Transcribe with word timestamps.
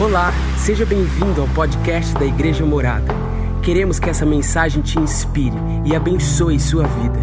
Olá, 0.00 0.32
seja 0.64 0.86
bem-vindo 0.86 1.40
ao 1.40 1.48
podcast 1.48 2.14
da 2.14 2.24
Igreja 2.24 2.64
Morada. 2.64 3.12
Queremos 3.64 3.98
que 3.98 4.08
essa 4.08 4.24
mensagem 4.24 4.80
te 4.80 4.96
inspire 4.96 5.56
e 5.84 5.92
abençoe 5.92 6.60
sua 6.60 6.84
vida. 6.86 7.18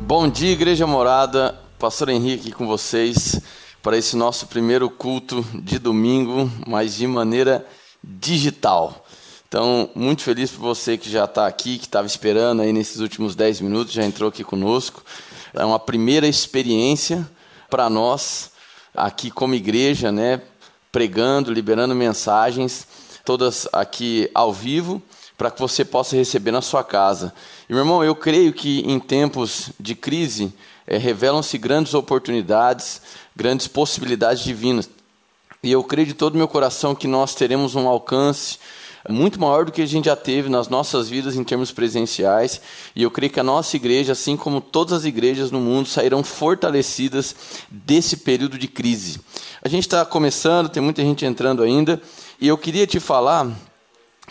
Bom 0.00 0.28
dia, 0.28 0.50
Igreja 0.50 0.84
Morada. 0.84 1.56
Pastor 1.78 2.08
Henrique 2.08 2.50
com 2.50 2.66
vocês 2.66 3.40
para 3.80 3.96
esse 3.96 4.16
nosso 4.16 4.48
primeiro 4.48 4.90
culto 4.90 5.46
de 5.54 5.78
domingo, 5.78 6.50
mas 6.66 6.96
de 6.96 7.06
maneira 7.06 7.64
digital. 8.02 9.06
Então, 9.46 9.88
muito 9.94 10.24
feliz 10.24 10.50
por 10.50 10.62
você 10.62 10.98
que 10.98 11.08
já 11.08 11.26
está 11.26 11.46
aqui, 11.46 11.78
que 11.78 11.84
estava 11.84 12.08
esperando 12.08 12.62
aí 12.62 12.72
nesses 12.72 12.98
últimos 12.98 13.36
10 13.36 13.60
minutos, 13.60 13.94
já 13.94 14.04
entrou 14.04 14.28
aqui 14.28 14.42
conosco. 14.42 15.04
É 15.54 15.64
uma 15.64 15.78
primeira 15.78 16.26
experiência 16.26 17.24
para 17.70 17.88
nós 17.88 18.57
aqui 18.98 19.30
como 19.30 19.54
igreja, 19.54 20.10
né, 20.12 20.40
pregando, 20.90 21.52
liberando 21.52 21.94
mensagens, 21.94 22.86
todas 23.24 23.68
aqui 23.72 24.30
ao 24.34 24.52
vivo, 24.52 25.02
para 25.36 25.50
que 25.50 25.60
você 25.60 25.84
possa 25.84 26.16
receber 26.16 26.50
na 26.50 26.60
sua 26.60 26.82
casa. 26.82 27.32
E, 27.68 27.72
meu 27.72 27.82
irmão, 27.82 28.02
eu 28.02 28.14
creio 28.14 28.52
que 28.52 28.80
em 28.80 28.98
tempos 28.98 29.70
de 29.78 29.94
crise 29.94 30.52
é, 30.86 30.96
revelam-se 30.96 31.56
grandes 31.58 31.94
oportunidades, 31.94 33.00
grandes 33.36 33.68
possibilidades 33.68 34.42
divinas. 34.42 34.90
E 35.62 35.70
eu 35.70 35.82
creio 35.84 36.06
de 36.06 36.14
todo 36.14 36.38
meu 36.38 36.48
coração 36.48 36.94
que 36.94 37.06
nós 37.06 37.34
teremos 37.34 37.74
um 37.74 37.88
alcance 37.88 38.58
muito 39.12 39.40
maior 39.40 39.64
do 39.64 39.72
que 39.72 39.82
a 39.82 39.86
gente 39.86 40.06
já 40.06 40.16
teve 40.16 40.48
nas 40.48 40.68
nossas 40.68 41.08
vidas 41.08 41.36
em 41.36 41.44
termos 41.44 41.72
presenciais. 41.72 42.60
E 42.94 43.02
eu 43.02 43.10
creio 43.10 43.32
que 43.32 43.40
a 43.40 43.44
nossa 43.44 43.76
igreja, 43.76 44.12
assim 44.12 44.36
como 44.36 44.60
todas 44.60 44.92
as 44.92 45.04
igrejas 45.04 45.50
no 45.50 45.60
mundo, 45.60 45.88
sairão 45.88 46.22
fortalecidas 46.22 47.34
desse 47.70 48.18
período 48.18 48.58
de 48.58 48.68
crise. 48.68 49.20
A 49.62 49.68
gente 49.68 49.84
está 49.84 50.04
começando, 50.04 50.68
tem 50.68 50.82
muita 50.82 51.02
gente 51.02 51.24
entrando 51.24 51.62
ainda, 51.62 52.00
e 52.40 52.46
eu 52.46 52.58
queria 52.58 52.86
te 52.86 53.00
falar 53.00 53.50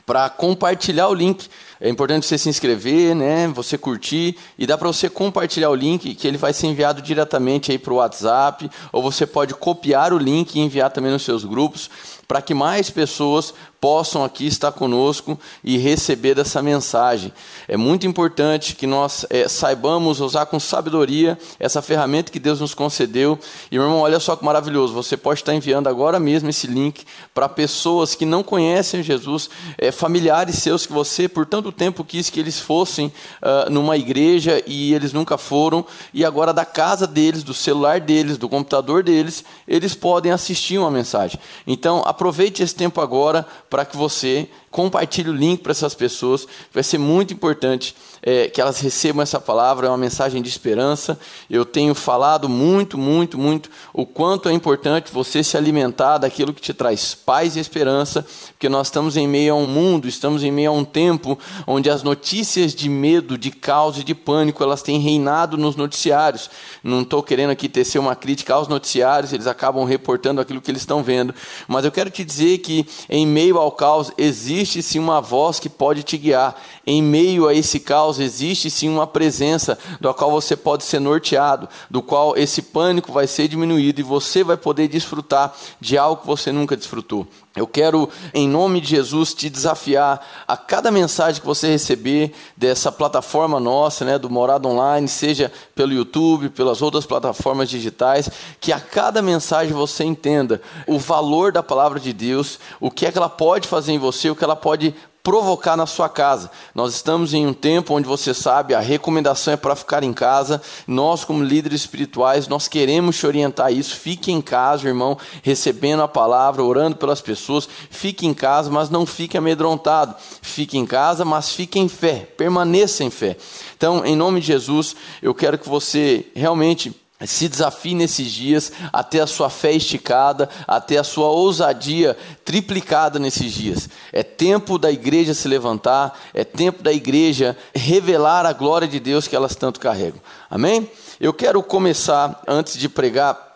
para 0.05 0.29
compartilhar 0.29 1.07
o 1.09 1.13
link. 1.13 1.49
É 1.80 1.89
importante 1.89 2.25
você 2.25 2.38
se 2.38 2.50
inscrever, 2.50 3.16
né? 3.16 3.47
Você 3.50 3.78
curtir 3.78 4.36
e 4.58 4.66
dá 4.66 4.78
para 4.78 4.88
você 4.88 5.09
compartilhar 5.09 5.70
o 5.70 5.75
link 5.75 6.16
que 6.16 6.28
ele 6.28 6.38
vai 6.38 6.53
ser 6.53 6.67
enviado 6.67 7.02
diretamente 7.02 7.72
aí 7.72 7.78
para 7.78 7.94
o 7.94 7.97
WhatsApp, 7.97 8.70
ou 8.92 9.02
você 9.02 9.28
pode 9.28 9.53
copiar 9.53 10.11
o 10.11 10.17
link 10.17 10.55
e 10.55 10.59
enviar 10.59 10.92
também 10.92 11.11
nos 11.11 11.23
seus 11.23 11.44
grupos 11.44 11.89
para 12.28 12.42
que 12.42 12.53
mais 12.53 12.89
pessoas 12.89 13.53
possam 13.80 14.23
aqui 14.23 14.48
estar 14.48 14.72
conosco 14.72 15.39
e 15.64 15.78
receber 15.78 16.36
dessa 16.36 16.61
mensagem. 16.61 17.31
É 17.67 17.78
muito 17.78 18.05
importante 18.05 18.75
que 18.75 18.88
nós 18.88 19.25
é, 19.30 19.48
saibamos 19.48 20.20
usar 20.20 20.48
com 20.48 20.59
sabedoria 20.59 21.38
essa 21.59 21.81
ferramenta 21.81 22.31
que 22.31 22.39
Deus 22.39 22.59
nos 22.59 22.73
concedeu. 22.73 23.39
E, 23.72 23.75
meu 23.75 23.86
irmão, 23.86 24.00
olha 24.00 24.20
só 24.20 24.36
que 24.36 24.44
maravilhoso, 24.44 24.94
você 24.94 25.16
pode 25.16 25.42
estar 25.42 25.53
enviando 25.53 25.88
agora 25.88 26.20
mesmo 26.20 26.50
esse 26.50 26.67
link 26.67 27.05
para 27.33 27.48
pessoas 27.48 28.16
que 28.16 28.25
não 28.25 28.44
conhecem 28.44 29.03
Jesus, 29.03 29.50
é, 29.78 29.92
familiares 29.92 30.55
seus 30.55 30.86
que 30.86 30.92
você 30.92 31.30
por 31.30 31.45
tanto 31.67 31.71
tempo 31.71 32.03
quis 32.03 32.29
que 32.29 32.39
eles 32.39 32.59
fossem 32.59 33.07
uh, 33.41 33.69
numa 33.69 33.97
igreja 33.97 34.63
e 34.65 34.93
eles 34.93 35.11
nunca 35.11 35.37
foram, 35.37 35.85
e 36.13 36.23
agora 36.23 36.53
da 36.53 36.65
casa 36.65 37.05
deles, 37.05 37.43
do 37.43 37.53
celular 37.53 37.99
deles, 37.99 38.37
do 38.37 38.47
computador 38.47 39.03
deles, 39.03 39.43
eles 39.67 39.93
podem 39.93 40.31
assistir 40.31 40.77
uma 40.77 40.91
mensagem. 40.91 41.39
Então, 41.65 42.03
aproveite 42.05 42.63
esse 42.63 42.75
tempo 42.75 43.01
agora 43.01 43.45
para 43.69 43.85
que 43.85 43.97
você 43.97 44.49
compartilhe 44.78 45.31
o 45.31 45.33
link 45.33 45.64
para 45.64 45.72
essas 45.72 45.95
pessoas. 45.95 46.47
Vai 46.72 46.83
ser 46.83 47.00
muito 47.00 47.33
importante 47.33 47.95
é, 48.22 48.47
que 48.47 48.61
elas 48.61 48.80
recebam 48.80 49.23
essa 49.23 49.42
palavra, 49.42 49.88
é 49.88 49.89
uma 49.89 49.97
mensagem 49.97 50.39
de 50.39 50.47
esperança. 50.47 51.20
Eu 51.50 51.66
tenho 51.66 51.95
falado 51.95 52.47
muito, 52.47 52.95
muito, 52.95 53.39
muito 53.39 53.72
o 53.92 54.05
quanto 54.05 54.48
é 54.48 54.53
importante 54.53 55.11
você 55.11 55.44
se 55.44 55.58
alimentar 55.58 56.20
daquilo 56.20 56.53
que 56.53 56.61
te 56.61 56.75
traz 56.75 57.16
paz 57.16 57.55
e 57.55 57.59
esperança, 57.59 58.23
porque 58.50 58.70
nós 58.70 58.86
estamos 58.86 59.17
em 59.17 59.28
meio 59.28 59.55
a 59.55 59.58
um 59.58 59.66
mundo, 59.66 60.08
estamos 60.08 60.43
em 60.43 60.52
meio 60.52 60.70
a 60.70 60.73
um 60.73 60.86
tempo 60.86 61.39
onde 61.66 61.89
as 61.89 62.04
notícias 62.04 62.76
de 62.76 62.87
medo, 62.87 63.36
de 63.36 63.49
caos 63.49 63.98
e 63.98 64.04
de 64.04 64.14
pânico, 64.14 64.61
elas 64.61 64.83
têm 64.83 64.99
reinado 64.99 65.58
nos 65.58 65.76
noticiários. 65.76 66.52
Não 66.83 67.02
estou 67.02 67.23
querendo 67.23 67.49
aqui 67.49 67.67
tecer 67.67 67.98
uma 67.98 68.16
crítica 68.16 68.54
aos 68.54 68.67
noticiários, 68.67 69.33
eles 69.33 69.48
acabam 69.48 69.83
reportando 69.86 70.39
aquilo 70.39 70.61
que 70.61 70.70
eles 70.70 70.83
estão 70.83 71.02
vendo, 71.02 71.33
mas 71.67 71.83
eu 71.83 71.92
quero 71.92 72.11
te 72.11 72.23
dizer 72.23 72.60
que 72.60 72.86
em 73.10 73.26
meio 73.26 73.58
ao 73.58 73.71
caos 73.71 74.11
existe 74.20 74.67
sim 74.67 75.00
uma 75.00 75.22
voz 75.22 75.60
que 75.60 75.70
pode 75.70 76.04
te 76.04 76.17
guiar. 76.17 76.55
Em 76.86 77.02
meio 77.02 77.48
a 77.48 77.54
esse 77.54 77.80
caos 77.80 78.20
existe 78.20 78.70
sim 78.70 78.89
uma 78.89 79.08
presença 79.08 79.78
do 80.00 80.14
qual 80.14 80.30
você 80.30 80.55
pode 80.55 80.83
ser 80.83 81.00
norteado, 81.00 81.67
do 81.89 82.02
qual 82.02 82.36
esse 82.38 82.61
pânico 82.61 83.11
vai 83.11 83.28
ser 83.28 83.48
diminuído 83.48 84.00
e 84.00 84.04
você 84.04 84.44
vai 84.44 84.58
poder 84.58 84.88
desfrutar 84.88 85.55
de 85.80 85.98
algo 85.98 86.22
que 86.22 86.28
você 86.28 86.52
nunca 86.52 86.76
desfrutou. 86.76 87.28
Eu 87.57 87.67
quero, 87.67 88.09
em 88.33 88.47
nome 88.47 88.79
de 88.79 88.89
Jesus, 88.89 89.33
te 89.33 89.49
desafiar 89.49 90.25
a 90.47 90.55
cada 90.55 90.91
mensagem 90.91 91.41
que 91.41 91.47
você 91.47 91.67
receber 91.67 92.33
dessa 92.55 92.91
plataforma 92.91 93.59
nossa, 93.59 94.05
né, 94.05 94.19
do 94.19 94.29
Morada 94.29 94.67
Online, 94.67 95.07
seja 95.07 95.51
pelo 95.73 95.91
YouTube, 95.91 96.49
pelas 96.49 96.81
outras 96.81 97.05
plataformas 97.05 97.69
digitais, 97.69 98.29
que 98.59 98.71
a 98.71 98.79
cada 98.79 99.21
mensagem 99.21 99.73
você 99.73 100.03
entenda 100.03 100.61
o 100.85 100.99
valor 100.99 101.51
da 101.51 101.63
palavra 101.63 101.99
de 101.99 102.13
Deus, 102.13 102.59
o 102.79 102.91
que 102.91 103.05
é 103.05 103.11
que 103.11 103.17
ela 103.17 103.29
pode 103.29 103.67
fazer 103.67 103.91
em 103.91 103.97
você, 103.97 104.29
o 104.29 104.35
que 104.35 104.43
ela 104.43 104.55
pode 104.55 104.93
provocar 105.27 105.76
na 105.76 105.86
sua 105.86 106.08
casa. 106.08 106.49
Nós 106.73 106.95
estamos 106.95 107.33
em 107.33 107.45
um 107.45 107.52
tempo 107.52 107.93
onde 107.93 108.08
você 108.08 108.33
sabe, 108.33 108.73
a 108.73 108.80
recomendação 108.80 109.54
é 109.54 109.58
para 109.58 109.76
ficar 109.76 110.02
em 110.02 110.14
casa. 110.14 110.61
Nós, 110.88 111.26
como 111.26 111.43
líderes 111.43 111.82
espirituais, 111.82 112.48
nós 112.48 112.70
queremos 112.70 113.17
te 113.17 113.27
orientar 113.27 113.73
isso. 113.73 113.93
Fique 113.98 114.32
em 114.32 114.39
casa, 114.39 114.87
irmão, 114.87 115.17
recebendo 115.43 116.02
a 116.02 116.08
palavra, 116.08 116.64
orando 116.64 116.95
pelas 116.95 117.20
pessoas. 117.20 117.67
Fique 117.89 118.26
em 118.26 118.33
casa, 118.33 118.71
mas 118.71 118.89
não 118.89 119.05
fique 119.05 119.37
amedrontado. 119.37 120.16
Fique 120.42 120.77
em 120.77 120.86
casa, 120.86 121.26
mas 121.26 121.52
fique 121.52 121.77
em 121.77 121.89
fé. 121.89 122.26
Permaneça 122.37 123.04
em 123.04 123.10
fé. 123.10 123.36
Então, 123.76 124.05
em 124.05 124.16
nome 124.16 124.39
de 124.39 124.48
Jesus, 124.48 124.95
eu 125.21 125.36
quero 125.36 125.58
que 125.58 125.67
você 125.67 126.26
realmente 126.33 126.95
se 127.26 127.50
desafie 127.50 127.95
nesses 127.95 128.31
dias 128.31 128.72
a 128.94 129.01
ter 129.04 129.22
a 129.22 129.28
sua 129.28 129.50
fé 129.50 129.72
esticada, 129.72 130.48
a 130.68 130.80
ter 130.80 130.98
a 130.98 131.04
sua 131.04 131.30
ousadia 131.30 132.16
triplicada 132.45 133.18
nesses 133.18 133.51
dias. 133.54 133.89
É 134.13 134.22
tempo 134.22 134.78
da 134.78 134.92
igreja 134.92 135.33
se 135.33 135.48
levantar, 135.48 136.18
é 136.33 136.44
tempo 136.44 136.83
da 136.83 136.94
igreja 136.94 137.57
revelar 137.74 138.45
a 138.45 138.54
glória 138.54 138.88
de 138.88 139.00
Deus 139.00 139.28
que 139.28 139.36
elas 139.36 139.56
tanto 139.56 139.80
carregam. 139.80 140.22
Amém? 140.50 140.89
Eu 141.19 141.33
quero 141.33 141.63
começar, 141.63 142.39
antes 142.48 142.78
de 142.78 142.88
pregar, 142.88 143.46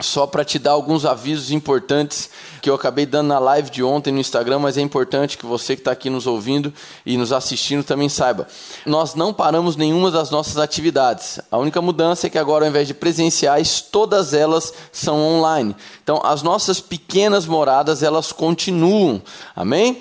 só 0.00 0.26
para 0.26 0.44
te 0.44 0.58
dar 0.58 0.72
alguns 0.72 1.04
avisos 1.04 1.50
importantes 1.50 2.30
que 2.60 2.68
eu 2.68 2.74
acabei 2.74 3.06
dando 3.06 3.28
na 3.28 3.38
live 3.38 3.70
de 3.70 3.82
ontem 3.82 4.12
no 4.12 4.20
Instagram, 4.20 4.58
mas 4.58 4.76
é 4.76 4.80
importante 4.80 5.38
que 5.38 5.46
você 5.46 5.74
que 5.74 5.80
está 5.80 5.92
aqui 5.92 6.10
nos 6.10 6.26
ouvindo 6.26 6.72
e 7.06 7.16
nos 7.16 7.32
assistindo 7.32 7.84
também 7.84 8.08
saiba. 8.08 8.46
Nós 8.84 9.14
não 9.14 9.32
paramos 9.32 9.76
nenhuma 9.76 10.10
das 10.10 10.30
nossas 10.30 10.58
atividades. 10.58 11.40
A 11.50 11.58
única 11.58 11.80
mudança 11.80 12.26
é 12.26 12.30
que 12.30 12.38
agora, 12.38 12.64
ao 12.64 12.70
invés 12.70 12.88
de 12.88 12.94
presenciais, 12.94 13.80
todas 13.80 14.34
elas 14.34 14.72
são 14.90 15.18
online. 15.18 15.76
Então, 16.02 16.20
as 16.24 16.42
nossas 16.42 16.80
pequenas 16.80 17.46
moradas, 17.46 18.02
elas 18.02 18.32
continuam. 18.32 19.22
Amém? 19.54 20.00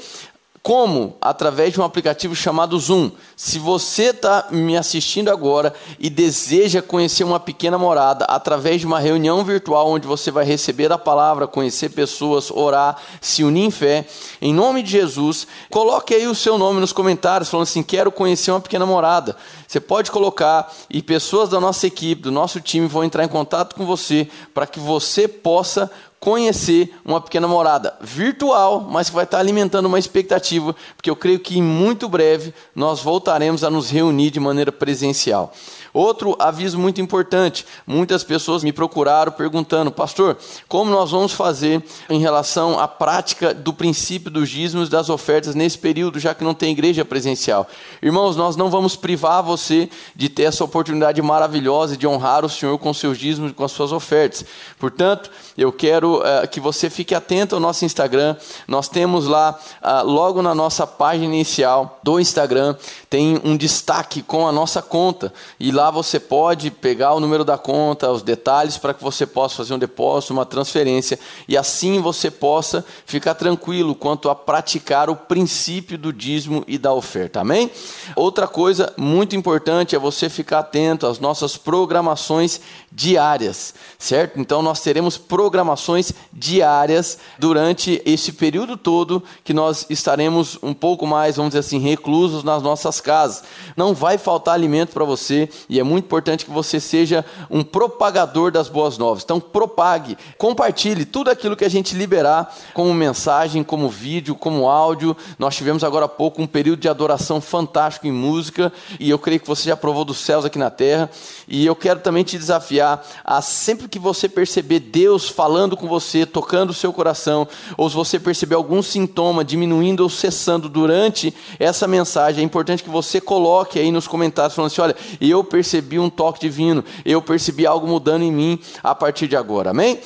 Como? 0.63 1.18
Através 1.19 1.73
de 1.73 1.81
um 1.81 1.84
aplicativo 1.84 2.35
chamado 2.35 2.79
Zoom. 2.79 3.12
Se 3.44 3.57
você 3.57 4.12
está 4.12 4.50
me 4.52 4.78
assistindo 4.78 5.31
agora 5.31 5.74
e 5.97 6.12
deseja 6.12 6.79
conhecer 6.79 7.24
uma 7.24 7.40
pequena 7.40 7.75
morada 7.75 8.24
através 8.25 8.79
de 8.79 8.85
uma 8.85 9.00
reunião 9.00 9.44
virtual 9.44 9.90
onde 9.90 10.06
você 10.06 10.29
vai 10.29 10.46
receber 10.46 10.91
a 10.91 10.97
palavra, 10.97 11.47
conhecer 11.47 11.90
pessoas, 11.90 12.52
orar, 12.52 13.02
se 13.19 13.44
unir 13.44 13.63
em 13.63 13.72
fé, 13.72 14.06
em 14.40 14.53
nome 14.53 14.84
de 14.84 14.91
Jesus, 14.91 15.47
coloque 15.72 16.13
aí 16.13 16.28
o 16.28 16.35
seu 16.35 16.56
nome 16.56 16.79
nos 16.79 16.94
comentários, 16.94 17.50
falando 17.50 17.63
assim: 17.63 17.81
quero 17.81 18.12
conhecer 18.12 18.52
uma 18.52 18.62
pequena 18.62 18.85
morada. 18.85 19.35
Você 19.68 19.79
pode 19.79 20.12
colocar 20.12 20.72
e 20.88 21.02
pessoas 21.02 21.50
da 21.50 21.59
nossa 21.59 21.88
equipe, 21.88 22.22
do 22.22 22.31
nosso 22.31 22.62
time, 22.62 22.85
vão 22.85 23.03
entrar 23.03 23.23
em 23.23 23.28
contato 23.28 23.75
com 23.75 23.88
você 23.88 24.29
para 24.53 24.67
que 24.67 24.79
você 24.79 25.28
possa 25.28 25.90
conhecer 26.22 26.94
uma 27.03 27.20
pequena 27.20 27.47
morada 27.47 27.97
virtual, 27.99 28.79
mas 28.79 29.09
que 29.09 29.16
vai 29.16 29.23
estar 29.23 29.40
alimentando 29.40 29.87
uma 29.87 29.97
expectativa, 29.97 30.76
porque 30.96 31.09
eu 31.09 31.16
creio 31.16 31.40
que 31.40 31.58
em 31.58 31.64
muito 31.64 32.08
breve 32.08 32.53
nós 32.76 33.02
voltaremos 33.02 33.31
a 33.64 33.70
nos 33.70 33.90
reunir 33.90 34.32
de 34.32 34.40
maneira 34.40 34.72
presencial. 34.72 35.54
Outro 35.93 36.35
aviso 36.40 36.79
muito 36.79 37.02
importante: 37.02 37.66
muitas 37.85 38.23
pessoas 38.23 38.64
me 38.64 38.72
procuraram 38.72 39.32
perguntando, 39.32 39.91
pastor, 39.91 40.38
como 40.67 40.91
nós 40.91 41.11
vamos 41.11 41.34
fazer 41.34 41.84
em 42.09 42.20
relação 42.20 42.79
à 42.79 42.88
prática 42.88 43.53
do 43.53 43.73
princípio 43.73 44.32
dos 44.32 44.49
dízimos 44.49 44.90
das 44.90 45.09
ofertas 45.09 45.55
nesse 45.55 45.78
período, 45.78 46.20
já 46.20 46.34
que 46.34 46.43
não 46.43 46.53
tem 46.53 46.72
igreja 46.72 47.03
presencial? 47.03 47.67
Irmãos, 48.02 48.35
nós 48.35 48.55
não 48.55 48.70
vamos 48.70 48.96
privar 48.96 49.43
você 49.43 49.90
de 50.16 50.29
ter 50.29 50.43
essa 50.43 50.64
oportunidade 50.64 51.22
maravilhosa 51.22 51.97
de 51.97 52.08
honrar 52.08 52.46
o 52.46 52.49
Senhor 52.49 52.78
com 52.78 52.94
seus 52.94 53.17
dízimos 53.17 53.52
e 53.52 53.53
com 53.53 53.64
as 53.64 53.72
suas 53.72 53.91
ofertas. 53.91 54.46
Portanto, 54.79 55.29
eu 55.58 55.72
quero 55.72 56.20
uh, 56.20 56.47
que 56.49 56.59
você 56.59 56.90
fique 56.90 57.16
atento 57.16 57.55
ao 57.55 57.61
nosso 57.61 57.84
Instagram. 57.84 58.35
Nós 58.67 58.87
temos 58.87 59.28
lá, 59.28 59.59
uh, 59.82 60.05
logo 60.05 60.41
na 60.41 60.53
nossa 60.53 60.85
página 60.85 61.26
inicial 61.26 61.99
do 62.03 62.20
Instagram, 62.20 62.76
tem 63.09 63.41
um 63.44 63.58
destaque 63.58 64.22
com 64.22 64.47
a 64.47 64.52
nossa 64.52 64.82
conta. 64.82 65.34
E 65.59 65.72
lá 65.72 65.81
lá 65.82 65.90
você 65.90 66.20
pode 66.20 66.70
pegar 66.70 67.16
o 67.16 67.20
número 67.20 67.44
da 67.44 67.58
conta, 67.58 68.12
os 68.12 68.22
detalhes 68.22 68.78
para 68.78 68.94
que 68.94 69.04
você 69.04 69.26
possa 69.26 69.56
fazer 69.56 69.74
um 69.74 69.80
depósito, 69.80 70.32
uma 70.32 70.46
transferência 70.46 71.18
e 71.48 71.58
assim 71.58 72.00
você 72.00 72.30
possa 72.30 72.86
ficar 73.04 73.34
tranquilo 73.34 73.96
quanto 73.96 74.30
a 74.30 74.36
praticar 74.36 75.10
o 75.10 75.16
princípio 75.16 75.98
do 75.98 76.14
dízimo 76.14 76.64
e 76.68 76.78
da 76.78 76.94
oferta. 76.94 77.42
Amém? 77.42 77.72
Outra 78.16 78.48
coisa 78.48 78.94
muito 78.96 79.36
importante 79.36 79.96
é 79.96 80.00
você 80.00 80.30
ficar 80.30 80.60
atento 80.60 81.08
às 81.08 81.20
nossas 81.20 81.58
programações 81.58 82.62
diárias, 82.92 83.74
certo? 83.98 84.40
Então 84.40 84.62
nós 84.62 84.82
teremos 84.82 85.18
programações 85.18 86.12
diárias 86.32 87.18
durante 87.40 88.02
esse 88.06 88.34
período 88.34 88.78
todo 88.78 89.24
que 89.44 89.54
nós 89.54 89.88
estaremos 89.90 90.60
um 90.62 90.74
pouco 90.74 91.08
mais, 91.08 91.38
vamos 91.38 91.52
dizer 91.52 91.60
assim, 91.60 91.80
reclusos 91.80 92.44
nas 92.44 92.62
nossas 92.62 93.02
casas. 93.02 93.44
Não 93.76 93.96
vai 93.96 94.20
faltar 94.20 94.54
alimento 94.54 94.94
para 94.94 95.06
você 95.06 95.50
e 95.72 95.79
é 95.79 95.84
muito 95.84 96.03
importante 96.03 96.44
que 96.44 96.52
você 96.52 96.82
seja 96.82 97.23
um 97.50 97.64
propagador 97.64 98.52
das 98.52 98.68
boas 98.68 98.97
novas. 98.97 99.23
Então 99.23 99.40
propague, 99.40 100.18
compartilhe 100.38 101.06
tudo 101.06 101.32
aquilo 101.32 101.56
que 101.56 101.64
a 101.64 101.70
gente 101.70 101.96
liberar 101.96 102.53
como 102.73 102.94
mensagem, 102.94 103.64
como 103.64 103.88
vídeo, 103.88 104.35
como 104.35 104.68
áudio. 104.68 105.16
Nós 105.40 105.56
tivemos 105.56 105.82
agora 105.82 106.08
há 106.08 106.09
pouco 106.09 106.41
um 106.41 106.46
período 106.46 106.82
de 106.82 106.90
adoração 106.90 107.40
fantástico 107.40 108.06
em 108.06 108.12
música 108.12 108.73
e 109.00 109.09
eu 109.09 109.18
creio 109.18 109.40
que 109.40 109.47
você 109.47 109.70
já 109.70 109.78
provou 109.78 110.03
dos 110.03 110.18
céus 110.18 110.44
aqui 110.44 110.59
na 110.59 110.70
terra. 110.70 111.09
E 111.47 111.66
eu 111.66 111.76
quero 111.76 112.02
também 112.02 112.26
te 112.26 112.38
desafiar 112.38 113.02
a 113.23 113.41
sempre 113.41 113.88
que 113.88 113.97
você 113.97 114.28
perceber 114.28 114.82
Deus 114.82 115.29
falando 115.29 115.78
com 115.78 115.88
você, 115.88 116.26
tocando 116.26 116.72
o 116.72 116.73
seu 116.73 116.91
coração, 116.91 117.47
ou 117.78 117.90
se 117.90 117.96
você 117.96 118.20
perceber 118.20 118.56
algum 118.56 118.82
sintoma 118.82 119.46
diminuindo 119.46 120.03
ou 120.03 120.09
cessando 120.09 120.68
durante 120.68 121.34
essa 121.58 121.88
mensagem, 121.88 122.41
é 122.41 122.46
importante 122.46 122.84
que 122.84 122.90
você 122.90 123.22
coloque 123.22 123.79
aí 123.79 123.90
nos 123.90 124.06
comentários 124.06 124.53
falando 124.53 124.70
assim: 124.70 124.82
olha, 124.82 124.97
eu 125.22 125.41
percebi 125.46 125.60
um 125.99 126.09
toque 126.09 126.40
divino, 126.40 126.84
eu 127.05 127.22
percebi 127.22 127.66
algo 127.66 127.87
mudando 127.87 128.23
em 128.23 128.31
mim 128.31 128.59
a 128.84 128.93
partir 128.96 129.28
de 129.28 129.35
agora. 129.35 129.72
Amém? 129.72 129.99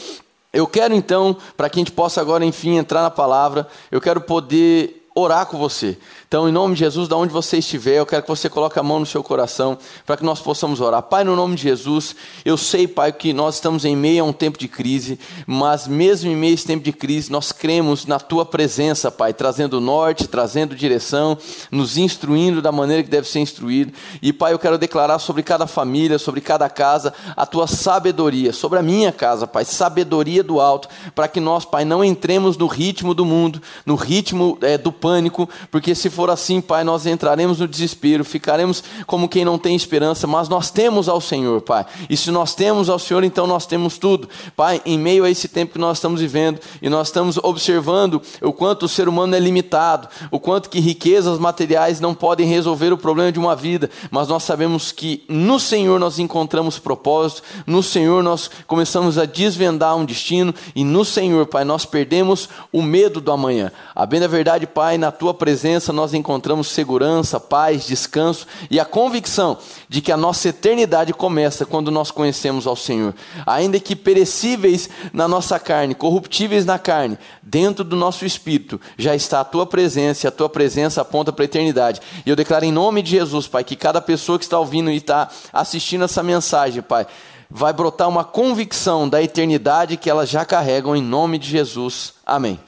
Eu 0.51 0.65
quero 0.65 0.93
então, 0.93 1.35
para 1.57 1.69
que 1.69 1.79
a 1.79 1.81
gente 1.81 1.91
possa 1.91 2.21
agora, 2.21 2.45
enfim, 2.45 2.77
entrar 2.77 3.01
na 3.01 3.11
palavra, 3.11 3.67
eu 3.91 3.99
quero 3.99 4.21
poder 4.21 5.05
orar 5.13 5.45
com 5.45 5.57
você. 5.57 5.97
Então, 6.35 6.49
em 6.49 6.51
nome 6.51 6.73
de 6.73 6.81
Jesus, 6.81 7.07
da 7.07 7.15
onde 7.15 7.31
você 7.31 7.59
estiver, 7.59 7.97
eu 7.97 8.05
quero 8.05 8.21
que 8.21 8.27
você 8.27 8.49
coloque 8.49 8.77
a 8.77 8.83
mão 8.83 8.99
no 8.99 9.05
seu 9.05 9.23
coração 9.23 9.77
para 10.05 10.17
que 10.17 10.25
nós 10.25 10.41
possamos 10.41 10.81
orar. 10.81 11.01
Pai, 11.01 11.23
no 11.23 11.33
nome 11.33 11.55
de 11.55 11.61
Jesus, 11.61 12.13
eu 12.43 12.57
sei, 12.57 12.89
Pai, 12.89 13.13
que 13.13 13.31
nós 13.31 13.55
estamos 13.55 13.85
em 13.85 13.95
meio 13.95 14.21
a 14.21 14.27
um 14.27 14.33
tempo 14.33 14.59
de 14.59 14.67
crise, 14.67 15.17
mas 15.47 15.87
mesmo 15.87 16.29
em 16.29 16.35
meio 16.35 16.51
a 16.51 16.55
esse 16.55 16.65
tempo 16.65 16.83
de 16.83 16.91
crise, 16.91 17.31
nós 17.31 17.53
cremos 17.53 18.05
na 18.05 18.19
Tua 18.19 18.45
presença, 18.45 19.09
Pai, 19.09 19.33
trazendo 19.33 19.79
norte, 19.79 20.27
trazendo 20.27 20.75
direção, 20.75 21.37
nos 21.71 21.97
instruindo 21.97 22.61
da 22.61 22.69
maneira 22.69 23.01
que 23.01 23.09
deve 23.09 23.29
ser 23.29 23.39
instruído. 23.39 23.93
E, 24.21 24.33
Pai, 24.33 24.51
eu 24.51 24.59
quero 24.59 24.77
declarar 24.77 25.19
sobre 25.19 25.41
cada 25.41 25.65
família, 25.65 26.19
sobre 26.19 26.41
cada 26.41 26.67
casa, 26.69 27.13
a 27.33 27.45
Tua 27.45 27.65
sabedoria, 27.65 28.51
sobre 28.51 28.77
a 28.77 28.83
minha 28.83 29.13
casa, 29.13 29.47
Pai, 29.47 29.63
sabedoria 29.63 30.43
do 30.43 30.59
alto, 30.59 30.89
para 31.15 31.29
que 31.29 31.39
nós, 31.39 31.63
Pai, 31.63 31.85
não 31.85 32.03
entremos 32.03 32.57
no 32.57 32.67
ritmo 32.67 33.13
do 33.13 33.23
mundo, 33.23 33.61
no 33.85 33.95
ritmo 33.95 34.57
é, 34.59 34.77
do 34.77 34.91
pânico, 34.91 35.47
porque 35.71 35.95
se 35.95 36.09
for 36.09 36.25
assim, 36.30 36.62
Pai, 36.62 36.83
nós 36.83 37.06
entraremos 37.06 37.60
no 37.60 37.68
desespero, 37.68 38.24
ficaremos 38.24 38.83
como 39.06 39.30
quem 39.30 39.45
não 39.45 39.57
tem 39.57 39.75
esperança, 39.75 40.27
mas 40.27 40.50
nós 40.50 40.69
temos 40.69 41.07
ao 41.07 41.22
Senhor, 41.22 41.62
Pai. 41.62 41.86
E 42.10 42.18
se 42.18 42.31
nós 42.31 42.56
temos 42.56 42.89
ao 42.89 43.00
Senhor, 43.00 43.24
então 43.24 43.45
nós 43.45 43.66
temos 43.66 43.98
tudo. 43.98 44.27
Pai, 44.56 44.81
em 44.86 44.98
meio 44.98 45.24
a 45.24 45.30
esse 45.30 45.48
tempo 45.48 45.74
que 45.74 45.80
nós 45.80 45.98
estamos 45.98 46.22
vivendo 46.22 46.60
e 46.81 46.89
nós 46.89 47.07
estamos 47.07 47.38
observando 47.38 48.22
o 48.42 48.51
quanto 48.51 48.83
o 48.83 48.89
ser 48.89 49.07
humano 49.07 49.36
é 49.36 49.39
limitado, 49.39 50.07
o 50.31 50.39
quanto 50.39 50.69
que 50.69 50.80
riquezas 50.80 51.38
materiais 51.38 52.00
não 52.00 52.13
podem 52.13 52.48
resolver 52.48 52.92
o 52.92 52.98
problema 52.98 53.31
de 53.31 53.39
uma 53.39 53.56
vida, 53.56 53.89
mas 54.10 54.27
nós 54.27 54.44
sabemos 54.44 54.92
que 54.92 55.24
no 55.30 55.60
Senhor 55.60 56.00
nós 56.00 56.19
encontramos 56.19 56.80
propósito, 56.80 57.44
no 57.68 57.83
Senhor 57.83 58.24
nós 58.24 58.50
começamos 58.66 59.18
a 59.18 59.25
desvendar 59.25 59.95
um 59.95 60.06
destino 60.06 60.54
e 60.75 60.83
no 60.83 61.06
Senhor, 61.06 61.45
Pai, 61.45 61.63
nós 61.63 61.86
perdemos 61.86 62.50
o 62.72 62.81
medo 62.81 63.22
do 63.22 63.31
amanhã. 63.31 63.72
A 63.94 64.06
bem 64.06 64.19
da 64.19 64.27
verdade, 64.27 64.66
Pai, 64.66 64.98
na 64.98 65.12
tua 65.12 65.33
presença 65.33 65.94
nós 65.94 66.13
encontramos 66.17 66.69
segurança, 66.69 67.39
paz, 67.39 67.85
descanso 67.85 68.47
e 68.69 68.79
a 68.79 68.85
convicção 68.85 69.57
de 69.88 70.01
que 70.01 70.12
a 70.12 70.17
nossa 70.17 70.50
eternidade 70.50 71.13
começa 71.13 71.65
quando 71.65 71.91
nós 71.91 72.12
conhecemos 72.12 72.65
ao 72.67 72.75
Senhor. 72.75 73.13
Ainda 73.45 73.79
que 73.79 73.95
perecíveis 73.95 74.89
na 75.13 75.27
nossa 75.27 75.59
carne, 75.59 75.95
corruptíveis 75.95 76.65
na 76.65 76.79
carne, 76.79 77.17
dentro 77.41 77.83
do 77.83 77.95
nosso 77.95 78.25
espírito 78.25 78.79
já 78.97 79.15
está 79.15 79.41
a 79.41 79.45
tua 79.45 79.65
presença 79.65 80.25
e 80.25 80.27
a 80.27 80.31
tua 80.31 80.50
presença 80.50 81.01
aponta 81.01 81.31
para 81.31 81.44
a 81.44 81.45
eternidade. 81.45 82.01
E 82.25 82.29
eu 82.29 82.35
declaro 82.35 82.65
em 82.65 82.71
nome 82.71 83.01
de 83.01 83.12
Jesus, 83.12 83.47
Pai, 83.47 83.63
que 83.63 83.75
cada 83.75 84.01
pessoa 84.01 84.38
que 84.38 84.45
está 84.45 84.59
ouvindo 84.59 84.89
e 84.89 84.97
está 84.97 85.29
assistindo 85.51 86.03
essa 86.03 86.23
mensagem, 86.23 86.81
Pai, 86.81 87.06
vai 87.50 87.73
brotar 87.73 88.09
uma 88.09 88.23
convicção 88.23 89.07
da 89.07 89.21
eternidade 89.21 89.97
que 89.97 90.09
elas 90.09 90.29
já 90.29 90.44
carregam 90.44 90.95
em 90.95 91.01
nome 91.01 91.38
de 91.38 91.50
Jesus. 91.50 92.13
Amém. 92.25 92.59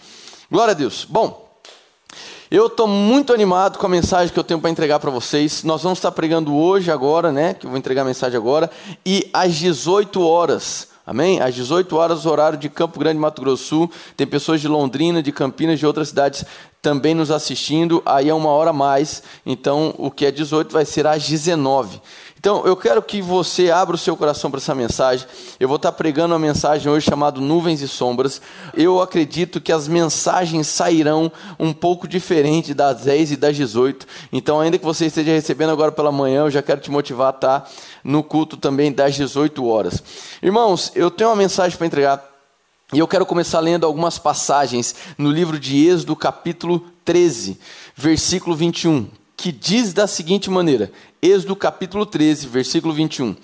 Glória 0.49 0.71
a 0.71 0.75
Deus. 0.75 1.05
Bom, 1.05 1.46
eu 2.49 2.67
estou 2.67 2.87
muito 2.87 3.33
animado 3.33 3.77
com 3.77 3.85
a 3.85 3.89
mensagem 3.89 4.33
que 4.33 4.39
eu 4.39 4.43
tenho 4.43 4.59
para 4.59 4.69
entregar 4.69 4.99
para 4.99 5.11
vocês. 5.11 5.63
Nós 5.63 5.83
vamos 5.83 5.97
estar 5.97 6.11
pregando 6.13 6.55
hoje, 6.55 6.89
agora, 6.89 7.29
né? 7.29 7.53
Que 7.53 7.65
eu 7.65 7.69
vou 7.69 7.77
entregar 7.77 8.03
a 8.03 8.05
mensagem 8.05 8.37
agora. 8.37 8.71
E 9.05 9.29
às 9.33 9.55
18 9.55 10.25
horas. 10.25 10.87
Amém? 11.05 11.41
Às 11.41 11.55
18 11.55 11.95
horas, 11.95 12.25
horário 12.25 12.57
de 12.57 12.69
Campo 12.69 12.99
Grande, 12.99 13.19
Mato 13.19 13.41
Grosso 13.41 13.63
Sul. 13.63 13.91
Tem 14.15 14.25
pessoas 14.25 14.61
de 14.61 14.67
Londrina, 14.67 15.21
de 15.21 15.31
Campinas, 15.31 15.79
de 15.79 15.85
outras 15.85 16.09
cidades 16.09 16.45
também 16.81 17.13
nos 17.13 17.31
assistindo. 17.31 18.01
Aí 18.05 18.29
é 18.29 18.33
uma 18.33 18.49
hora 18.49 18.69
a 18.69 18.73
mais. 18.73 19.23
Então, 19.45 19.93
o 19.97 20.09
que 20.09 20.25
é 20.25 20.31
18 20.31 20.71
vai 20.71 20.85
ser 20.85 21.05
às 21.05 21.27
19. 21.27 22.01
Então, 22.47 22.65
eu 22.65 22.77
quero 22.77 23.01
que 23.01 23.21
você 23.21 23.69
abra 23.69 23.97
o 23.97 23.99
seu 23.99 24.15
coração 24.15 24.49
para 24.49 24.61
essa 24.61 24.73
mensagem. 24.73 25.27
Eu 25.59 25.67
vou 25.67 25.75
estar 25.75 25.91
pregando 25.91 26.33
uma 26.33 26.39
mensagem 26.39 26.89
hoje 26.89 27.05
chamada 27.05 27.41
Nuvens 27.41 27.81
e 27.81 27.89
Sombras. 27.89 28.41
Eu 28.73 29.01
acredito 29.01 29.59
que 29.59 29.69
as 29.69 29.85
mensagens 29.85 30.65
sairão 30.67 31.29
um 31.59 31.73
pouco 31.73 32.07
diferente 32.07 32.73
das 32.73 33.01
10 33.01 33.33
e 33.33 33.35
das 33.35 33.53
18. 33.57 34.07
Então, 34.31 34.61
ainda 34.61 34.77
que 34.77 34.85
você 34.85 35.07
esteja 35.07 35.31
recebendo 35.31 35.71
agora 35.71 35.91
pela 35.91 36.09
manhã, 36.09 36.43
eu 36.43 36.49
já 36.49 36.61
quero 36.61 36.79
te 36.79 36.89
motivar 36.89 37.33
a 37.33 37.35
estar 37.35 37.69
no 38.01 38.23
culto 38.23 38.55
também 38.55 38.93
das 38.93 39.15
18 39.15 39.67
horas. 39.67 40.01
Irmãos, 40.41 40.93
eu 40.95 41.11
tenho 41.11 41.29
uma 41.29 41.35
mensagem 41.35 41.77
para 41.77 41.87
entregar. 41.87 42.25
E 42.93 42.99
eu 42.99 43.09
quero 43.09 43.25
começar 43.25 43.59
lendo 43.59 43.85
algumas 43.85 44.17
passagens 44.17 44.95
no 45.17 45.29
livro 45.29 45.59
de 45.59 45.85
Êxodo, 45.85 46.15
capítulo 46.15 46.85
13, 47.03 47.59
versículo 47.97 48.55
21 48.55 49.26
que 49.37 49.51
diz 49.51 49.93
da 49.93 50.07
seguinte 50.07 50.49
maneira: 50.49 50.91
Êxodo 51.21 51.55
capítulo 51.55 52.05
13, 52.05 52.47
versículo 52.47 52.93
21. 52.93 53.35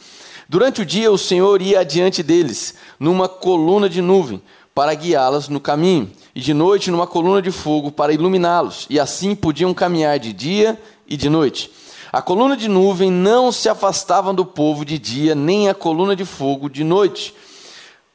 Durante 0.49 0.81
o 0.81 0.85
dia 0.85 1.11
o 1.11 1.17
Senhor 1.17 1.61
ia 1.61 1.79
adiante 1.79 2.23
deles, 2.23 2.73
numa 2.99 3.29
coluna 3.29 3.87
de 3.87 4.01
nuvem, 4.01 4.41
para 4.73 4.93
guiá-las 4.95 5.47
no 5.47 5.59
caminho, 5.59 6.11
e 6.33 6.41
de 6.41 6.53
noite 6.53 6.89
numa 6.89 7.05
coluna 7.05 7.41
de 7.41 7.51
fogo 7.51 7.91
para 7.91 8.11
iluminá-los, 8.11 8.87
e 8.89 8.99
assim 8.99 9.35
podiam 9.35 9.73
caminhar 9.73 10.17
de 10.17 10.33
dia 10.33 10.81
e 11.07 11.15
de 11.15 11.29
noite. 11.29 11.71
A 12.11 12.21
coluna 12.21 12.57
de 12.57 12.67
nuvem 12.67 13.11
não 13.11 13.51
se 13.51 13.69
afastava 13.69 14.33
do 14.33 14.45
povo 14.45 14.83
de 14.83 14.97
dia, 14.97 15.35
nem 15.35 15.69
a 15.69 15.73
coluna 15.73 16.15
de 16.15 16.25
fogo 16.25 16.69
de 16.69 16.83
noite. 16.83 17.33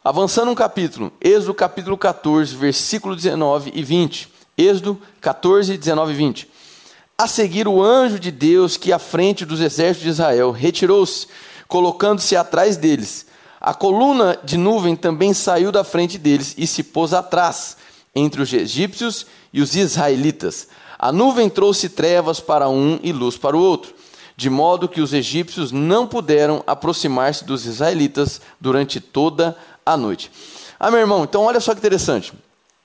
Avançando 0.04 0.50
um 0.50 0.54
capítulo, 0.54 1.12
Êxodo 1.20 1.54
capítulo 1.54 1.96
14, 1.96 2.54
versículo 2.56 3.14
19 3.14 3.72
e 3.74 3.82
20. 3.82 4.28
Êxodo 4.56 5.00
14, 5.20 5.76
19 5.76 6.12
e 6.12 6.16
20. 6.16 6.57
A 7.20 7.26
seguir, 7.26 7.66
o 7.66 7.82
anjo 7.82 8.16
de 8.16 8.30
Deus, 8.30 8.76
que 8.76 8.92
à 8.92 8.98
frente 9.00 9.44
dos 9.44 9.60
exércitos 9.60 10.04
de 10.04 10.10
Israel, 10.10 10.52
retirou-se, 10.52 11.26
colocando-se 11.66 12.36
atrás 12.36 12.76
deles. 12.76 13.26
A 13.60 13.74
coluna 13.74 14.38
de 14.44 14.56
nuvem 14.56 14.94
também 14.94 15.34
saiu 15.34 15.72
da 15.72 15.82
frente 15.82 16.16
deles 16.16 16.54
e 16.56 16.64
se 16.64 16.84
pôs 16.84 17.12
atrás, 17.12 17.76
entre 18.14 18.40
os 18.40 18.52
egípcios 18.52 19.26
e 19.52 19.60
os 19.60 19.74
israelitas. 19.74 20.68
A 20.96 21.10
nuvem 21.10 21.50
trouxe 21.50 21.88
trevas 21.88 22.38
para 22.38 22.68
um 22.68 23.00
e 23.02 23.12
luz 23.12 23.36
para 23.36 23.56
o 23.56 23.60
outro, 23.60 23.92
de 24.36 24.48
modo 24.48 24.88
que 24.88 25.00
os 25.00 25.12
egípcios 25.12 25.72
não 25.72 26.06
puderam 26.06 26.62
aproximar-se 26.68 27.44
dos 27.44 27.66
israelitas 27.66 28.40
durante 28.60 29.00
toda 29.00 29.58
a 29.84 29.96
noite. 29.96 30.30
Ah, 30.78 30.88
meu 30.88 31.00
irmão, 31.00 31.24
então 31.24 31.42
olha 31.42 31.58
só 31.58 31.72
que 31.72 31.80
interessante. 31.80 32.32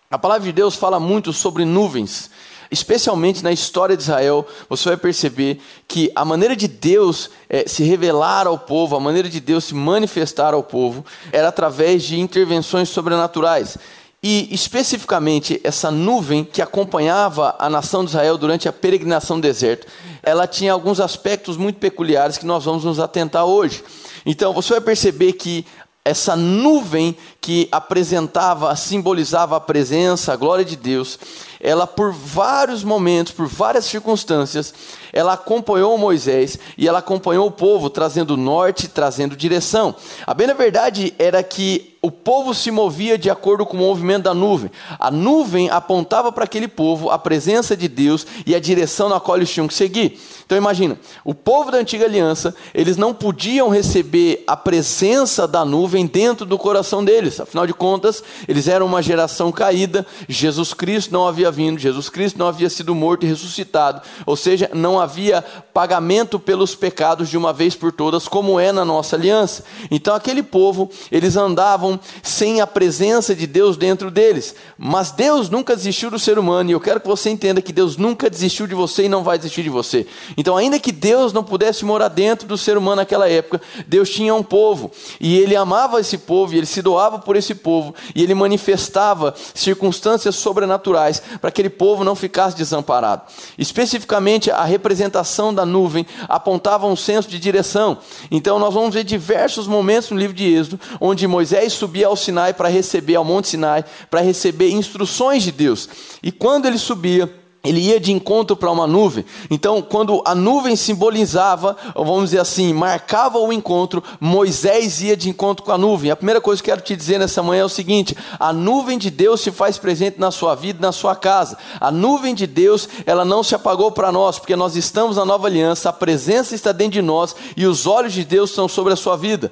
A 0.10 0.18
palavra 0.18 0.46
de 0.46 0.52
Deus 0.52 0.76
fala 0.76 1.00
muito 1.00 1.32
sobre 1.32 1.66
nuvens 1.66 2.32
especialmente 2.74 3.44
na 3.44 3.52
história 3.52 3.96
de 3.96 4.04
Israel, 4.04 4.46
você 4.68 4.90
vai 4.90 4.98
perceber 4.98 5.62
que 5.88 6.12
a 6.16 6.26
maneira 6.26 6.56
de 6.56 6.68
Deus 6.68 7.30
é, 7.48 7.68
se 7.68 7.84
revelar 7.84 8.48
ao 8.48 8.58
povo, 8.58 8.96
a 8.96 9.00
maneira 9.00 9.30
de 9.30 9.40
Deus 9.40 9.66
se 9.66 9.76
manifestar 9.76 10.54
ao 10.54 10.64
povo, 10.64 11.06
era 11.32 11.48
através 11.48 12.04
de 12.04 12.20
intervenções 12.20 12.90
sobrenaturais. 12.90 13.78
E 14.22 14.48
especificamente 14.54 15.62
essa 15.64 15.92
nuvem 15.92 16.44
que 16.44 16.62
acompanhava 16.62 17.56
a 17.60 17.70
nação 17.70 18.04
de 18.04 18.10
Israel 18.10 18.38
durante 18.38 18.68
a 18.68 18.74
peregrinação 18.74 19.36
no 19.36 19.42
deserto, 19.42 19.86
ela 20.24 20.48
tinha 20.48 20.74
alguns 20.74 21.00
aspectos 21.00 21.58
muito 21.58 21.78
peculiares 21.78 22.38
que 22.38 22.46
nós 22.46 22.64
vamos 22.64 22.86
nos 22.86 23.00
atentar 23.00 23.46
hoje. 23.46 23.84
Então 24.26 24.54
você 24.54 24.72
vai 24.72 24.82
perceber 24.82 25.34
que 25.34 25.66
essa 26.06 26.36
nuvem 26.36 27.16
que 27.44 27.68
apresentava, 27.74 28.74
simbolizava 28.74 29.58
a 29.58 29.60
presença, 29.60 30.32
a 30.32 30.36
glória 30.38 30.64
de 30.64 30.78
Deus, 30.78 31.20
ela 31.60 31.86
por 31.86 32.14
vários 32.14 32.86
momentos, 32.86 33.34
por 33.34 33.48
várias 33.48 33.84
circunstâncias, 33.84 34.74
ela 35.12 35.34
acompanhou 35.34 35.98
Moisés 35.98 36.58
e 36.78 36.88
ela 36.88 37.00
acompanhou 37.00 37.48
o 37.48 37.52
povo, 37.52 37.90
trazendo 37.90 38.38
norte, 38.38 38.88
trazendo 38.88 39.36
direção. 39.36 39.94
A 40.26 40.34
bem 40.34 40.48
na 40.48 40.54
verdade 40.54 41.14
era 41.20 41.44
que 41.44 41.94
o 42.02 42.12
povo 42.12 42.54
se 42.54 42.70
movia 42.70 43.18
de 43.18 43.30
acordo 43.30 43.66
com 43.66 43.78
o 43.78 43.80
movimento 43.80 44.24
da 44.24 44.34
nuvem. 44.34 44.70
A 45.00 45.10
nuvem 45.10 45.70
apontava 45.70 46.34
para 46.34 46.44
aquele 46.44 46.68
povo 46.68 47.10
a 47.10 47.18
presença 47.18 47.78
de 47.78 47.88
Deus 47.88 48.28
e 48.46 48.54
a 48.54 48.60
direção 48.60 49.08
na 49.08 49.22
qual 49.22 49.38
eles 49.38 49.50
tinham 49.50 49.70
que 49.70 49.74
seguir. 49.74 50.20
Então 50.46 50.58
imagina, 50.58 51.00
o 51.24 51.34
povo 51.34 51.72
da 51.72 51.78
antiga 51.78 52.04
aliança, 52.04 52.54
eles 52.74 52.98
não 52.98 53.14
podiam 53.14 53.70
receber 53.70 54.44
a 54.46 54.58
presença 54.58 55.48
da 55.48 55.64
nuvem 55.64 56.06
dentro 56.06 56.46
do 56.46 56.58
coração 56.58 57.06
deles. 57.06 57.33
Afinal 57.40 57.66
de 57.66 57.74
contas, 57.74 58.24
eles 58.48 58.68
eram 58.68 58.86
uma 58.86 59.02
geração 59.02 59.52
caída, 59.52 60.06
Jesus 60.28 60.74
Cristo 60.74 61.12
não 61.12 61.28
havia 61.28 61.52
vindo, 61.52 61.80
Jesus 61.80 62.10
Cristo 62.10 62.38
não 62.38 62.48
havia 62.48 62.70
sido 62.70 62.94
morto 62.94 63.26
e 63.26 63.30
ressuscitado. 63.30 64.02
Ou 64.26 64.36
seja, 64.36 64.70
não 64.74 65.00
havia 65.00 65.44
pagamento 65.74 66.40
pelos 66.40 66.76
pecados 66.76 67.30
de 67.30 67.38
uma 67.38 67.54
vez 67.54 67.76
por 67.76 67.92
todas, 67.92 68.28
como 68.28 68.60
é 68.60 68.72
na 68.72 68.86
nossa 68.86 69.16
aliança. 69.16 69.64
Então 69.90 70.16
aquele 70.16 70.44
povo, 70.44 70.90
eles 71.12 71.36
andavam 71.36 72.00
sem 72.22 72.62
a 72.62 72.68
presença 72.68 73.36
de 73.36 73.48
Deus 73.48 73.78
dentro 73.78 74.12
deles. 74.12 74.56
Mas 74.78 75.12
Deus 75.12 75.50
nunca 75.50 75.76
desistiu 75.76 76.10
do 76.10 76.20
ser 76.20 76.38
humano, 76.38 76.70
e 76.70 76.74
eu 76.74 76.80
quero 76.80 77.00
que 77.00 77.08
você 77.08 77.30
entenda 77.30 77.62
que 77.62 77.74
Deus 77.74 77.98
nunca 77.98 78.30
desistiu 78.30 78.68
de 78.68 78.76
você 78.76 79.06
e 79.06 79.10
não 79.10 79.24
vai 79.24 79.38
desistir 79.38 79.64
de 79.64 79.70
você. 79.70 80.06
Então, 80.38 80.58
ainda 80.58 80.80
que 80.80 80.92
Deus 80.92 81.34
não 81.34 81.44
pudesse 81.44 81.86
morar 81.86 82.08
dentro 82.08 82.48
do 82.48 82.58
ser 82.58 82.78
humano 82.78 82.98
naquela 82.98 83.30
época, 83.30 83.62
Deus 83.88 84.10
tinha 84.10 84.34
um 84.36 84.44
povo, 84.44 84.92
e 85.20 85.38
ele 85.38 85.56
amava 85.56 86.00
esse 86.00 86.18
povo, 86.18 86.54
e 86.54 86.58
ele 86.58 86.66
se 86.66 86.82
doava 86.82 87.20
por 87.24 87.36
esse 87.36 87.56
povo, 87.56 87.96
e 88.14 88.22
ele 88.22 88.36
manifestava 88.36 89.34
circunstâncias 89.56 90.36
sobrenaturais 90.36 91.22
para 91.42 91.50
que 91.50 91.64
aquele 91.64 91.70
povo 91.70 92.04
não 92.04 92.16
ficasse 92.16 92.58
desamparado. 92.58 93.24
Especificamente, 93.58 94.52
a 94.52 94.64
representação 94.64 95.54
da 95.54 95.66
nuvem 95.66 96.06
apontava 96.28 96.86
um 96.88 96.96
senso 96.96 97.30
de 97.30 97.40
direção. 97.40 97.98
Então, 98.30 98.60
nós 98.60 98.74
vamos 98.74 98.94
ver 98.94 99.04
diversos 99.04 99.66
momentos 99.66 100.10
no 100.12 100.18
livro 100.18 100.36
de 100.36 100.46
Êxodo 100.46 100.80
onde 101.00 101.28
Moisés 101.28 101.74
subia 101.74 102.08
ao 102.08 102.16
Sinai 102.16 102.54
para 102.54 102.68
receber, 102.68 103.16
ao 103.16 103.24
Monte 103.24 103.50
Sinai, 103.50 103.86
para 104.10 104.22
receber 104.22 104.72
instruções 104.72 105.44
de 105.44 105.52
Deus. 105.52 105.88
E 106.22 106.32
quando 106.32 106.66
ele 106.66 106.78
subia, 106.78 107.43
ele 107.66 107.80
ia 107.80 107.98
de 107.98 108.12
encontro 108.12 108.58
para 108.58 108.70
uma 108.70 108.86
nuvem. 108.86 109.24
Então, 109.50 109.82
quando 109.82 110.22
a 110.26 110.36
nuvem 110.36 110.76
simbolizava, 110.76 111.78
vamos 111.96 112.26
dizer 112.26 112.40
assim, 112.40 112.74
marcava 112.74 113.40
o 113.40 113.54
encontro, 113.54 114.04
Moisés 114.20 115.02
ia 115.02 115.16
de 115.16 115.30
encontro 115.30 115.64
com 115.64 115.72
a 115.72 115.78
nuvem. 115.78 116.12
A 116.12 116.16
primeira 116.16 116.42
coisa 116.42 116.62
que 116.62 116.70
eu 116.70 116.76
quero 116.76 116.86
te 116.86 116.94
dizer 116.94 117.20
nessa 117.20 117.42
manhã 117.42 117.62
é 117.62 117.66
o 117.66 117.70
seguinte: 117.70 118.18
a 118.38 118.52
nuvem 118.52 118.98
de 118.98 119.10
Deus 119.10 119.40
se 119.40 119.50
faz 119.50 119.78
presente 119.78 120.20
na 120.20 120.30
sua 120.30 120.56
vida, 120.56 120.86
na 120.86 120.92
sua 120.92 121.16
casa. 121.16 121.58
A 121.80 121.90
nuvem 121.90 122.36
de 122.36 122.46
Deus, 122.46 122.90
ela 123.06 123.24
não 123.24 123.42
se 123.42 123.56
apagou 123.56 123.94
para 123.94 124.12
nós, 124.12 124.38
porque 124.38 124.58
nós 124.58 124.76
estamos 124.76 125.16
na 125.16 125.24
nova 125.24 125.48
aliança, 125.48 125.88
a 125.88 125.94
presença 125.94 126.54
está 126.54 126.74
dentro 126.74 126.94
de 126.94 127.02
nós 127.02 127.34
e 127.56 127.66
os 127.66 127.88
olhos 127.88 128.12
de 128.12 128.26
Deus 128.26 128.50
estão 128.50 128.68
sobre 128.68 128.92
a 128.92 128.98
sua 128.98 129.16
vida. 129.16 129.50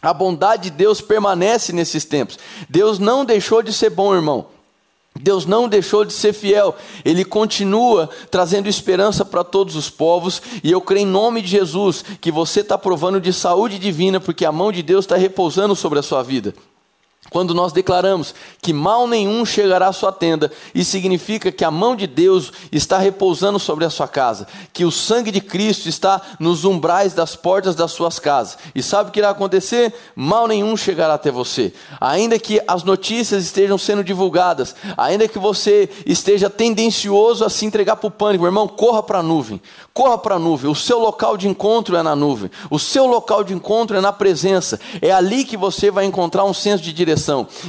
A 0.00 0.14
bondade 0.14 0.64
de 0.64 0.70
Deus 0.70 1.00
permanece 1.00 1.72
nesses 1.72 2.04
tempos. 2.04 2.38
Deus 2.68 3.00
não 3.00 3.24
deixou 3.24 3.64
de 3.64 3.72
ser 3.72 3.90
bom, 3.90 4.14
irmão. 4.14 4.46
Deus 5.20 5.44
não 5.46 5.68
deixou 5.68 6.04
de 6.04 6.12
ser 6.12 6.32
fiel, 6.32 6.74
Ele 7.04 7.24
continua 7.24 8.08
trazendo 8.30 8.68
esperança 8.68 9.24
para 9.24 9.44
todos 9.44 9.76
os 9.76 9.90
povos, 9.90 10.40
e 10.64 10.70
eu 10.70 10.80
creio 10.80 11.06
em 11.06 11.10
nome 11.10 11.42
de 11.42 11.48
Jesus 11.48 12.04
que 12.20 12.32
você 12.32 12.60
está 12.60 12.78
provando 12.78 13.20
de 13.20 13.32
saúde 13.32 13.78
divina, 13.78 14.18
porque 14.18 14.44
a 14.44 14.52
mão 14.52 14.72
de 14.72 14.82
Deus 14.82 15.04
está 15.04 15.16
repousando 15.16 15.76
sobre 15.76 15.98
a 15.98 16.02
sua 16.02 16.22
vida. 16.22 16.54
Quando 17.32 17.54
nós 17.54 17.72
declaramos 17.72 18.34
que 18.60 18.74
mal 18.74 19.08
nenhum 19.08 19.46
chegará 19.46 19.88
à 19.88 19.92
sua 19.92 20.12
tenda, 20.12 20.52
isso 20.74 20.90
significa 20.90 21.50
que 21.50 21.64
a 21.64 21.70
mão 21.70 21.96
de 21.96 22.06
Deus 22.06 22.52
está 22.70 22.98
repousando 22.98 23.58
sobre 23.58 23.86
a 23.86 23.90
sua 23.90 24.06
casa, 24.06 24.46
que 24.70 24.84
o 24.84 24.92
sangue 24.92 25.30
de 25.30 25.40
Cristo 25.40 25.88
está 25.88 26.20
nos 26.38 26.66
umbrais 26.66 27.14
das 27.14 27.34
portas 27.34 27.74
das 27.74 27.92
suas 27.92 28.18
casas. 28.18 28.58
E 28.74 28.82
sabe 28.82 29.08
o 29.08 29.12
que 29.12 29.18
irá 29.18 29.30
acontecer? 29.30 29.94
Mal 30.14 30.46
nenhum 30.46 30.76
chegará 30.76 31.14
até 31.14 31.30
você. 31.30 31.72
Ainda 31.98 32.38
que 32.38 32.60
as 32.68 32.82
notícias 32.82 33.44
estejam 33.44 33.78
sendo 33.78 34.04
divulgadas, 34.04 34.76
ainda 34.94 35.26
que 35.26 35.38
você 35.38 35.88
esteja 36.04 36.50
tendencioso 36.50 37.46
a 37.46 37.48
se 37.48 37.64
entregar 37.64 37.96
para 37.96 38.08
o 38.08 38.10
pânico, 38.10 38.44
irmão, 38.44 38.68
corra 38.68 39.02
para 39.02 39.20
a 39.20 39.22
nuvem. 39.22 39.58
Corra 39.94 40.18
para 40.18 40.34
a 40.34 40.38
nuvem. 40.38 40.70
O 40.70 40.74
seu 40.74 40.98
local 40.98 41.38
de 41.38 41.48
encontro 41.48 41.96
é 41.96 42.02
na 42.02 42.14
nuvem. 42.14 42.50
O 42.68 42.78
seu 42.78 43.06
local 43.06 43.42
de 43.42 43.54
encontro 43.54 43.96
é 43.96 44.02
na 44.02 44.12
presença. 44.12 44.78
É 45.00 45.10
ali 45.10 45.46
que 45.46 45.56
você 45.56 45.90
vai 45.90 46.04
encontrar 46.04 46.44
um 46.44 46.52
senso 46.52 46.82
de 46.82 46.92
direção 46.92 47.21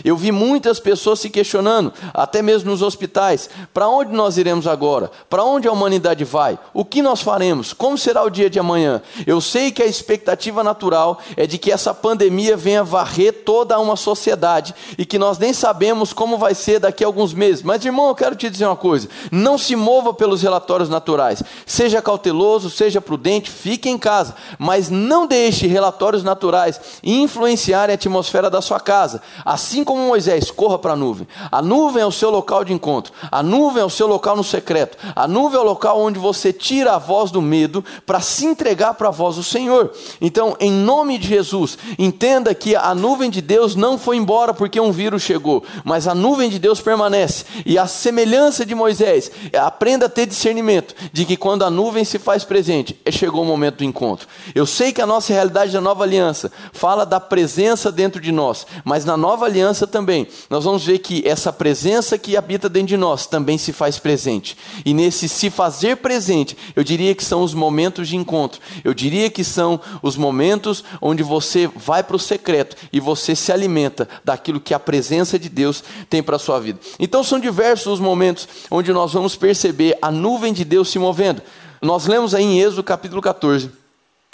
Eu 0.03 0.17
vi 0.17 0.31
muitas 0.31 0.79
pessoas 0.79 1.19
se 1.19 1.29
questionando, 1.29 1.93
até 2.13 2.41
mesmo 2.41 2.71
nos 2.71 2.81
hospitais: 2.81 3.49
para 3.73 3.87
onde 3.87 4.13
nós 4.13 4.37
iremos 4.37 4.67
agora? 4.67 5.11
Para 5.29 5.43
onde 5.43 5.67
a 5.67 5.71
humanidade 5.71 6.23
vai? 6.23 6.57
O 6.73 6.83
que 6.85 7.01
nós 7.01 7.21
faremos? 7.21 7.73
Como 7.73 7.97
será 7.97 8.23
o 8.23 8.29
dia 8.29 8.49
de 8.49 8.59
amanhã? 8.59 9.01
Eu 9.25 9.39
sei 9.41 9.71
que 9.71 9.81
a 9.81 9.85
expectativa 9.85 10.63
natural 10.63 11.19
é 11.35 11.45
de 11.45 11.57
que 11.57 11.71
essa 11.71 11.93
pandemia 11.93 12.55
venha 12.57 12.83
varrer 12.83 13.43
toda 13.43 13.79
uma 13.79 13.95
sociedade 13.95 14.73
e 14.97 15.05
que 15.05 15.19
nós 15.19 15.37
nem 15.37 15.53
sabemos 15.53 16.13
como 16.13 16.37
vai 16.37 16.53
ser 16.55 16.79
daqui 16.79 17.03
a 17.03 17.07
alguns 17.07 17.33
meses. 17.33 17.63
Mas, 17.63 17.83
irmão, 17.83 18.07
eu 18.07 18.15
quero 18.15 18.35
te 18.35 18.49
dizer 18.49 18.65
uma 18.65 18.75
coisa: 18.75 19.07
não 19.31 19.57
se 19.57 19.75
mova 19.75 20.13
pelos 20.13 20.41
relatórios 20.41 20.89
naturais. 20.89 21.43
Seja 21.65 22.01
cauteloso, 22.01 22.69
seja 22.69 23.01
prudente, 23.01 23.49
fique 23.49 23.89
em 23.89 23.97
casa, 23.97 24.35
mas 24.57 24.89
não 24.89 25.25
deixe 25.27 25.67
relatórios 25.67 26.23
naturais 26.23 26.79
influenciarem 27.03 27.93
a 27.93 27.95
atmosfera 27.95 28.49
da 28.49 28.61
sua 28.61 28.79
casa. 28.79 29.21
Assim 29.45 29.83
como 29.83 30.07
Moisés, 30.07 30.51
corra 30.51 30.77
para 30.77 30.93
a 30.93 30.95
nuvem. 30.95 31.27
A 31.51 31.61
nuvem 31.61 32.03
é 32.03 32.05
o 32.05 32.11
seu 32.11 32.29
local 32.29 32.63
de 32.63 32.73
encontro. 32.73 33.13
A 33.31 33.43
nuvem 33.43 33.81
é 33.81 33.85
o 33.85 33.89
seu 33.89 34.07
local 34.07 34.35
no 34.35 34.43
secreto. 34.43 34.97
A 35.15 35.27
nuvem 35.27 35.57
é 35.57 35.61
o 35.61 35.65
local 35.65 35.99
onde 35.99 36.19
você 36.19 36.53
tira 36.53 36.95
a 36.95 36.99
voz 36.99 37.31
do 37.31 37.41
medo 37.41 37.83
para 38.05 38.19
se 38.19 38.45
entregar 38.45 38.93
para 38.93 39.09
a 39.09 39.11
voz 39.11 39.35
do 39.35 39.43
Senhor. 39.43 39.91
Então, 40.21 40.55
em 40.59 40.71
nome 40.71 41.17
de 41.17 41.27
Jesus, 41.27 41.77
entenda 41.97 42.53
que 42.53 42.75
a 42.75 42.93
nuvem 42.93 43.29
de 43.29 43.41
Deus 43.41 43.75
não 43.75 43.97
foi 43.97 44.17
embora 44.17 44.53
porque 44.53 44.79
um 44.79 44.91
vírus 44.91 45.21
chegou, 45.21 45.63
mas 45.83 46.07
a 46.07 46.15
nuvem 46.15 46.49
de 46.49 46.59
Deus 46.59 46.79
permanece. 46.79 47.45
E 47.65 47.77
a 47.77 47.87
semelhança 47.87 48.65
de 48.65 48.75
Moisés, 48.75 49.31
aprenda 49.61 50.05
a 50.05 50.09
ter 50.09 50.25
discernimento 50.25 50.95
de 51.11 51.25
que 51.25 51.37
quando 51.37 51.63
a 51.63 51.69
nuvem 51.69 52.03
se 52.03 52.19
faz 52.19 52.43
presente, 52.43 52.99
é 53.05 53.11
chegou 53.11 53.43
o 53.43 53.45
momento 53.45 53.77
do 53.77 53.83
encontro. 53.83 54.27
Eu 54.53 54.65
sei 54.65 54.91
que 54.91 55.01
a 55.01 55.05
nossa 55.05 55.33
realidade 55.33 55.71
da 55.71 55.81
nova 55.81 56.03
aliança 56.03 56.51
fala 56.71 57.05
da 57.05 57.19
presença 57.19 57.91
dentro 57.91 58.21
de 58.21 58.31
nós, 58.31 58.65
mas 58.83 59.05
na 59.05 59.17
nova 59.33 59.47
aliança 59.47 59.87
também, 59.87 60.27
nós 60.47 60.63
vamos 60.63 60.85
ver 60.85 60.99
que 60.99 61.27
essa 61.27 61.51
presença 61.51 62.19
que 62.19 62.37
habita 62.37 62.69
dentro 62.69 62.89
de 62.89 62.97
nós 62.97 63.25
também 63.25 63.57
se 63.57 63.73
faz 63.73 63.97
presente. 63.97 64.55
E 64.85 64.93
nesse 64.93 65.27
se 65.27 65.49
fazer 65.49 65.97
presente, 65.97 66.55
eu 66.75 66.83
diria 66.83 67.15
que 67.15 67.25
são 67.25 67.41
os 67.41 67.55
momentos 67.55 68.07
de 68.07 68.15
encontro. 68.15 68.61
Eu 68.83 68.93
diria 68.93 69.31
que 69.31 69.43
são 69.43 69.81
os 70.03 70.15
momentos 70.15 70.83
onde 71.01 71.23
você 71.23 71.67
vai 71.75 72.03
para 72.03 72.15
o 72.15 72.19
secreto 72.19 72.75
e 72.93 72.99
você 72.99 73.35
se 73.35 73.51
alimenta 73.51 74.07
daquilo 74.23 74.59
que 74.59 74.71
a 74.71 74.79
presença 74.79 75.39
de 75.39 75.49
Deus 75.49 75.83
tem 76.07 76.21
para 76.21 76.35
a 76.35 76.39
sua 76.39 76.59
vida. 76.59 76.79
Então 76.99 77.23
são 77.23 77.39
diversos 77.39 77.93
os 77.93 77.99
momentos 77.99 78.47
onde 78.69 78.93
nós 78.93 79.13
vamos 79.13 79.35
perceber 79.35 79.97
a 79.99 80.11
nuvem 80.11 80.53
de 80.53 80.63
Deus 80.63 80.89
se 80.89 80.99
movendo. 80.99 81.41
Nós 81.81 82.05
lemos 82.05 82.35
aí 82.35 82.43
em 82.43 82.59
Êxodo 82.59 82.83
capítulo 82.83 83.19
14, 83.19 83.71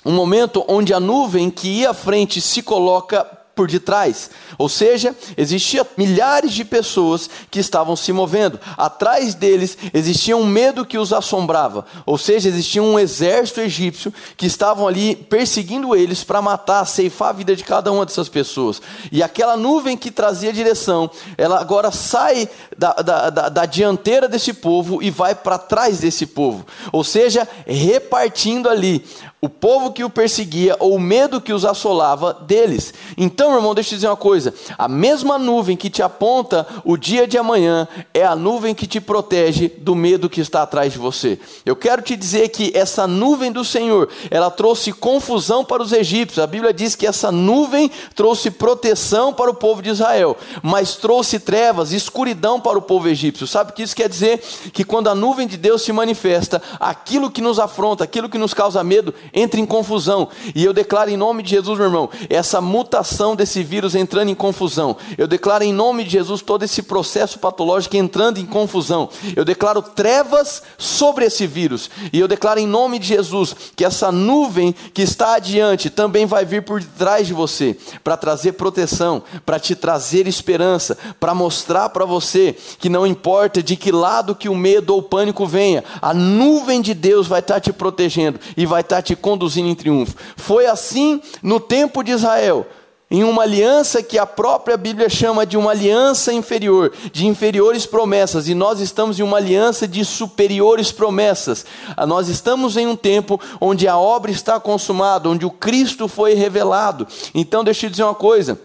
um 0.06 0.12
momento 0.12 0.66
onde 0.68 0.94
a 0.94 1.00
nuvem 1.00 1.50
que 1.50 1.70
ia 1.70 1.92
à 1.92 1.94
frente 1.94 2.42
se 2.42 2.62
coloca 2.62 3.39
por 3.60 3.70
detrás. 3.70 4.30
Ou 4.58 4.70
seja, 4.70 5.14
existia 5.36 5.86
milhares 5.98 6.54
de 6.54 6.64
pessoas 6.64 7.30
que 7.52 7.60
estavam 7.60 7.94
se 7.94 8.14
movendo. 8.14 8.58
Atrás 8.78 9.36
deles 9.36 9.78
existia 9.94 10.38
um 10.38 10.46
medo 10.46 10.86
que 10.86 10.98
os 10.98 11.12
assombrava. 11.12 11.86
Ou 12.06 12.18
seja, 12.18 12.48
existia 12.48 12.82
um 12.82 12.98
exército 12.98 13.60
egípcio 13.60 14.14
que 14.38 14.46
estavam 14.46 14.88
ali 14.88 15.14
perseguindo 15.14 15.94
eles 15.94 16.24
para 16.24 16.42
matar, 16.42 16.86
ceifar 16.86 17.32
a 17.32 17.34
vida 17.34 17.54
de 17.54 17.66
cada 17.66 17.92
uma 17.92 18.06
dessas 18.06 18.30
pessoas. 18.30 18.82
E 19.12 19.22
aquela 19.22 19.58
nuvem 19.58 19.98
que 19.98 20.10
trazia 20.10 20.54
direção, 20.54 21.12
ela 21.38 21.60
agora 21.60 21.92
sai 21.92 22.48
da, 22.78 22.94
da, 22.94 23.30
da, 23.30 23.50
da 23.50 23.66
dianteira 23.66 24.30
desse 24.30 24.54
povo 24.54 25.04
e 25.04 25.12
vai 25.12 25.36
para 25.36 25.58
trás 25.58 26.00
desse 26.00 26.26
povo. 26.26 26.66
Ou 26.94 27.04
seja, 27.04 27.46
repartindo 27.68 28.70
ali 28.70 29.04
o 29.42 29.48
povo 29.48 29.94
que 29.94 30.04
o 30.04 30.10
perseguia 30.10 30.76
ou 30.80 30.96
o 30.96 31.00
medo 31.00 31.40
que 31.40 31.54
os 31.54 31.64
assolava 31.64 32.34
deles. 32.34 32.94
Então, 33.18 33.56
irmão, 33.56 33.74
deixa 33.74 33.94
eu 33.94 33.98
dizer 33.98 34.08
uma 34.08 34.18
coisa: 34.18 34.54
a 34.78 34.88
mesma 34.88 35.38
nuvem 35.40 35.78
que 35.78 35.90
te 35.90 36.02
aponta 36.02 36.68
o 36.84 36.98
dia 36.98 37.26
de 37.26 37.38
amanhã 37.38 37.88
é 38.14 38.26
a 38.26 38.36
nuvem 38.36 38.76
que 38.76 38.86
te 38.86 39.00
protege 39.00 39.70
do 39.70 39.96
medo 39.96 40.30
que 40.30 40.42
está 40.42 40.64
atrás 40.64 40.92
de 40.92 41.00
você. 41.00 41.40
Eu 41.66 41.76
quero 41.76 42.02
te 42.02 42.18
dizer 42.18 42.50
que 42.50 42.72
essa 42.76 43.08
nuvem 43.08 43.52
do 43.52 43.64
Senhor, 43.64 44.10
ela 44.30 44.52
trouxe 44.52 44.92
confusão 44.92 45.64
para 45.64 45.82
os 45.82 45.94
egípcios. 45.94 46.44
A 46.44 46.48
Bíblia 46.48 46.74
diz 46.74 46.96
que 46.96 47.08
essa 47.08 47.32
nuvem 47.32 47.90
trouxe 48.14 48.52
proteção 48.52 49.34
para 49.34 49.50
o 49.50 49.56
povo 49.56 49.82
de 49.82 49.90
Israel, 49.90 50.36
mas 50.62 50.96
trouxe 50.96 51.40
trevas, 51.40 51.94
escuridão 51.94 52.60
para 52.60 52.78
o 52.78 52.82
povo 52.82 53.08
egípcio. 53.08 53.48
Sabe 53.48 53.72
o 53.72 53.74
que 53.74 53.84
isso 53.84 53.96
quer 53.96 54.10
dizer? 54.10 54.40
Que 54.74 54.84
quando 54.84 55.10
a 55.10 55.16
nuvem 55.16 55.48
de 55.48 55.56
Deus 55.56 55.82
se 55.82 55.94
manifesta, 55.94 56.62
aquilo 56.78 57.32
que 57.32 57.42
nos 57.42 57.58
afronta, 57.58 58.04
aquilo 58.04 58.28
que 58.28 58.38
nos 58.38 58.54
causa 58.54 58.84
medo, 58.84 59.14
entra 59.34 59.60
em 59.60 59.66
confusão. 59.66 60.30
E 60.56 60.64
eu 60.64 60.74
declaro 60.74 61.10
em 61.10 61.18
nome 61.18 61.44
de 61.44 61.52
Jesus, 61.52 61.78
meu 61.78 61.88
irmão, 61.88 62.10
essa 62.30 62.62
mutação 62.62 63.36
desse 63.36 63.64
vírus 63.64 63.96
entrando 63.96 64.30
em 64.30 64.36
confusão. 64.36 64.98
Eu 65.18 65.28
declaro 65.28 65.64
em 65.64 65.74
nome 65.74 66.04
de 66.04 66.12
Jesus 66.12 66.42
todo 66.42 66.64
esse 66.64 66.84
processo 66.84 67.40
patológico 67.40 67.98
entrando 67.98 68.40
em 68.40 68.46
confusão. 68.46 69.10
Eu 69.36 69.46
declaro 69.46 69.82
trevas 69.82 70.64
sobre 70.78 71.26
esse 71.26 71.46
vírus. 71.48 71.90
E 72.12 72.20
eu 72.20 72.28
declaro 72.28 72.60
em 72.60 72.68
nome 72.68 73.00
de 73.00 73.08
Jesus 73.08 73.56
que 73.76 73.86
essa 73.86 74.12
nuvem 74.12 74.74
que 74.94 75.02
está 75.02 75.36
adiante 75.36 75.90
também 75.90 76.26
vai 76.26 76.46
vir 76.46 76.64
por 76.64 76.84
trás 76.84 77.28
de 77.28 77.34
você 77.34 77.78
para 78.04 78.18
trazer 78.18 78.54
proteção, 78.54 79.22
para 79.46 79.60
te 79.60 79.76
trazer 79.76 80.28
esperança, 80.28 80.98
para 81.20 81.34
mostrar 81.34 81.90
para 81.90 82.06
você 82.06 82.56
que 82.80 82.90
não 82.90 83.06
importa 83.06 83.62
de 83.62 83.76
que 83.76 83.92
lado 83.92 84.36
que 84.36 84.50
o 84.50 84.56
medo 84.56 84.94
ou 84.94 85.00
o 85.00 85.04
pânico 85.04 85.46
venha, 85.46 85.84
a 86.02 86.14
nuvem 86.14 86.82
de 86.82 86.94
Deus 86.94 87.28
vai 87.28 87.40
estar 87.40 87.60
te 87.60 87.72
protegendo 87.72 88.40
e 88.56 88.66
vai 88.66 88.82
estar 88.82 89.02
te 89.02 89.16
conduzindo 89.20 89.70
em 89.70 89.76
triunfo. 89.76 90.16
Foi 90.36 90.66
assim 90.66 91.22
no 91.44 91.60
tempo 91.60 92.04
de 92.04 92.12
Israel 92.12 92.66
em 93.12 93.24
uma 93.24 93.42
aliança 93.42 94.04
que 94.04 94.20
a 94.20 94.26
própria 94.26 94.78
Bíblia 94.78 95.10
chama 95.10 95.46
de 95.46 95.58
uma 95.58 95.72
aliança 95.72 96.32
inferior, 96.32 96.92
de 97.12 97.26
inferiores 97.26 97.86
promessas, 97.86 98.48
e 98.48 98.54
nós 98.54 98.80
estamos 98.80 99.20
em 99.20 99.24
uma 99.24 99.38
aliança 99.38 99.88
de 99.88 100.06
superiores 100.06 100.92
promessas. 100.92 101.66
Ah, 101.98 102.06
nós 102.06 102.30
estamos 102.30 102.78
em 102.78 102.86
um 102.86 102.96
tempo 102.96 103.42
onde 103.60 103.88
a 103.88 103.98
obra 103.98 104.30
está 104.30 104.60
consumada, 104.60 105.28
onde 105.28 105.46
o 105.46 105.50
Cristo 105.52 106.08
foi 106.08 106.36
revelado. 106.36 107.08
Então, 107.34 107.64
deixa 107.64 107.88
eu 107.88 107.90
dizer 107.90 108.04
uma 108.04 108.14
coisa. 108.14 108.60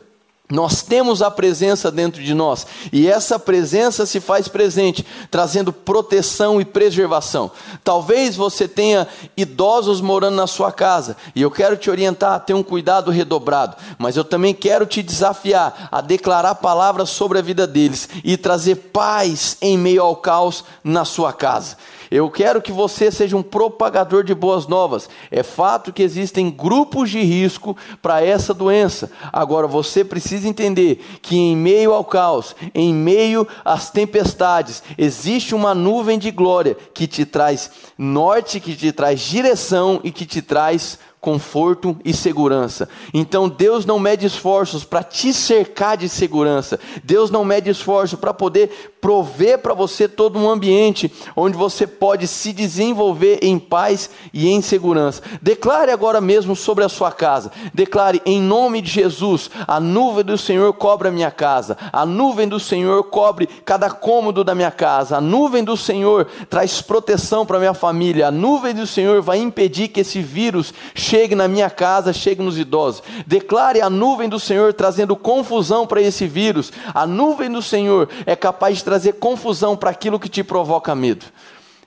Nós 0.51 0.83
temos 0.83 1.23
a 1.23 1.31
presença 1.31 1.91
dentro 1.91 2.23
de 2.23 2.35
nós, 2.35 2.67
e 2.93 3.09
essa 3.09 3.39
presença 3.39 4.05
se 4.05 4.21
faz 4.21 4.47
presente, 4.47 5.05
trazendo 5.31 5.73
proteção 5.73 6.61
e 6.61 6.67
preservação. 6.67 7.51
Talvez 7.83 8.37
você 8.37 8.69
tenha 8.69 9.09
idosos 9.39 10.03
morando 10.03 10.37
na 10.37 10.47
sua 10.47 10.71
casa, 10.71 11.17
e 11.35 11.41
eu 11.41 11.51
quero 11.51 11.79
te 11.79 11.89
orientar 11.89 12.35
a 12.35 12.39
ter 12.39 12.53
um 12.53 12.63
cuidado 12.63 13.11
redobrado, 13.11 13.75
mas 13.97 14.19
eu 14.19 14.25
também 14.25 14.53
quero 14.53 14.85
te 14.85 15.03
desafiar 15.03 15.89
a 15.91 16.03
declarar 16.03 16.57
palavras 16.57 17.09
sobre 17.09 17.39
a 17.39 17.43
vida 17.43 17.67
deles 17.67 18.07
e 18.23 18.37
trazer 18.37 18.77
paz 18.93 19.57
em 19.63 19.79
meio 19.79 20.03
ao 20.03 20.15
caos 20.15 20.63
na 20.85 21.07
sua 21.07 21.33
casa. 21.33 21.79
Eu 22.15 22.31
quero 22.31 22.63
que 22.63 22.71
você 22.71 23.11
seja 23.11 23.37
um 23.37 23.43
propagador 23.43 24.23
de 24.23 24.33
boas 24.33 24.69
novas. 24.69 25.11
É 25.33 25.43
fato 25.43 25.93
que 25.93 26.01
existem 26.01 26.49
grupos 26.49 27.11
de 27.11 27.21
risco 27.21 27.77
para 28.01 28.25
essa 28.25 28.55
doença. 28.55 29.11
Agora 29.33 29.67
você 29.67 30.05
precisa 30.05 30.49
entender 30.49 31.05
que 31.21 31.37
em 31.37 31.57
meio 31.57 31.93
ao 31.93 32.05
caos, 32.05 32.55
em 32.73 32.95
meio 32.95 33.49
às 33.65 33.91
tempestades, 33.91 34.81
existe 34.97 35.57
uma 35.57 35.75
nuvem 35.75 36.17
de 36.17 36.31
glória 36.31 36.77
que 36.95 37.09
te 37.09 37.25
traz 37.25 37.69
norte, 37.99 38.61
que 38.61 38.77
te 38.77 38.93
traz 38.93 39.21
direção 39.21 40.01
e 40.05 40.13
que 40.13 40.25
te 40.25 40.41
traz 40.41 41.01
conforto 41.25 41.97
e 42.05 42.13
segurança. 42.13 42.87
Então 43.15 43.49
Deus 43.49 43.87
não 43.87 43.99
mede 43.99 44.27
esforços 44.27 44.85
para 44.85 45.03
te 45.03 45.33
cercar 45.33 45.97
de 45.97 46.07
segurança. 46.07 46.79
Deus 47.03 47.31
não 47.31 47.47
mede 47.47 47.71
esforço 47.71 48.19
para 48.19 48.35
poder 48.35 48.94
prover 49.05 49.59
para 49.59 49.75
você 49.75 50.09
todo 50.09 50.39
um 50.39 50.49
ambiente 50.49 51.13
onde 51.37 51.59
você 51.59 51.87
pode 51.87 52.27
se 52.27 52.55
desenvolver 52.55 53.39
em 53.43 53.59
paz 53.59 54.09
e 54.33 54.49
em 54.49 54.63
segurança. 54.63 55.21
Declare 55.43 55.91
agora 55.91 56.23
mesmo 56.23 56.57
sobre 56.57 56.85
a 56.85 56.89
sua 56.89 57.13
casa. 57.13 57.53
Declare 57.75 58.23
em 58.25 58.41
nome 58.41 58.81
de 58.81 58.91
Jesus: 58.91 59.51
a 59.69 59.79
nuvem 59.79 60.25
do 60.25 60.39
Senhor 60.39 60.73
cobre 60.73 61.09
a 61.09 61.11
minha 61.11 61.31
casa. 61.31 61.77
A 61.93 62.07
nuvem 62.07 62.49
do 62.49 62.59
Senhor 62.59 63.05
cobre 63.05 63.47
cada 63.63 63.91
cômodo 63.91 64.43
da 64.43 64.55
minha 64.55 64.71
casa. 64.71 65.19
A 65.19 65.21
nuvem 65.21 65.63
do 65.63 65.77
Senhor 65.77 66.27
traz 66.49 66.81
proteção 66.81 67.45
para 67.45 67.59
minha 67.59 67.75
família. 67.75 68.29
A 68.29 68.31
nuvem 68.31 68.73
do 68.73 68.87
Senhor 68.87 69.21
vai 69.21 69.37
impedir 69.37 69.89
que 69.89 70.01
esse 70.01 70.23
vírus 70.23 70.73
chegue 70.95 71.35
na 71.35 71.47
minha 71.47 71.69
casa, 71.69 72.11
chegue 72.11 72.43
nos 72.43 72.57
idosos. 72.57 73.03
Declare 73.27 73.83
a 73.83 73.91
nuvem 73.91 74.31
do 74.31 74.41
Senhor 74.41 74.73
trazendo 74.73 75.15
confusão 75.15 75.87
para 75.87 76.01
esse 76.01 76.27
vírus. 76.27 76.73
A 76.95 77.07
nuvem 77.07 77.53
do 77.53 77.61
Senhor 77.61 78.09
é 78.25 78.35
capaz 78.35 78.79
de 78.79 78.85
trazer 78.85 78.94
confusão 79.13 79.77
para 79.77 79.91
aquilo 79.91 80.19
que 80.19 80.29
te 80.29 80.43
provoca 80.43 80.95
medo 80.95 81.27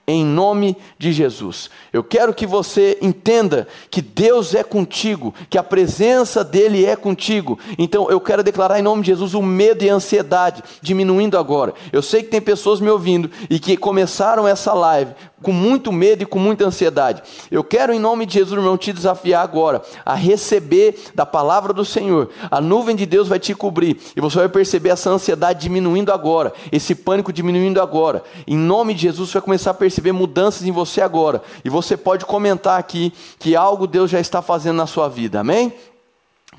em 0.09 0.23
nome 0.23 0.77
de 0.97 1.11
Jesus. 1.11 1.69
Eu 1.91 2.01
quero 2.01 2.33
que 2.33 2.47
você 2.47 2.97
entenda 3.01 3.67
que 3.91 4.01
Deus 4.01 4.55
é 4.55 4.63
contigo, 4.63 5.35
que 5.49 5.57
a 5.57 5.63
presença 5.63 6.45
dele 6.45 6.85
é 6.85 6.95
contigo. 6.95 7.59
Então 7.77 8.09
eu 8.09 8.21
quero 8.21 8.41
declarar 8.41 8.79
em 8.79 8.81
nome 8.81 9.01
de 9.01 9.07
Jesus 9.07 9.33
o 9.33 9.41
medo 9.41 9.83
e 9.83 9.89
a 9.89 9.93
ansiedade 9.93 10.63
diminuindo 10.81 11.37
agora. 11.37 11.73
Eu 11.91 12.01
sei 12.01 12.23
que 12.23 12.29
tem 12.29 12.39
pessoas 12.39 12.79
me 12.79 12.89
ouvindo 12.89 13.29
e 13.49 13.59
que 13.59 13.75
começaram 13.75 14.47
essa 14.47 14.73
live 14.73 15.11
com 15.41 15.51
muito 15.51 15.91
medo 15.91 16.23
e 16.23 16.25
com 16.25 16.39
muita 16.39 16.65
ansiedade. 16.65 17.21
Eu 17.51 17.63
quero, 17.63 17.93
em 17.93 17.99
nome 17.99 18.25
de 18.25 18.35
Jesus, 18.35 18.57
irmão, 18.57 18.77
te 18.77 18.91
desafiar 18.91 19.43
agora 19.43 19.81
a 20.05 20.15
receber 20.15 20.97
da 21.13 21.25
palavra 21.25 21.73
do 21.73 21.85
Senhor. 21.85 22.29
A 22.49 22.59
nuvem 22.59 22.95
de 22.95 23.05
Deus 23.05 23.27
vai 23.27 23.39
te 23.39 23.53
cobrir 23.53 23.99
e 24.15 24.21
você 24.21 24.37
vai 24.39 24.49
perceber 24.49 24.89
essa 24.89 25.09
ansiedade 25.09 25.61
diminuindo 25.61 26.11
agora, 26.11 26.53
esse 26.71 26.95
pânico 26.95 27.31
diminuindo 27.31 27.81
agora. 27.81 28.23
Em 28.47 28.57
nome 28.57 28.93
de 28.93 29.01
Jesus, 29.01 29.29
você 29.29 29.33
vai 29.33 29.43
começar 29.43 29.71
a 29.71 29.75
perceber 29.75 30.11
mudanças 30.11 30.63
em 30.63 30.71
você 30.71 31.01
agora. 31.01 31.41
E 31.63 31.69
você 31.69 31.95
pode 31.95 32.25
comentar 32.25 32.79
aqui 32.79 33.13
que 33.39 33.55
algo 33.55 33.87
Deus 33.87 34.09
já 34.09 34.19
está 34.19 34.41
fazendo 34.41 34.77
na 34.77 34.87
sua 34.87 35.07
vida. 35.07 35.39
Amém? 35.39 35.73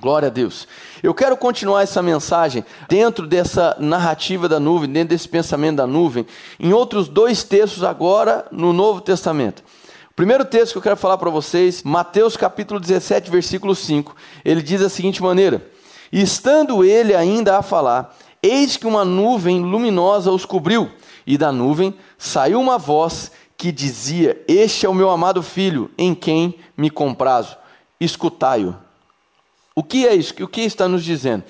Glória 0.01 0.29
a 0.29 0.31
Deus. 0.31 0.69
Eu 1.03 1.13
quero 1.13 1.37
continuar 1.37 1.83
essa 1.83 2.01
mensagem 2.01 2.65
dentro 2.89 3.27
dessa 3.27 3.77
narrativa 3.81 4.49
da 4.49 4.61
nuvem, 4.61 4.89
dentro 4.89 5.09
desse 5.09 5.29
pensamento 5.29 5.79
da 5.79 5.89
nuvem, 5.89 6.25
em 6.61 6.73
outros 6.73 7.09
dois 7.09 7.43
textos 7.43 7.83
agora 7.83 8.47
no 8.53 8.73
Novo 8.73 9.01
Testamento. 9.01 9.65
O 10.09 10.15
primeiro 10.15 10.45
texto 10.45 10.73
que 10.73 10.79
eu 10.79 10.83
quero 10.83 10.97
falar 10.97 11.19
para 11.19 11.31
vocês, 11.31 11.83
Mateus 11.83 12.37
capítulo 12.37 12.79
17, 12.79 13.29
versículo 13.29 13.75
5. 13.75 14.15
Ele 14.45 14.63
diz 14.63 14.81
da 14.81 14.89
seguinte 14.89 15.21
maneira: 15.21 15.69
estando 16.13 16.85
ele 16.85 17.13
ainda 17.13 17.59
a 17.59 17.63
falar, 17.63 18.17
eis 18.41 18.77
que 18.77 18.87
uma 18.87 19.05
nuvem 19.05 19.61
luminosa 19.61 20.31
os 20.31 20.45
cobriu, 20.45 20.89
e 21.27 21.37
da 21.37 21.51
nuvem 21.51 21.93
saiu 22.17 22.61
uma 22.61 22.79
voz 22.79 23.33
que 23.57 23.73
dizia: 23.73 24.41
Este 24.47 24.87
é 24.87 24.89
o 24.89 24.95
meu 24.95 25.11
amado 25.11 25.43
filho, 25.43 25.91
em 25.99 26.15
quem 26.15 26.55
me 26.77 26.89
comprazo. 26.89 27.57
Escutai-o. 28.01 28.88
O 29.79 29.83
que 29.85 30.09
é 30.09 30.13
isso? 30.13 30.35
O 30.43 30.49
que 30.49 30.63
está 30.63 30.89
nos 30.89 31.05
dizendo? 31.05 31.45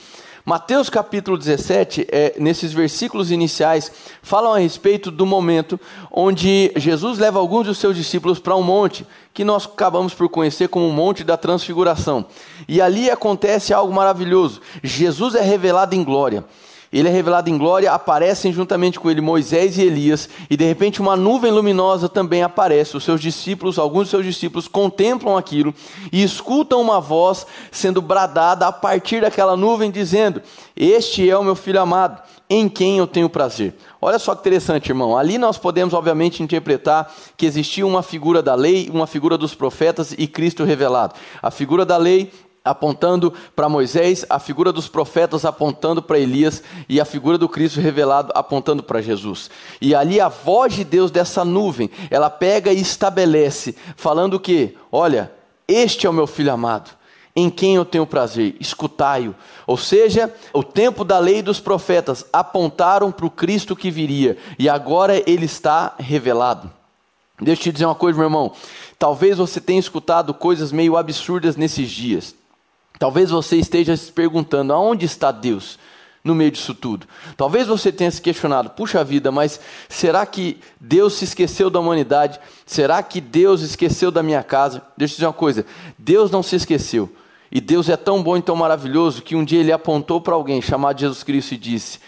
Mateus 0.44 0.90
capítulo 0.90 1.38
17, 1.38 2.06
é, 2.12 2.34
nesses 2.38 2.74
versículos 2.74 3.30
iniciais, 3.30 3.90
falam 4.20 4.52
a 4.52 4.58
respeito 4.58 5.10
do 5.10 5.24
momento 5.24 5.80
onde 6.12 6.70
Jesus 6.76 7.18
leva 7.18 7.38
alguns 7.38 7.66
dos 7.66 7.78
seus 7.78 7.96
discípulos 7.96 8.38
para 8.38 8.54
um 8.54 8.62
monte, 8.62 9.06
que 9.32 9.44
nós 9.44 9.64
acabamos 9.64 10.12
por 10.12 10.28
conhecer 10.28 10.68
como 10.68 10.86
o 10.86 10.92
Monte 10.92 11.24
da 11.24 11.38
Transfiguração. 11.38 12.26
E 12.68 12.82
ali 12.82 13.08
acontece 13.08 13.72
algo 13.72 13.94
maravilhoso. 13.94 14.60
Jesus 14.82 15.34
é 15.34 15.40
revelado 15.40 15.94
em 15.94 16.04
glória. 16.04 16.44
Ele 16.90 17.08
é 17.08 17.10
revelado 17.10 17.50
em 17.50 17.58
glória, 17.58 17.92
aparecem 17.92 18.52
juntamente 18.52 18.98
com 18.98 19.10
ele 19.10 19.20
Moisés 19.20 19.76
e 19.76 19.82
Elias, 19.82 20.28
e 20.48 20.56
de 20.56 20.64
repente 20.64 21.00
uma 21.02 21.16
nuvem 21.16 21.52
luminosa 21.52 22.08
também 22.08 22.42
aparece. 22.42 22.96
Os 22.96 23.04
seus 23.04 23.20
discípulos, 23.20 23.78
alguns 23.78 24.02
dos 24.02 24.10
seus 24.10 24.24
discípulos, 24.24 24.66
contemplam 24.66 25.36
aquilo 25.36 25.74
e 26.10 26.22
escutam 26.22 26.80
uma 26.80 26.98
voz 26.98 27.46
sendo 27.70 28.00
bradada 28.00 28.66
a 28.66 28.72
partir 28.72 29.20
daquela 29.20 29.56
nuvem, 29.56 29.90
dizendo: 29.90 30.40
Este 30.74 31.28
é 31.28 31.36
o 31.36 31.44
meu 31.44 31.54
filho 31.54 31.80
amado, 31.80 32.22
em 32.48 32.68
quem 32.68 32.98
eu 32.98 33.06
tenho 33.06 33.28
prazer. 33.28 33.74
Olha 34.00 34.18
só 34.18 34.34
que 34.34 34.40
interessante, 34.40 34.88
irmão. 34.88 35.18
Ali 35.18 35.36
nós 35.36 35.58
podemos, 35.58 35.92
obviamente, 35.92 36.42
interpretar 36.42 37.12
que 37.36 37.44
existia 37.44 37.86
uma 37.86 38.02
figura 38.02 38.42
da 38.42 38.54
lei, 38.54 38.88
uma 38.90 39.06
figura 39.06 39.36
dos 39.36 39.54
profetas 39.54 40.14
e 40.16 40.26
Cristo 40.26 40.64
revelado. 40.64 41.14
A 41.42 41.50
figura 41.50 41.84
da 41.84 41.98
lei 41.98 42.32
apontando 42.68 43.32
para 43.56 43.68
Moisés, 43.68 44.24
a 44.28 44.38
figura 44.38 44.72
dos 44.72 44.88
profetas 44.88 45.44
apontando 45.44 46.02
para 46.02 46.18
Elias 46.18 46.62
e 46.88 47.00
a 47.00 47.04
figura 47.04 47.38
do 47.38 47.48
Cristo 47.48 47.80
revelado 47.80 48.32
apontando 48.34 48.82
para 48.82 49.00
Jesus. 49.00 49.50
E 49.80 49.94
ali 49.94 50.20
a 50.20 50.28
voz 50.28 50.74
de 50.74 50.84
Deus 50.84 51.10
dessa 51.10 51.44
nuvem, 51.44 51.90
ela 52.10 52.30
pega 52.30 52.72
e 52.72 52.80
estabelece, 52.80 53.74
falando 53.96 54.38
que, 54.38 54.76
olha, 54.92 55.32
este 55.66 56.06
é 56.06 56.10
o 56.10 56.12
meu 56.12 56.26
filho 56.26 56.52
amado, 56.52 56.90
em 57.34 57.48
quem 57.50 57.76
eu 57.76 57.84
tenho 57.84 58.06
prazer, 58.06 58.56
escutai-o. 58.58 59.34
Ou 59.66 59.76
seja, 59.76 60.32
o 60.52 60.62
tempo 60.62 61.04
da 61.04 61.18
lei 61.18 61.42
dos 61.42 61.60
profetas 61.60 62.24
apontaram 62.32 63.12
para 63.12 63.26
o 63.26 63.30
Cristo 63.30 63.76
que 63.76 63.90
viria, 63.90 64.36
e 64.58 64.68
agora 64.68 65.22
ele 65.30 65.44
está 65.44 65.94
revelado. 65.98 66.70
Deixa 67.40 67.60
eu 67.60 67.64
te 67.64 67.72
dizer 67.72 67.86
uma 67.86 67.94
coisa, 67.94 68.18
meu 68.18 68.26
irmão. 68.26 68.52
Talvez 68.98 69.38
você 69.38 69.60
tenha 69.60 69.78
escutado 69.78 70.34
coisas 70.34 70.72
meio 70.72 70.96
absurdas 70.96 71.54
nesses 71.54 71.88
dias. 71.88 72.34
Talvez 72.98 73.30
você 73.30 73.56
esteja 73.56 73.96
se 73.96 74.10
perguntando: 74.10 74.72
aonde 74.72 75.06
está 75.06 75.30
Deus 75.30 75.78
no 76.24 76.34
meio 76.34 76.50
disso 76.50 76.74
tudo? 76.74 77.06
Talvez 77.36 77.66
você 77.66 77.92
tenha 77.92 78.10
se 78.10 78.20
questionado: 78.20 78.70
puxa 78.70 79.04
vida, 79.04 79.30
mas 79.30 79.60
será 79.88 80.26
que 80.26 80.58
Deus 80.80 81.14
se 81.14 81.24
esqueceu 81.24 81.70
da 81.70 81.80
humanidade? 81.80 82.40
Será 82.66 83.02
que 83.02 83.20
Deus 83.20 83.62
esqueceu 83.62 84.10
da 84.10 84.22
minha 84.22 84.42
casa? 84.42 84.82
Deixa 84.96 85.14
eu 85.14 85.16
dizer 85.16 85.26
uma 85.26 85.32
coisa: 85.32 85.64
Deus 85.96 86.30
não 86.30 86.42
se 86.42 86.56
esqueceu. 86.56 87.12
E 87.50 87.62
Deus 87.62 87.88
é 87.88 87.96
tão 87.96 88.22
bom 88.22 88.36
e 88.36 88.42
tão 88.42 88.54
maravilhoso 88.54 89.22
que 89.22 89.34
um 89.34 89.42
dia 89.42 89.60
ele 89.60 89.72
apontou 89.72 90.20
para 90.20 90.34
alguém 90.34 90.60
chamado 90.60 91.00
Jesus 91.00 91.22
Cristo 91.22 91.54
e 91.54 91.56
disse: 91.56 91.98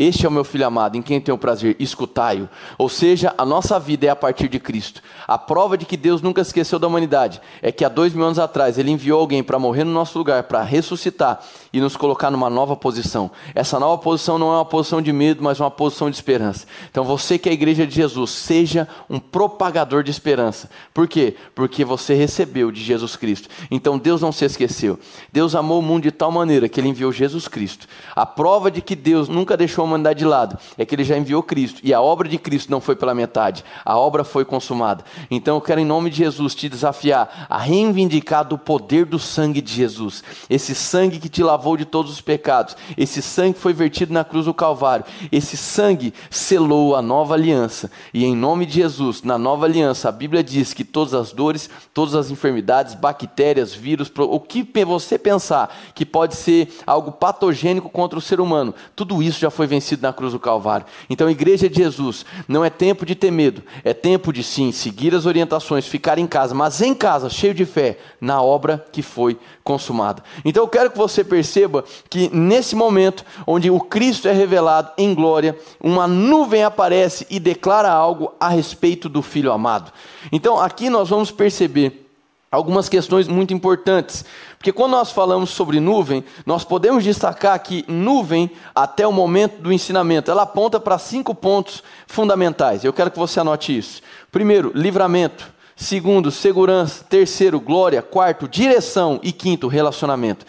Este 0.00 0.24
é 0.24 0.28
o 0.30 0.32
meu 0.32 0.44
filho 0.44 0.66
amado, 0.66 0.96
em 0.96 1.02
quem 1.02 1.20
tenho 1.20 1.36
prazer, 1.36 1.76
escutai-o. 1.78 2.48
Ou 2.78 2.88
seja, 2.88 3.34
a 3.36 3.44
nossa 3.44 3.78
vida 3.78 4.06
é 4.06 4.08
a 4.08 4.16
partir 4.16 4.48
de 4.48 4.58
Cristo. 4.58 5.02
A 5.28 5.36
prova 5.36 5.76
de 5.76 5.84
que 5.84 5.94
Deus 5.94 6.22
nunca 6.22 6.40
esqueceu 6.40 6.78
da 6.78 6.86
humanidade 6.86 7.38
é 7.60 7.70
que 7.70 7.84
há 7.84 7.88
dois 7.90 8.14
mil 8.14 8.24
anos 8.24 8.38
atrás 8.38 8.78
Ele 8.78 8.90
enviou 8.90 9.20
alguém 9.20 9.42
para 9.42 9.58
morrer 9.58 9.84
no 9.84 9.92
nosso 9.92 10.16
lugar, 10.16 10.44
para 10.44 10.62
ressuscitar 10.62 11.44
e 11.70 11.82
nos 11.82 11.98
colocar 11.98 12.30
numa 12.30 12.48
nova 12.48 12.74
posição. 12.74 13.30
Essa 13.54 13.78
nova 13.78 14.00
posição 14.00 14.38
não 14.38 14.50
é 14.50 14.54
uma 14.54 14.64
posição 14.64 15.02
de 15.02 15.12
medo, 15.12 15.42
mas 15.42 15.60
uma 15.60 15.70
posição 15.70 16.08
de 16.08 16.16
esperança. 16.16 16.66
Então 16.90 17.04
você 17.04 17.36
que 17.36 17.50
é 17.50 17.52
a 17.52 17.54
igreja 17.54 17.86
de 17.86 17.94
Jesus, 17.94 18.30
seja 18.30 18.88
um 19.10 19.18
propagador 19.18 20.02
de 20.02 20.10
esperança. 20.10 20.70
Por 20.94 21.06
quê? 21.06 21.36
Porque 21.54 21.84
você 21.84 22.14
recebeu 22.14 22.72
de 22.72 22.82
Jesus 22.82 23.16
Cristo. 23.16 23.50
Então 23.70 23.98
Deus 23.98 24.22
não 24.22 24.32
se 24.32 24.46
esqueceu. 24.46 24.98
Deus 25.30 25.54
amou 25.54 25.78
o 25.78 25.82
mundo 25.82 26.04
de 26.04 26.10
tal 26.10 26.32
maneira 26.32 26.70
que 26.70 26.80
Ele 26.80 26.88
enviou 26.88 27.12
Jesus 27.12 27.46
Cristo. 27.46 27.86
A 28.16 28.24
prova 28.24 28.70
de 28.70 28.80
que 28.80 28.96
Deus 28.96 29.28
nunca 29.28 29.58
deixou 29.58 29.89
humanidade 29.90 30.18
de 30.20 30.24
lado 30.24 30.58
é 30.76 30.84
que 30.84 30.94
Ele 30.94 31.04
já 31.04 31.16
enviou 31.16 31.42
Cristo. 31.42 31.80
E 31.84 31.92
a 31.92 32.00
obra 32.00 32.28
de 32.28 32.38
Cristo 32.38 32.70
não 32.70 32.80
foi 32.80 32.96
pela 32.96 33.14
metade. 33.14 33.64
A 33.84 33.96
obra 33.96 34.24
foi 34.24 34.44
consumada. 34.44 35.04
Então 35.30 35.56
eu 35.56 35.60
quero, 35.60 35.80
em 35.80 35.84
nome 35.84 36.10
de 36.10 36.16
Jesus, 36.18 36.54
te 36.54 36.68
desafiar 36.68 37.46
a 37.48 37.58
reivindicar 37.58 38.44
do 38.44 38.58
poder 38.58 39.04
do 39.04 39.18
sangue 39.18 39.60
de 39.60 39.72
Jesus. 39.72 40.22
Esse 40.48 40.74
sangue 40.74 41.18
que 41.18 41.28
te 41.28 41.42
lavou 41.42 41.76
de 41.76 41.84
todos 41.84 42.10
os 42.10 42.20
pecados. 42.20 42.76
Esse 42.96 43.22
sangue 43.22 43.54
que 43.54 43.60
foi 43.60 43.72
vertido 43.72 44.12
na 44.12 44.24
cruz 44.24 44.46
do 44.46 44.54
Calvário. 44.54 45.04
Esse 45.30 45.56
sangue 45.56 46.12
selou 46.30 46.96
a 46.96 47.02
nova 47.02 47.34
aliança. 47.34 47.90
E 48.12 48.24
em 48.24 48.34
nome 48.34 48.66
de 48.66 48.74
Jesus, 48.74 49.22
na 49.22 49.38
nova 49.38 49.66
aliança, 49.66 50.08
a 50.08 50.12
Bíblia 50.12 50.42
diz 50.42 50.72
que 50.72 50.84
todas 50.84 51.14
as 51.14 51.32
dores, 51.32 51.70
todas 51.94 52.14
as 52.14 52.30
enfermidades, 52.30 52.94
bactérias, 52.94 53.74
vírus, 53.74 54.10
o 54.16 54.40
que 54.40 54.68
você 54.84 55.18
pensar 55.18 55.74
que 55.94 56.04
pode 56.04 56.36
ser 56.36 56.72
algo 56.86 57.12
patogênico 57.12 57.88
contra 57.88 58.18
o 58.18 58.22
ser 58.22 58.40
humano, 58.40 58.74
tudo 58.96 59.22
isso 59.22 59.40
já 59.40 59.50
foi 59.50 59.66
vencido 59.70 60.02
na 60.02 60.12
cruz 60.12 60.32
do 60.32 60.38
Calvário. 60.38 60.84
Então, 61.08 61.30
igreja 61.30 61.68
de 61.68 61.76
Jesus, 61.76 62.26
não 62.46 62.64
é 62.64 62.68
tempo 62.68 63.06
de 63.06 63.14
ter 63.14 63.30
medo, 63.30 63.62
é 63.82 63.94
tempo 63.94 64.32
de 64.32 64.42
sim 64.42 64.72
seguir 64.72 65.14
as 65.14 65.24
orientações, 65.24 65.86
ficar 65.86 66.18
em 66.18 66.26
casa, 66.26 66.54
mas 66.54 66.82
em 66.82 66.94
casa, 66.94 67.30
cheio 67.30 67.54
de 67.54 67.64
fé, 67.64 67.98
na 68.20 68.42
obra 68.42 68.84
que 68.92 69.00
foi 69.00 69.38
consumada. 69.64 70.22
Então, 70.44 70.64
eu 70.64 70.68
quero 70.68 70.90
que 70.90 70.98
você 70.98 71.24
perceba 71.24 71.84
que 72.10 72.28
nesse 72.34 72.74
momento, 72.76 73.24
onde 73.46 73.70
o 73.70 73.80
Cristo 73.80 74.28
é 74.28 74.32
revelado 74.32 74.90
em 74.98 75.14
glória, 75.14 75.56
uma 75.80 76.06
nuvem 76.06 76.64
aparece 76.64 77.26
e 77.30 77.38
declara 77.38 77.90
algo 77.90 78.34
a 78.38 78.48
respeito 78.48 79.08
do 79.08 79.22
Filho 79.22 79.52
amado. 79.52 79.92
Então, 80.32 80.58
aqui 80.58 80.90
nós 80.90 81.08
vamos 81.08 81.30
perceber 81.30 82.09
algumas 82.50 82.88
questões 82.88 83.28
muito 83.28 83.54
importantes. 83.54 84.24
Porque 84.58 84.72
quando 84.72 84.92
nós 84.92 85.12
falamos 85.12 85.50
sobre 85.50 85.78
nuvem, 85.78 86.24
nós 86.44 86.64
podemos 86.64 87.04
destacar 87.04 87.58
que 87.62 87.84
nuvem, 87.86 88.50
até 88.74 89.06
o 89.06 89.12
momento 89.12 89.62
do 89.62 89.72
ensinamento, 89.72 90.30
ela 90.30 90.42
aponta 90.42 90.80
para 90.80 90.98
cinco 90.98 91.34
pontos 91.34 91.82
fundamentais. 92.06 92.84
Eu 92.84 92.92
quero 92.92 93.10
que 93.10 93.18
você 93.18 93.40
anote 93.40 93.76
isso. 93.76 94.02
Primeiro, 94.32 94.72
livramento. 94.74 95.48
Segundo, 95.76 96.30
segurança. 96.30 97.04
Terceiro, 97.08 97.58
glória. 97.58 98.02
Quarto, 98.02 98.48
direção. 98.48 99.18
E 99.22 99.32
quinto, 99.32 99.68
relacionamento. 99.68 100.44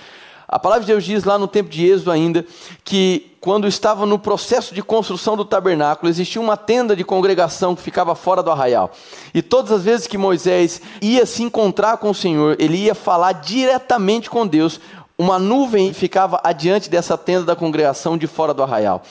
A 0.51 0.59
palavra 0.59 0.81
de 0.81 0.91
Deus 0.91 1.05
diz 1.05 1.23
lá 1.23 1.39
no 1.39 1.47
tempo 1.47 1.69
de 1.69 1.87
Êxodo 1.87 2.11
ainda 2.11 2.45
que 2.83 3.31
quando 3.39 3.69
estava 3.69 4.05
no 4.05 4.19
processo 4.19 4.75
de 4.75 4.83
construção 4.83 5.37
do 5.37 5.45
tabernáculo, 5.45 6.09
existia 6.09 6.41
uma 6.41 6.57
tenda 6.57 6.93
de 6.93 7.05
congregação 7.05 7.73
que 7.73 7.81
ficava 7.81 8.13
fora 8.15 8.43
do 8.43 8.51
arraial. 8.51 8.91
E 9.33 9.41
todas 9.41 9.71
as 9.71 9.83
vezes 9.85 10.07
que 10.07 10.17
Moisés 10.17 10.81
ia 11.01 11.25
se 11.25 11.41
encontrar 11.41 11.97
com 11.97 12.09
o 12.09 12.13
Senhor, 12.13 12.57
ele 12.59 12.75
ia 12.75 12.93
falar 12.93 13.31
diretamente 13.31 14.29
com 14.29 14.45
Deus, 14.45 14.77
uma 15.17 15.39
nuvem 15.39 15.93
ficava 15.93 16.41
adiante 16.43 16.89
dessa 16.89 17.17
tenda 17.17 17.45
da 17.45 17.55
congregação 17.55 18.17
de 18.17 18.27
fora 18.27 18.53
do 18.53 18.61
arraial. 18.61 19.01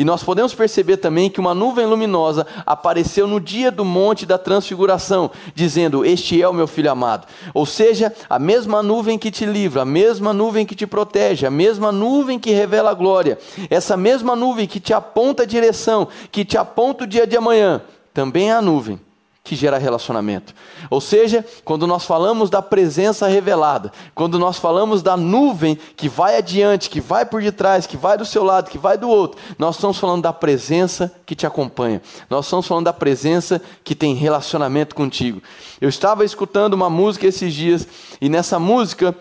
E 0.00 0.04
nós 0.04 0.22
podemos 0.22 0.54
perceber 0.54 0.96
também 0.96 1.28
que 1.28 1.38
uma 1.38 1.52
nuvem 1.52 1.84
luminosa 1.84 2.46
apareceu 2.64 3.26
no 3.26 3.38
dia 3.38 3.70
do 3.70 3.84
monte 3.84 4.24
da 4.24 4.38
transfiguração, 4.38 5.30
dizendo: 5.54 6.06
Este 6.06 6.40
é 6.40 6.48
o 6.48 6.54
meu 6.54 6.66
filho 6.66 6.90
amado. 6.90 7.26
Ou 7.52 7.66
seja, 7.66 8.10
a 8.26 8.38
mesma 8.38 8.82
nuvem 8.82 9.18
que 9.18 9.30
te 9.30 9.44
livra, 9.44 9.82
a 9.82 9.84
mesma 9.84 10.32
nuvem 10.32 10.64
que 10.64 10.74
te 10.74 10.86
protege, 10.86 11.44
a 11.44 11.50
mesma 11.50 11.92
nuvem 11.92 12.38
que 12.38 12.50
revela 12.50 12.92
a 12.92 12.94
glória, 12.94 13.38
essa 13.68 13.94
mesma 13.94 14.34
nuvem 14.34 14.66
que 14.66 14.80
te 14.80 14.94
aponta 14.94 15.42
a 15.42 15.46
direção, 15.46 16.08
que 16.32 16.46
te 16.46 16.56
aponta 16.56 17.04
o 17.04 17.06
dia 17.06 17.26
de 17.26 17.36
amanhã, 17.36 17.82
também 18.14 18.48
é 18.48 18.54
a 18.54 18.62
nuvem 18.62 18.98
que 19.42 19.56
gera 19.56 19.78
relacionamento. 19.78 20.54
Ou 20.90 21.00
seja, 21.00 21.44
quando 21.64 21.86
nós 21.86 22.04
falamos 22.04 22.50
da 22.50 22.60
presença 22.60 23.26
revelada, 23.26 23.90
quando 24.14 24.38
nós 24.38 24.58
falamos 24.58 25.02
da 25.02 25.16
nuvem 25.16 25.78
que 25.96 26.08
vai 26.08 26.36
adiante, 26.36 26.90
que 26.90 27.00
vai 27.00 27.24
por 27.24 27.42
detrás, 27.42 27.86
que 27.86 27.96
vai 27.96 28.18
do 28.18 28.24
seu 28.24 28.44
lado, 28.44 28.70
que 28.70 28.78
vai 28.78 28.98
do 28.98 29.08
outro, 29.08 29.40
nós 29.58 29.76
estamos 29.76 29.98
falando 29.98 30.22
da 30.22 30.32
presença 30.32 31.12
que 31.24 31.34
te 31.34 31.46
acompanha. 31.46 32.02
Nós 32.28 32.44
estamos 32.44 32.66
falando 32.66 32.84
da 32.84 32.92
presença 32.92 33.60
que 33.82 33.94
tem 33.94 34.14
relacionamento 34.14 34.94
contigo. 34.94 35.42
Eu 35.80 35.88
estava 35.88 36.24
escutando 36.24 36.74
uma 36.74 36.90
música 36.90 37.26
esses 37.26 37.52
dias 37.54 37.88
e 38.20 38.28
nessa 38.28 38.58
música 38.58 39.16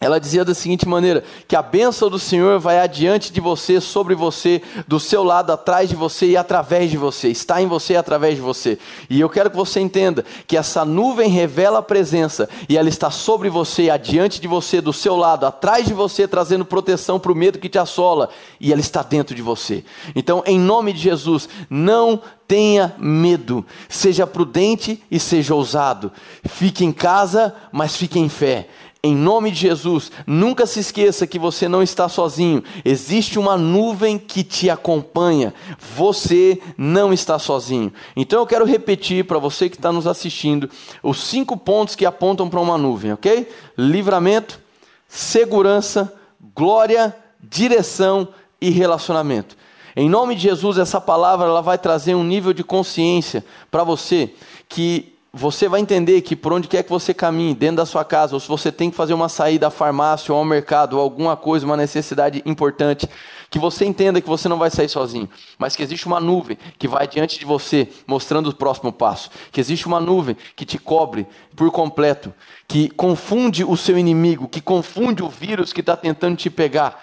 ela 0.00 0.20
dizia 0.20 0.44
da 0.44 0.54
seguinte 0.54 0.86
maneira: 0.86 1.24
que 1.48 1.56
a 1.56 1.62
bênção 1.62 2.08
do 2.08 2.18
Senhor 2.18 2.60
vai 2.60 2.78
adiante 2.78 3.32
de 3.32 3.40
você, 3.40 3.80
sobre 3.80 4.14
você, 4.14 4.62
do 4.86 5.00
seu 5.00 5.24
lado, 5.24 5.52
atrás 5.52 5.88
de 5.88 5.96
você 5.96 6.26
e 6.26 6.36
através 6.36 6.90
de 6.90 6.96
você, 6.96 7.28
está 7.28 7.60
em 7.60 7.66
você 7.66 7.94
e 7.94 7.96
através 7.96 8.36
de 8.36 8.40
você. 8.40 8.78
E 9.10 9.20
eu 9.20 9.28
quero 9.28 9.50
que 9.50 9.56
você 9.56 9.80
entenda 9.80 10.24
que 10.46 10.56
essa 10.56 10.84
nuvem 10.84 11.28
revela 11.28 11.80
a 11.80 11.82
presença 11.82 12.48
e 12.68 12.76
ela 12.76 12.88
está 12.88 13.10
sobre 13.10 13.50
você, 13.50 13.90
adiante 13.90 14.40
de 14.40 14.46
você, 14.46 14.80
do 14.80 14.92
seu 14.92 15.16
lado, 15.16 15.46
atrás 15.46 15.86
de 15.86 15.94
você, 15.94 16.28
trazendo 16.28 16.64
proteção 16.64 17.18
para 17.18 17.32
o 17.32 17.36
medo 17.36 17.58
que 17.58 17.68
te 17.68 17.78
assola, 17.78 18.28
e 18.60 18.70
ela 18.70 18.80
está 18.80 19.02
dentro 19.02 19.34
de 19.34 19.42
você. 19.42 19.84
Então, 20.14 20.44
em 20.46 20.60
nome 20.60 20.92
de 20.92 21.00
Jesus, 21.00 21.48
não 21.68 22.20
tenha 22.48 22.94
medo, 22.98 23.64
seja 23.90 24.26
prudente 24.26 25.02
e 25.10 25.20
seja 25.20 25.54
ousado. 25.54 26.10
Fique 26.46 26.82
em 26.82 26.92
casa, 26.92 27.54
mas 27.70 27.94
fique 27.94 28.18
em 28.18 28.28
fé. 28.28 28.68
Em 29.00 29.14
nome 29.14 29.52
de 29.52 29.60
Jesus, 29.60 30.10
nunca 30.26 30.66
se 30.66 30.80
esqueça 30.80 31.26
que 31.26 31.38
você 31.38 31.68
não 31.68 31.82
está 31.82 32.08
sozinho. 32.08 32.64
Existe 32.84 33.38
uma 33.38 33.56
nuvem 33.56 34.18
que 34.18 34.42
te 34.42 34.68
acompanha. 34.68 35.54
Você 35.94 36.60
não 36.76 37.12
está 37.12 37.38
sozinho. 37.38 37.92
Então 38.16 38.40
eu 38.40 38.46
quero 38.46 38.64
repetir 38.64 39.24
para 39.24 39.38
você 39.38 39.68
que 39.68 39.76
está 39.76 39.92
nos 39.92 40.06
assistindo 40.06 40.68
os 41.00 41.22
cinco 41.22 41.56
pontos 41.56 41.94
que 41.94 42.04
apontam 42.04 42.48
para 42.50 42.60
uma 42.60 42.76
nuvem, 42.76 43.12
ok? 43.12 43.48
Livramento, 43.76 44.58
segurança, 45.06 46.12
glória, 46.54 47.14
direção 47.40 48.28
e 48.60 48.68
relacionamento. 48.68 49.56
Em 49.94 50.08
nome 50.08 50.34
de 50.34 50.42
Jesus, 50.42 50.76
essa 50.76 51.00
palavra 51.00 51.46
ela 51.46 51.62
vai 51.62 51.78
trazer 51.78 52.16
um 52.16 52.24
nível 52.24 52.52
de 52.52 52.64
consciência 52.64 53.44
para 53.70 53.84
você 53.84 54.34
que 54.68 55.17
você 55.38 55.68
vai 55.68 55.80
entender 55.80 56.20
que 56.22 56.34
por 56.34 56.52
onde 56.52 56.66
quer 56.66 56.82
que 56.82 56.90
você 56.90 57.14
caminhe, 57.14 57.54
dentro 57.54 57.76
da 57.76 57.86
sua 57.86 58.04
casa, 58.04 58.34
ou 58.34 58.40
se 58.40 58.48
você 58.48 58.72
tem 58.72 58.90
que 58.90 58.96
fazer 58.96 59.14
uma 59.14 59.28
saída 59.28 59.68
à 59.68 59.70
farmácia 59.70 60.32
ou 60.32 60.38
ao 60.38 60.44
mercado, 60.44 60.94
ou 60.94 61.00
alguma 61.00 61.36
coisa, 61.36 61.64
uma 61.64 61.76
necessidade 61.76 62.42
importante, 62.44 63.08
que 63.48 63.58
você 63.58 63.84
entenda 63.84 64.20
que 64.20 64.28
você 64.28 64.48
não 64.48 64.58
vai 64.58 64.68
sair 64.68 64.88
sozinho, 64.88 65.28
mas 65.56 65.76
que 65.76 65.82
existe 65.82 66.06
uma 66.06 66.18
nuvem 66.18 66.58
que 66.76 66.88
vai 66.88 67.06
diante 67.06 67.38
de 67.38 67.44
você, 67.44 67.88
mostrando 68.06 68.50
o 68.50 68.54
próximo 68.54 68.92
passo, 68.92 69.30
que 69.52 69.60
existe 69.60 69.86
uma 69.86 70.00
nuvem 70.00 70.36
que 70.56 70.64
te 70.64 70.76
cobre 70.76 71.26
por 71.54 71.70
completo, 71.70 72.34
que 72.66 72.90
confunde 72.90 73.64
o 73.64 73.76
seu 73.76 73.96
inimigo, 73.96 74.48
que 74.48 74.60
confunde 74.60 75.22
o 75.22 75.28
vírus 75.28 75.72
que 75.72 75.80
está 75.80 75.96
tentando 75.96 76.36
te 76.36 76.50
pegar, 76.50 77.02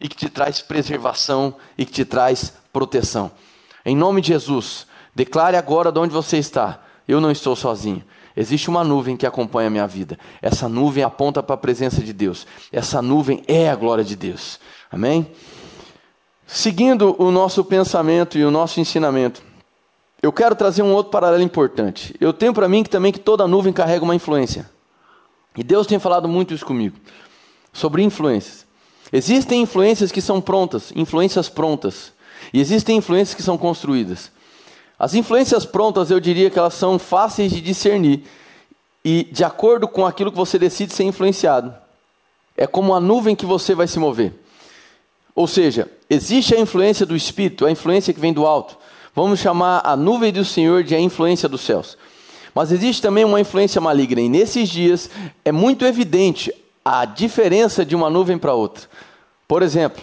e 0.00 0.08
que 0.08 0.16
te 0.16 0.28
traz 0.28 0.60
preservação 0.60 1.54
e 1.76 1.84
que 1.84 1.92
te 1.92 2.04
traz 2.04 2.54
proteção. 2.72 3.30
Em 3.84 3.94
nome 3.94 4.20
de 4.20 4.28
Jesus, 4.28 4.86
declare 5.14 5.56
agora 5.56 5.92
de 5.92 5.98
onde 5.98 6.12
você 6.12 6.38
está 6.38 6.80
eu 7.10 7.20
não 7.20 7.30
estou 7.30 7.56
sozinho. 7.56 8.04
Existe 8.36 8.70
uma 8.70 8.84
nuvem 8.84 9.16
que 9.16 9.26
acompanha 9.26 9.68
a 9.68 9.70
minha 9.70 9.86
vida. 9.86 10.18
Essa 10.40 10.68
nuvem 10.68 11.02
aponta 11.02 11.42
para 11.42 11.54
a 11.54 11.58
presença 11.58 12.00
de 12.00 12.12
Deus. 12.12 12.46
Essa 12.70 13.02
nuvem 13.02 13.42
é 13.46 13.68
a 13.68 13.76
glória 13.76 14.04
de 14.04 14.14
Deus. 14.14 14.60
Amém? 14.90 15.26
Seguindo 16.46 17.14
o 17.18 17.30
nosso 17.30 17.64
pensamento 17.64 18.38
e 18.38 18.44
o 18.44 18.50
nosso 18.50 18.80
ensinamento, 18.80 19.42
eu 20.22 20.32
quero 20.32 20.54
trazer 20.54 20.82
um 20.82 20.92
outro 20.92 21.10
paralelo 21.10 21.42
importante. 21.42 22.14
Eu 22.20 22.32
tenho 22.32 22.52
para 22.52 22.68
mim 22.68 22.82
que 22.82 22.90
também 22.90 23.12
que 23.12 23.18
toda 23.18 23.46
nuvem 23.46 23.72
carrega 23.72 24.04
uma 24.04 24.14
influência. 24.14 24.68
E 25.56 25.64
Deus 25.64 25.86
tem 25.86 25.98
falado 25.98 26.28
muito 26.28 26.54
isso 26.54 26.64
comigo 26.64 26.96
sobre 27.72 28.02
influências. 28.02 28.66
Existem 29.12 29.62
influências 29.62 30.12
que 30.12 30.20
são 30.20 30.40
prontas, 30.40 30.92
influências 30.94 31.48
prontas, 31.48 32.12
e 32.52 32.60
existem 32.60 32.96
influências 32.96 33.34
que 33.34 33.42
são 33.42 33.58
construídas. 33.58 34.30
As 35.00 35.14
influências 35.14 35.64
prontas, 35.64 36.10
eu 36.10 36.20
diria 36.20 36.50
que 36.50 36.58
elas 36.58 36.74
são 36.74 36.98
fáceis 36.98 37.50
de 37.50 37.62
discernir 37.62 38.22
e 39.02 39.26
de 39.32 39.42
acordo 39.42 39.88
com 39.88 40.04
aquilo 40.04 40.30
que 40.30 40.36
você 40.36 40.58
decide 40.58 40.92
ser 40.92 41.04
influenciado. 41.04 41.74
É 42.54 42.66
como 42.66 42.94
a 42.94 43.00
nuvem 43.00 43.34
que 43.34 43.46
você 43.46 43.74
vai 43.74 43.88
se 43.88 43.98
mover. 43.98 44.34
Ou 45.34 45.46
seja, 45.46 45.90
existe 46.10 46.54
a 46.54 46.60
influência 46.60 47.06
do 47.06 47.16
Espírito, 47.16 47.64
a 47.64 47.70
influência 47.70 48.12
que 48.12 48.20
vem 48.20 48.34
do 48.34 48.44
alto. 48.44 48.76
Vamos 49.14 49.40
chamar 49.40 49.80
a 49.86 49.96
nuvem 49.96 50.30
do 50.30 50.44
Senhor 50.44 50.84
de 50.84 50.94
a 50.94 51.00
influência 51.00 51.48
dos 51.48 51.62
céus. 51.62 51.96
Mas 52.54 52.70
existe 52.70 53.00
também 53.00 53.24
uma 53.24 53.40
influência 53.40 53.80
maligna, 53.80 54.20
e 54.20 54.28
nesses 54.28 54.68
dias 54.68 55.08
é 55.42 55.50
muito 55.50 55.86
evidente 55.86 56.52
a 56.84 57.06
diferença 57.06 57.86
de 57.86 57.96
uma 57.96 58.10
nuvem 58.10 58.36
para 58.36 58.52
outra. 58.52 58.86
Por 59.48 59.62
exemplo, 59.62 60.02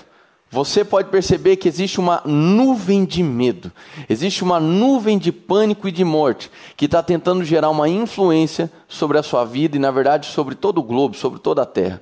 você 0.49 0.85
pode 0.85 1.09
perceber 1.09 1.57
que 1.57 1.67
existe 1.67 1.99
uma 1.99 2.21
nuvem 2.25 3.03
de 3.03 3.21
medo, 3.21 3.71
existe 4.09 4.43
uma 4.43 4.59
nuvem 4.59 5.17
de 5.17 5.31
pânico 5.31 5.87
e 5.87 5.91
de 5.91 6.05
morte 6.05 6.49
que 6.75 6.85
está 6.85 7.03
tentando 7.03 7.43
gerar 7.43 7.69
uma 7.69 7.89
influência 7.89 8.71
sobre 8.87 9.17
a 9.17 9.23
sua 9.23 9.43
vida 9.43 9.75
e, 9.75 9.79
na 9.79 9.91
verdade, 9.91 10.27
sobre 10.27 10.55
todo 10.55 10.77
o 10.77 10.83
globo, 10.83 11.15
sobre 11.15 11.39
toda 11.39 11.63
a 11.63 11.65
terra, 11.65 12.01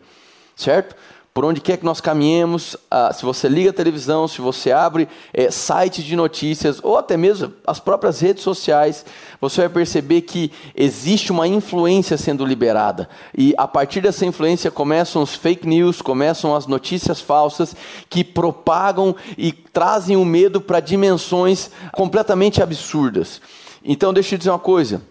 certo? 0.55 0.95
Por 1.35 1.43
onde 1.43 1.59
quer 1.59 1.75
que 1.75 1.83
nós 1.83 1.99
caminhemos, 1.99 2.77
ah, 2.89 3.11
se 3.11 3.25
você 3.25 3.49
liga 3.49 3.69
a 3.69 3.73
televisão, 3.73 4.25
se 4.25 4.39
você 4.39 4.71
abre 4.71 5.05
é, 5.33 5.51
sites 5.51 6.05
de 6.05 6.15
notícias 6.15 6.79
ou 6.81 6.97
até 6.97 7.17
mesmo 7.17 7.51
as 7.67 7.77
próprias 7.77 8.21
redes 8.21 8.41
sociais, 8.41 9.05
você 9.41 9.59
vai 9.59 9.69
perceber 9.69 10.21
que 10.21 10.49
existe 10.73 11.33
uma 11.33 11.45
influência 11.45 12.17
sendo 12.17 12.45
liberada. 12.45 13.09
E 13.37 13.53
a 13.57 13.67
partir 13.67 13.99
dessa 13.99 14.25
influência 14.25 14.71
começam 14.71 15.21
os 15.21 15.35
fake 15.35 15.67
news, 15.67 16.01
começam 16.01 16.55
as 16.55 16.67
notícias 16.67 17.19
falsas 17.19 17.75
que 18.09 18.23
propagam 18.23 19.13
e 19.37 19.51
trazem 19.51 20.15
o 20.15 20.23
medo 20.23 20.61
para 20.61 20.79
dimensões 20.79 21.69
completamente 21.91 22.63
absurdas. 22.63 23.41
Então, 23.83 24.13
deixa 24.13 24.35
eu 24.35 24.39
dizer 24.39 24.51
uma 24.51 24.57
coisa. 24.57 25.01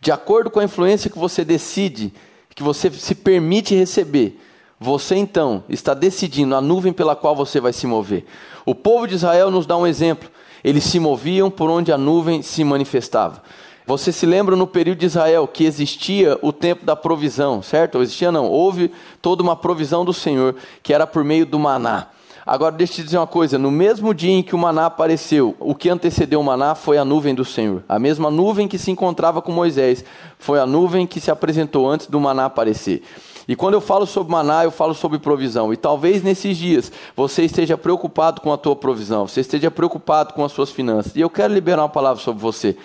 De 0.00 0.10
acordo 0.10 0.50
com 0.50 0.60
a 0.60 0.64
influência 0.64 1.10
que 1.10 1.18
você 1.18 1.44
decide, 1.44 2.10
que 2.54 2.62
você 2.62 2.90
se 2.90 3.14
permite 3.14 3.74
receber, 3.74 4.40
você 4.82 5.14
então 5.14 5.62
está 5.68 5.92
decidindo 5.92 6.56
a 6.56 6.60
nuvem 6.62 6.90
pela 6.90 7.14
qual 7.14 7.36
você 7.36 7.60
vai 7.60 7.70
se 7.70 7.86
mover. 7.86 8.24
O 8.64 8.74
povo 8.74 9.06
de 9.06 9.14
Israel 9.14 9.50
nos 9.50 9.66
dá 9.66 9.76
um 9.76 9.86
exemplo. 9.86 10.30
Eles 10.64 10.84
se 10.84 10.98
moviam 10.98 11.50
por 11.50 11.68
onde 11.68 11.92
a 11.92 11.98
nuvem 11.98 12.40
se 12.40 12.64
manifestava. 12.64 13.42
Você 13.86 14.10
se 14.10 14.24
lembra 14.24 14.56
no 14.56 14.66
período 14.66 15.00
de 15.00 15.06
Israel 15.06 15.46
que 15.46 15.64
existia 15.64 16.38
o 16.40 16.50
tempo 16.50 16.86
da 16.86 16.96
provisão, 16.96 17.60
certo? 17.60 17.96
Ou 17.96 18.02
existia 18.02 18.32
não, 18.32 18.46
houve 18.46 18.90
toda 19.20 19.42
uma 19.42 19.54
provisão 19.54 20.02
do 20.02 20.14
Senhor, 20.14 20.56
que 20.82 20.94
era 20.94 21.06
por 21.06 21.24
meio 21.24 21.44
do 21.44 21.58
maná. 21.58 22.06
Agora 22.46 22.74
deixa 22.74 22.94
eu 22.94 22.96
te 22.96 23.02
dizer 23.04 23.18
uma 23.18 23.26
coisa, 23.26 23.58
no 23.58 23.70
mesmo 23.70 24.14
dia 24.14 24.32
em 24.32 24.42
que 24.42 24.54
o 24.54 24.58
maná 24.58 24.86
apareceu, 24.86 25.54
o 25.60 25.74
que 25.74 25.90
antecedeu 25.90 26.40
o 26.40 26.44
maná 26.44 26.74
foi 26.74 26.96
a 26.96 27.04
nuvem 27.04 27.34
do 27.34 27.44
Senhor. 27.44 27.84
A 27.86 27.98
mesma 27.98 28.30
nuvem 28.30 28.66
que 28.66 28.78
se 28.78 28.90
encontrava 28.90 29.42
com 29.42 29.52
Moisés, 29.52 30.04
foi 30.38 30.58
a 30.58 30.64
nuvem 30.64 31.06
que 31.06 31.20
se 31.20 31.30
apresentou 31.30 31.88
antes 31.88 32.06
do 32.06 32.18
maná 32.18 32.46
aparecer. 32.46 33.02
E 33.48 33.56
quando 33.56 33.74
eu 33.74 33.80
falo 33.80 34.06
sobre 34.06 34.32
maná, 34.32 34.64
eu 34.64 34.70
falo 34.70 34.94
sobre 34.94 35.18
provisão. 35.18 35.72
E 35.72 35.76
talvez 35.76 36.22
nesses 36.22 36.56
dias 36.56 36.92
você 37.16 37.44
esteja 37.44 37.76
preocupado 37.76 38.40
com 38.40 38.52
a 38.52 38.58
tua 38.58 38.76
provisão, 38.76 39.26
você 39.26 39.40
esteja 39.40 39.70
preocupado 39.70 40.34
com 40.34 40.44
as 40.44 40.52
suas 40.52 40.70
finanças. 40.70 41.14
E 41.16 41.20
eu 41.20 41.30
quero 41.30 41.52
liberar 41.52 41.82
uma 41.82 41.88
palavra 41.88 42.22
sobre 42.22 42.40
você. 42.40 42.76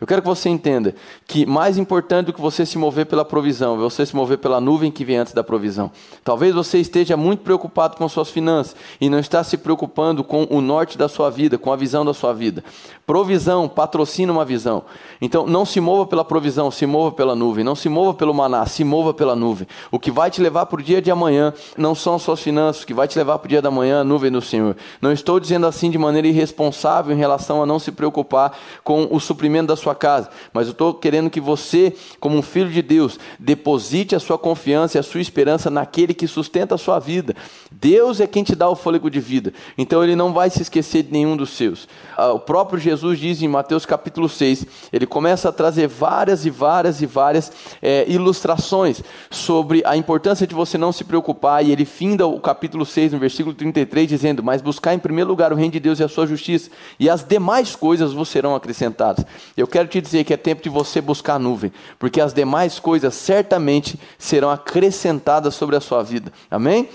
Eu 0.00 0.06
quero 0.06 0.22
que 0.22 0.28
você 0.28 0.48
entenda 0.48 0.94
que 1.26 1.44
mais 1.44 1.76
importante 1.76 2.26
do 2.26 2.32
que 2.32 2.40
você 2.40 2.64
se 2.64 2.78
mover 2.78 3.04
pela 3.06 3.24
provisão, 3.24 3.76
você 3.76 4.06
se 4.06 4.16
mover 4.16 4.38
pela 4.38 4.60
nuvem 4.60 4.90
que 4.90 5.04
vem 5.04 5.18
antes 5.18 5.34
da 5.34 5.44
provisão. 5.44 5.90
Talvez 6.24 6.54
você 6.54 6.78
esteja 6.78 7.16
muito 7.16 7.40
preocupado 7.40 7.96
com 7.96 8.08
suas 8.08 8.30
finanças 8.30 8.74
e 9.00 9.10
não 9.10 9.18
está 9.18 9.44
se 9.44 9.58
preocupando 9.58 10.24
com 10.24 10.46
o 10.50 10.60
norte 10.60 10.96
da 10.96 11.08
sua 11.08 11.28
vida, 11.28 11.58
com 11.58 11.70
a 11.70 11.76
visão 11.76 12.04
da 12.04 12.14
sua 12.14 12.32
vida. 12.32 12.64
Provisão 13.06 13.68
patrocina 13.68 14.32
uma 14.32 14.44
visão. 14.44 14.84
Então 15.20 15.46
não 15.46 15.66
se 15.66 15.80
mova 15.80 16.06
pela 16.06 16.24
provisão, 16.24 16.70
se 16.70 16.86
mova 16.86 17.12
pela 17.12 17.34
nuvem. 17.34 17.62
Não 17.62 17.74
se 17.74 17.88
mova 17.88 18.14
pelo 18.14 18.32
maná, 18.32 18.64
se 18.66 18.82
mova 18.84 19.12
pela 19.12 19.36
nuvem. 19.36 19.68
O 19.90 19.98
que 19.98 20.10
vai 20.10 20.30
te 20.30 20.40
levar 20.40 20.66
para 20.66 20.80
o 20.80 20.82
dia 20.82 21.02
de 21.02 21.10
amanhã 21.10 21.52
não 21.76 21.94
são 21.94 22.14
as 22.14 22.22
suas 22.22 22.40
finanças, 22.40 22.82
o 22.82 22.86
que 22.86 22.94
vai 22.94 23.06
te 23.06 23.18
levar 23.18 23.38
para 23.38 23.46
o 23.46 23.48
dia 23.48 23.60
da 23.60 23.70
manhã 23.70 23.98
é 23.98 24.00
a 24.00 24.04
nuvem 24.04 24.30
do 24.30 24.40
Senhor. 24.40 24.76
Não 25.00 25.12
estou 25.12 25.38
dizendo 25.38 25.66
assim 25.66 25.90
de 25.90 25.98
maneira 25.98 26.28
irresponsável 26.28 27.14
em 27.14 27.18
relação 27.18 27.62
a 27.62 27.66
não 27.66 27.78
se 27.78 27.92
preocupar 27.92 28.56
com 28.82 29.08
o 29.10 29.20
suprimento 29.20 29.68
da 29.68 29.76
sua 29.76 29.89
sua 29.90 29.94
casa, 29.94 30.30
mas 30.52 30.66
eu 30.66 30.72
estou 30.72 30.94
querendo 30.94 31.28
que 31.28 31.40
você, 31.40 31.92
como 32.18 32.36
um 32.36 32.42
filho 32.42 32.70
de 32.70 32.82
Deus, 32.82 33.18
deposite 33.38 34.14
a 34.14 34.20
sua 34.20 34.38
confiança 34.38 34.96
e 34.96 35.00
a 35.00 35.02
sua 35.02 35.20
esperança 35.20 35.68
naquele 35.68 36.14
que 36.14 36.26
sustenta 36.26 36.74
a 36.74 36.78
sua 36.78 36.98
vida. 36.98 37.34
Deus 37.70 38.20
é 38.20 38.26
quem 38.26 38.44
te 38.44 38.54
dá 38.54 38.68
o 38.68 38.76
fôlego 38.76 39.10
de 39.10 39.20
vida, 39.20 39.52
então 39.76 40.02
ele 40.02 40.14
não 40.14 40.32
vai 40.32 40.48
se 40.50 40.62
esquecer 40.62 41.02
de 41.02 41.12
nenhum 41.12 41.36
dos 41.36 41.50
seus. 41.50 41.88
Ah, 42.16 42.32
o 42.32 42.38
próprio 42.38 42.78
Jesus 42.78 43.18
diz 43.18 43.42
em 43.42 43.48
Mateus 43.48 43.84
capítulo 43.84 44.28
6, 44.28 44.66
ele 44.92 45.06
começa 45.06 45.48
a 45.48 45.52
trazer 45.52 45.88
várias 45.88 46.46
e 46.46 46.50
várias 46.50 47.02
e 47.02 47.06
várias 47.06 47.52
é, 47.82 48.08
ilustrações 48.08 49.02
sobre 49.30 49.82
a 49.84 49.96
importância 49.96 50.46
de 50.46 50.54
você 50.54 50.78
não 50.78 50.92
se 50.92 51.04
preocupar, 51.04 51.64
e 51.64 51.72
ele 51.72 51.84
finda 51.84 52.26
o 52.26 52.40
capítulo 52.40 52.86
6, 52.86 53.12
no 53.12 53.18
versículo 53.18 53.54
33, 53.54 54.08
dizendo: 54.08 54.42
Mas 54.42 54.62
buscar 54.62 54.94
em 54.94 54.98
primeiro 54.98 55.28
lugar 55.30 55.52
o 55.52 55.56
reino 55.56 55.72
de 55.72 55.80
Deus 55.80 55.98
e 55.98 56.04
a 56.04 56.08
sua 56.08 56.26
justiça, 56.26 56.70
e 56.98 57.08
as 57.08 57.24
demais 57.24 57.74
coisas 57.74 58.12
vos 58.12 58.28
serão 58.28 58.54
acrescentadas. 58.54 59.24
Eu 59.56 59.66
quero 59.66 59.79
quero 59.80 59.88
te 59.88 60.00
dizer 60.00 60.24
que 60.24 60.34
é 60.34 60.36
tempo 60.36 60.62
de 60.62 60.68
você 60.68 61.00
buscar 61.00 61.34
a 61.34 61.38
nuvem, 61.38 61.72
porque 61.98 62.20
as 62.20 62.34
demais 62.34 62.78
coisas 62.78 63.14
certamente 63.14 63.98
serão 64.18 64.50
acrescentadas 64.50 65.54
sobre 65.54 65.76
a 65.76 65.80
sua 65.80 66.02
vida. 66.02 66.32
Amém? 66.50 66.88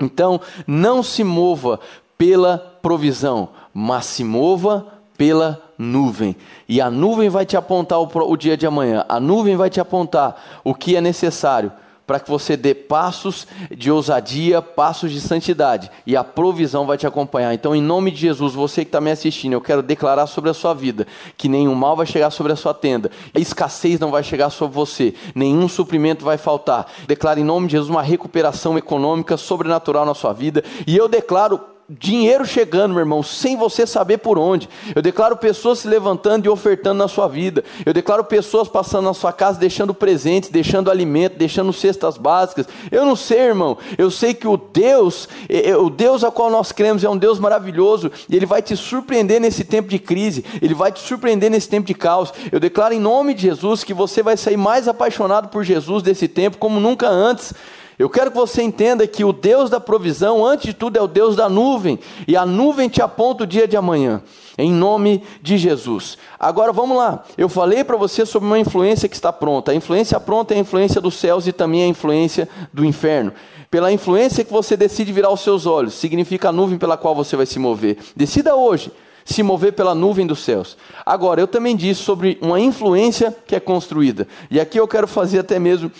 Então, 0.00 0.40
não 0.66 1.02
se 1.02 1.24
mova 1.24 1.80
pela 2.16 2.58
provisão, 2.80 3.48
mas 3.74 4.06
se 4.06 4.22
mova 4.22 4.86
pela 5.16 5.60
nuvem. 5.76 6.36
E 6.68 6.80
a 6.80 6.90
nuvem 6.90 7.28
vai 7.28 7.44
te 7.44 7.56
apontar 7.56 8.00
o, 8.00 8.08
o 8.30 8.36
dia 8.36 8.56
de 8.56 8.66
amanhã, 8.66 9.04
a 9.08 9.18
nuvem 9.18 9.56
vai 9.56 9.68
te 9.68 9.80
apontar 9.80 10.60
o 10.62 10.74
que 10.74 10.94
é 10.94 11.00
necessário 11.00 11.72
para 12.06 12.20
que 12.20 12.28
você 12.28 12.56
dê 12.56 12.74
passos 12.74 13.46
de 13.70 13.90
ousadia, 13.90 14.60
passos 14.60 15.12
de 15.12 15.20
santidade, 15.20 15.90
e 16.06 16.16
a 16.16 16.24
provisão 16.24 16.86
vai 16.86 16.98
te 16.98 17.06
acompanhar. 17.06 17.54
Então, 17.54 17.74
em 17.74 17.82
nome 17.82 18.10
de 18.10 18.18
Jesus, 18.18 18.54
você 18.54 18.84
que 18.84 18.88
está 18.88 19.00
me 19.00 19.10
assistindo, 19.10 19.52
eu 19.54 19.60
quero 19.60 19.82
declarar 19.82 20.26
sobre 20.26 20.50
a 20.50 20.54
sua 20.54 20.74
vida 20.74 21.06
que 21.36 21.48
nenhum 21.48 21.74
mal 21.74 21.96
vai 21.96 22.06
chegar 22.06 22.30
sobre 22.30 22.52
a 22.52 22.56
sua 22.56 22.74
tenda, 22.74 23.10
a 23.34 23.38
escassez 23.38 23.98
não 23.98 24.10
vai 24.10 24.22
chegar 24.22 24.50
sobre 24.50 24.74
você, 24.74 25.14
nenhum 25.34 25.68
suprimento 25.68 26.24
vai 26.24 26.36
faltar. 26.38 26.86
Declaro 27.06 27.40
em 27.40 27.44
nome 27.44 27.66
de 27.66 27.72
Jesus 27.72 27.90
uma 27.90 28.02
recuperação 28.02 28.76
econômica 28.76 29.36
sobrenatural 29.36 30.04
na 30.04 30.14
sua 30.14 30.32
vida, 30.32 30.62
e 30.86 30.96
eu 30.96 31.08
declaro 31.08 31.71
dinheiro 31.98 32.44
chegando, 32.46 32.92
meu 32.92 33.00
irmão, 33.00 33.22
sem 33.22 33.56
você 33.56 33.86
saber 33.86 34.18
por 34.18 34.38
onde. 34.38 34.68
Eu 34.94 35.02
declaro 35.02 35.36
pessoas 35.36 35.80
se 35.80 35.88
levantando 35.88 36.46
e 36.46 36.48
ofertando 36.48 36.98
na 36.98 37.08
sua 37.08 37.28
vida. 37.28 37.64
Eu 37.84 37.92
declaro 37.92 38.24
pessoas 38.24 38.68
passando 38.68 39.04
na 39.04 39.14
sua 39.14 39.32
casa, 39.32 39.58
deixando 39.58 39.92
presentes, 39.92 40.50
deixando 40.50 40.90
alimento, 40.90 41.36
deixando 41.36 41.72
cestas 41.72 42.16
básicas. 42.16 42.66
Eu 42.90 43.04
não 43.04 43.16
sei, 43.16 43.40
irmão. 43.40 43.76
Eu 43.98 44.10
sei 44.10 44.34
que 44.34 44.48
o 44.48 44.56
Deus, 44.56 45.28
o 45.78 45.90
Deus 45.90 46.24
a 46.24 46.30
qual 46.30 46.50
nós 46.50 46.72
cremos 46.72 47.04
é 47.04 47.10
um 47.10 47.16
Deus 47.16 47.38
maravilhoso 47.38 48.10
e 48.28 48.36
ele 48.36 48.46
vai 48.46 48.62
te 48.62 48.76
surpreender 48.76 49.40
nesse 49.40 49.64
tempo 49.64 49.88
de 49.88 49.98
crise. 49.98 50.44
Ele 50.60 50.74
vai 50.74 50.92
te 50.92 51.00
surpreender 51.00 51.50
nesse 51.50 51.68
tempo 51.68 51.86
de 51.86 51.94
caos. 51.94 52.32
Eu 52.50 52.60
declaro 52.60 52.94
em 52.94 53.00
nome 53.00 53.34
de 53.34 53.42
Jesus 53.42 53.84
que 53.84 53.94
você 53.94 54.22
vai 54.22 54.36
sair 54.36 54.56
mais 54.56 54.88
apaixonado 54.88 55.48
por 55.48 55.64
Jesus 55.64 56.02
desse 56.02 56.28
tempo 56.28 56.58
como 56.58 56.80
nunca 56.80 57.08
antes. 57.08 57.52
Eu 57.98 58.08
quero 58.08 58.30
que 58.30 58.36
você 58.36 58.62
entenda 58.62 59.06
que 59.06 59.24
o 59.24 59.32
Deus 59.32 59.68
da 59.68 59.78
provisão, 59.78 60.44
antes 60.44 60.66
de 60.66 60.72
tudo, 60.72 60.96
é 60.96 61.02
o 61.02 61.06
Deus 61.06 61.36
da 61.36 61.48
nuvem, 61.48 61.98
e 62.26 62.36
a 62.36 62.46
nuvem 62.46 62.88
te 62.88 63.02
aponta 63.02 63.44
o 63.44 63.46
dia 63.46 63.68
de 63.68 63.76
amanhã, 63.76 64.22
em 64.56 64.72
nome 64.72 65.22
de 65.42 65.58
Jesus. 65.58 66.16
Agora 66.38 66.72
vamos 66.72 66.96
lá, 66.96 67.22
eu 67.36 67.48
falei 67.48 67.84
para 67.84 67.96
você 67.96 68.24
sobre 68.24 68.48
uma 68.48 68.58
influência 68.58 69.08
que 69.08 69.14
está 69.14 69.32
pronta. 69.32 69.72
A 69.72 69.74
influência 69.74 70.18
pronta 70.18 70.54
é 70.54 70.56
a 70.56 70.60
influência 70.60 71.00
dos 71.00 71.14
céus 71.14 71.46
e 71.46 71.52
também 71.52 71.84
a 71.84 71.86
influência 71.86 72.48
do 72.72 72.84
inferno. 72.84 73.32
Pela 73.70 73.92
influência 73.92 74.44
que 74.44 74.52
você 74.52 74.76
decide 74.76 75.12
virar 75.12 75.30
os 75.30 75.40
seus 75.40 75.64
olhos, 75.64 75.94
significa 75.94 76.48
a 76.48 76.52
nuvem 76.52 76.78
pela 76.78 76.96
qual 76.96 77.14
você 77.14 77.36
vai 77.36 77.46
se 77.46 77.58
mover. 77.58 77.98
Decida 78.14 78.54
hoje 78.54 78.90
se 79.24 79.42
mover 79.42 79.72
pela 79.72 79.94
nuvem 79.94 80.26
dos 80.26 80.40
céus. 80.40 80.76
Agora, 81.06 81.40
eu 81.40 81.46
também 81.46 81.76
disse 81.76 82.02
sobre 82.02 82.38
uma 82.40 82.58
influência 82.58 83.34
que 83.46 83.54
é 83.54 83.60
construída. 83.60 84.26
E 84.50 84.60
aqui 84.60 84.78
eu 84.78 84.88
quero 84.88 85.06
fazer 85.06 85.38
até 85.38 85.58
mesmo 85.58 85.90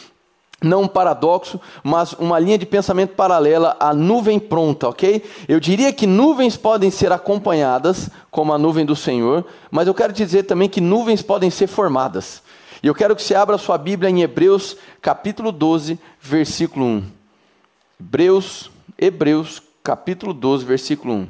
não 0.62 0.82
um 0.82 0.88
paradoxo, 0.88 1.60
mas 1.82 2.12
uma 2.14 2.38
linha 2.38 2.56
de 2.56 2.66
pensamento 2.66 3.14
paralela 3.14 3.76
à 3.80 3.92
nuvem 3.92 4.38
pronta, 4.38 4.88
ok? 4.88 5.24
Eu 5.48 5.58
diria 5.58 5.92
que 5.92 6.06
nuvens 6.06 6.56
podem 6.56 6.90
ser 6.90 7.12
acompanhadas, 7.12 8.08
como 8.30 8.52
a 8.52 8.58
nuvem 8.58 8.86
do 8.86 8.96
Senhor, 8.96 9.44
mas 9.70 9.86
eu 9.86 9.94
quero 9.94 10.12
dizer 10.12 10.44
também 10.44 10.68
que 10.68 10.80
nuvens 10.80 11.22
podem 11.22 11.50
ser 11.50 11.66
formadas. 11.66 12.42
E 12.82 12.86
eu 12.86 12.94
quero 12.94 13.14
que 13.14 13.22
você 13.22 13.34
abra 13.34 13.58
sua 13.58 13.78
Bíblia 13.78 14.10
em 14.10 14.22
Hebreus, 14.22 14.76
capítulo 15.00 15.52
12, 15.52 15.98
versículo 16.20 16.84
1. 16.84 17.04
Hebreus, 18.00 18.70
Hebreus, 18.98 19.62
capítulo 19.84 20.32
12, 20.32 20.64
versículo 20.64 21.14
1. 21.14 21.28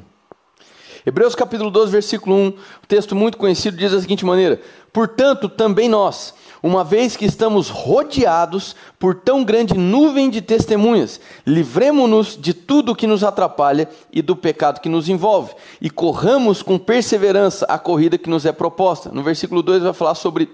Hebreus 1.05 1.35
capítulo 1.35 1.69
12, 1.69 1.91
versículo 1.91 2.35
1, 2.35 2.45
um 2.45 2.53
texto 2.87 3.13
muito 3.13 3.37
conhecido, 3.37 3.75
diz 3.75 3.91
da 3.91 3.99
seguinte 3.99 4.25
maneira: 4.25 4.61
Portanto, 4.91 5.49
também 5.49 5.89
nós, 5.89 6.33
uma 6.63 6.81
vez 6.81 7.17
que 7.17 7.25
estamos 7.25 7.67
rodeados 7.67 8.73
por 8.97 9.15
tão 9.15 9.43
grande 9.43 9.73
nuvem 9.73 10.29
de 10.29 10.41
testemunhas, 10.41 11.19
livremo-nos 11.45 12.37
de 12.39 12.53
tudo 12.53 12.95
que 12.95 13.05
nos 13.05 13.21
atrapalha 13.21 13.89
e 14.13 14.21
do 14.21 14.33
pecado 14.33 14.79
que 14.79 14.87
nos 14.87 15.09
envolve, 15.09 15.53
e 15.81 15.89
corramos 15.89 16.61
com 16.61 16.79
perseverança 16.79 17.65
a 17.65 17.77
corrida 17.77 18.17
que 18.17 18.29
nos 18.29 18.45
é 18.45 18.53
proposta. 18.53 19.11
No 19.11 19.21
versículo 19.21 19.61
2 19.61 19.83
vai 19.83 19.91
falar 19.91 20.15
sobre 20.15 20.49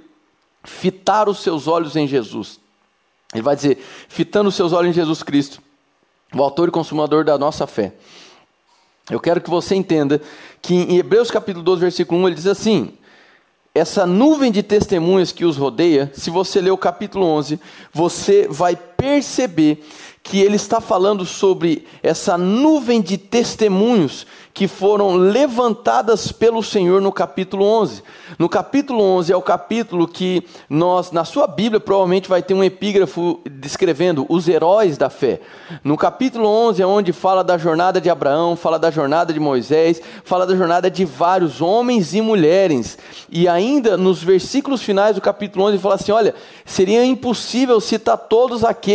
fitar 0.64 1.30
os 1.30 1.44
seus 1.44 1.68
olhos 1.68 1.96
em 1.96 2.08
Jesus. 2.08 2.60
Ele 3.32 3.44
vai 3.44 3.56
dizer: 3.56 3.78
fitando 4.08 4.50
os 4.50 4.56
seus 4.56 4.74
olhos 4.74 4.90
em 4.90 4.94
Jesus 4.94 5.22
Cristo, 5.22 5.62
o 6.34 6.42
autor 6.42 6.70
e 6.70 6.72
consumador 6.72 7.24
da 7.24 7.38
nossa 7.38 7.68
fé. 7.68 7.94
Eu 9.12 9.20
quero 9.20 9.42
que 9.42 9.50
você 9.50 9.76
entenda 9.76 10.20
que 10.60 10.74
em 10.74 10.98
Hebreus 10.98 11.30
capítulo 11.30 11.64
12, 11.64 11.82
versículo 11.82 12.20
1, 12.22 12.28
ele 12.28 12.36
diz 12.36 12.48
assim: 12.48 12.98
essa 13.80 14.06
nuvem 14.06 14.52
de 14.52 14.62
testemunhas 14.62 15.32
que 15.32 15.46
os 15.46 15.58
rodeia, 15.58 16.12
se 16.14 16.30
você 16.30 16.62
ler 16.62 16.72
o 16.72 16.78
capítulo 16.78 17.26
11, 17.26 17.60
você 17.94 18.48
vai 18.50 18.78
perceber 19.00 19.84
que 20.22 20.42
ele 20.42 20.58
está 20.58 20.80
falando 20.80 21.26
sobre 21.26 21.88
essa 22.04 22.38
nuvem 22.38 23.02
de 23.02 23.18
testemunhos 23.18 24.28
que 24.54 24.68
foram 24.68 25.16
levantadas 25.16 26.32
pelo 26.32 26.62
Senhor 26.62 27.02
no 27.02 27.12
capítulo 27.12 27.64
11. 27.66 28.04
No 28.38 28.50
capítulo 28.50 29.02
11 29.02 29.32
é 29.32 29.36
o 29.38 29.42
capítulo 29.42 30.08
que 30.08 30.46
nós, 30.70 31.12
na 31.12 31.24
sua 31.24 31.48
Bíblia, 31.48 31.80
provavelmente 31.80 32.28
vai 32.28 32.42
ter 32.42 32.54
um 32.54 32.64
epígrafo 32.64 33.40
descrevendo 33.50 34.26
os 34.28 34.50
heróis 34.50 34.98
da 34.98 35.10
fé. 35.10 35.40
No 35.84 35.96
capítulo 35.96 36.46
11 36.46 36.82
é 36.82 36.86
onde 36.86 37.14
fala 37.14 37.44
da 37.44 37.58
jornada 37.58 38.02
de 38.02 38.10
Abraão, 38.10 38.56
fala 38.58 38.78
da 38.78 38.92
jornada 38.92 39.32
de 39.32 39.40
Moisés, 39.40 40.02
fala 40.26 40.46
da 40.46 40.56
jornada 40.56 40.92
de 40.92 41.06
vários 41.06 41.62
homens 41.62 42.14
e 42.14 42.22
mulheres. 42.22 42.98
E 43.30 43.48
ainda 43.48 43.96
nos 43.96 44.22
versículos 44.22 44.82
finais 44.82 45.16
do 45.16 45.22
capítulo 45.22 45.66
11 45.66 45.78
fala 45.78 45.96
assim: 45.96 46.12
olha, 46.12 46.36
seria 46.66 47.06
impossível 47.06 47.80
citar 47.80 48.18
todos 48.18 48.66
aqueles 48.66 48.89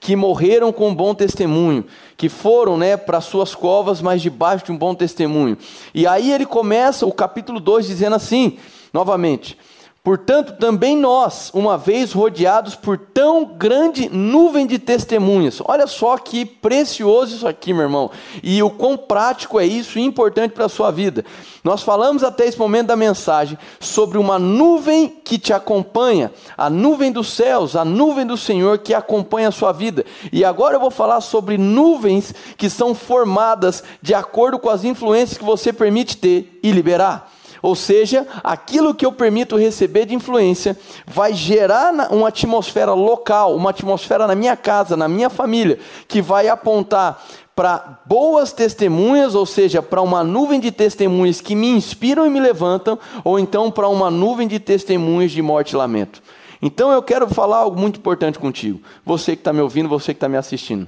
que 0.00 0.16
morreram 0.16 0.72
com 0.72 0.94
bom 0.94 1.14
testemunho 1.14 1.84
que 2.16 2.28
foram 2.28 2.78
né, 2.78 2.96
para 2.96 3.20
suas 3.20 3.54
covas, 3.54 4.00
mas 4.00 4.22
debaixo 4.22 4.64
de 4.64 4.72
um 4.72 4.78
bom 4.78 4.94
testemunho. 4.94 5.58
E 5.94 6.06
aí 6.06 6.32
ele 6.32 6.46
começa 6.46 7.04
o 7.04 7.12
capítulo 7.12 7.60
2 7.60 7.86
dizendo 7.86 8.16
assim, 8.16 8.56
novamente: 8.92 9.58
Portanto, 10.06 10.52
também 10.52 10.96
nós, 10.96 11.50
uma 11.52 11.76
vez 11.76 12.12
rodeados 12.12 12.76
por 12.76 12.96
tão 12.96 13.44
grande 13.44 14.08
nuvem 14.08 14.64
de 14.64 14.78
testemunhas. 14.78 15.60
Olha 15.64 15.88
só 15.88 16.16
que 16.16 16.46
precioso 16.46 17.34
isso 17.34 17.48
aqui, 17.48 17.72
meu 17.72 17.82
irmão. 17.82 18.12
E 18.40 18.62
o 18.62 18.70
quão 18.70 18.96
prático 18.96 19.58
é 19.58 19.66
isso 19.66 19.98
e 19.98 20.02
importante 20.02 20.52
para 20.52 20.66
a 20.66 20.68
sua 20.68 20.92
vida. 20.92 21.24
Nós 21.64 21.82
falamos 21.82 22.22
até 22.22 22.46
esse 22.46 22.56
momento 22.56 22.86
da 22.86 22.94
mensagem 22.94 23.58
sobre 23.80 24.16
uma 24.16 24.38
nuvem 24.38 25.08
que 25.08 25.40
te 25.40 25.52
acompanha, 25.52 26.30
a 26.56 26.70
nuvem 26.70 27.10
dos 27.10 27.32
céus, 27.32 27.74
a 27.74 27.84
nuvem 27.84 28.24
do 28.24 28.36
Senhor 28.36 28.78
que 28.78 28.94
acompanha 28.94 29.48
a 29.48 29.52
sua 29.52 29.72
vida. 29.72 30.06
E 30.32 30.44
agora 30.44 30.76
eu 30.76 30.80
vou 30.80 30.92
falar 30.92 31.20
sobre 31.20 31.58
nuvens 31.58 32.32
que 32.56 32.70
são 32.70 32.94
formadas 32.94 33.82
de 34.00 34.14
acordo 34.14 34.56
com 34.56 34.70
as 34.70 34.84
influências 34.84 35.36
que 35.36 35.44
você 35.44 35.72
permite 35.72 36.16
ter 36.16 36.60
e 36.62 36.70
liberar. 36.70 37.35
Ou 37.66 37.74
seja, 37.74 38.24
aquilo 38.44 38.94
que 38.94 39.04
eu 39.04 39.10
permito 39.10 39.56
receber 39.56 40.06
de 40.06 40.14
influência 40.14 40.78
vai 41.04 41.34
gerar 41.34 42.12
uma 42.12 42.28
atmosfera 42.28 42.94
local, 42.94 43.56
uma 43.56 43.70
atmosfera 43.70 44.24
na 44.24 44.36
minha 44.36 44.56
casa, 44.56 44.96
na 44.96 45.08
minha 45.08 45.28
família, 45.28 45.76
que 46.06 46.22
vai 46.22 46.46
apontar 46.46 47.20
para 47.56 47.98
boas 48.06 48.52
testemunhas, 48.52 49.34
ou 49.34 49.44
seja, 49.44 49.82
para 49.82 50.00
uma 50.00 50.22
nuvem 50.22 50.60
de 50.60 50.70
testemunhas 50.70 51.40
que 51.40 51.56
me 51.56 51.68
inspiram 51.68 52.24
e 52.24 52.30
me 52.30 52.38
levantam, 52.38 52.96
ou 53.24 53.36
então 53.36 53.68
para 53.68 53.88
uma 53.88 54.12
nuvem 54.12 54.46
de 54.46 54.60
testemunhas 54.60 55.32
de 55.32 55.42
morte 55.42 55.72
e 55.72 55.76
lamento. 55.76 56.22
Então 56.62 56.92
eu 56.92 57.02
quero 57.02 57.28
falar 57.28 57.56
algo 57.56 57.76
muito 57.76 57.98
importante 57.98 58.38
contigo, 58.38 58.80
você 59.04 59.34
que 59.34 59.40
está 59.40 59.52
me 59.52 59.60
ouvindo, 59.60 59.88
você 59.88 60.14
que 60.14 60.18
está 60.18 60.28
me 60.28 60.36
assistindo. 60.36 60.86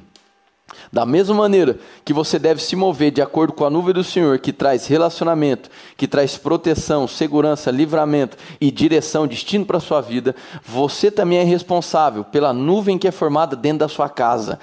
Da 0.92 1.04
mesma 1.04 1.34
maneira 1.34 1.78
que 2.04 2.12
você 2.12 2.38
deve 2.38 2.62
se 2.62 2.76
mover 2.76 3.10
de 3.10 3.20
acordo 3.20 3.52
com 3.52 3.64
a 3.64 3.70
nuvem 3.70 3.94
do 3.94 4.04
Senhor, 4.04 4.38
que 4.38 4.52
traz 4.52 4.86
relacionamento, 4.86 5.70
que 5.96 6.06
traz 6.06 6.36
proteção, 6.36 7.06
segurança, 7.06 7.70
livramento 7.70 8.36
e 8.60 8.70
direção, 8.70 9.26
destino 9.26 9.66
para 9.66 9.78
a 9.78 9.80
sua 9.80 10.00
vida, 10.00 10.34
você 10.64 11.10
também 11.10 11.38
é 11.38 11.44
responsável 11.44 12.24
pela 12.24 12.52
nuvem 12.52 12.98
que 12.98 13.08
é 13.08 13.12
formada 13.12 13.56
dentro 13.56 13.80
da 13.80 13.88
sua 13.88 14.08
casa. 14.08 14.58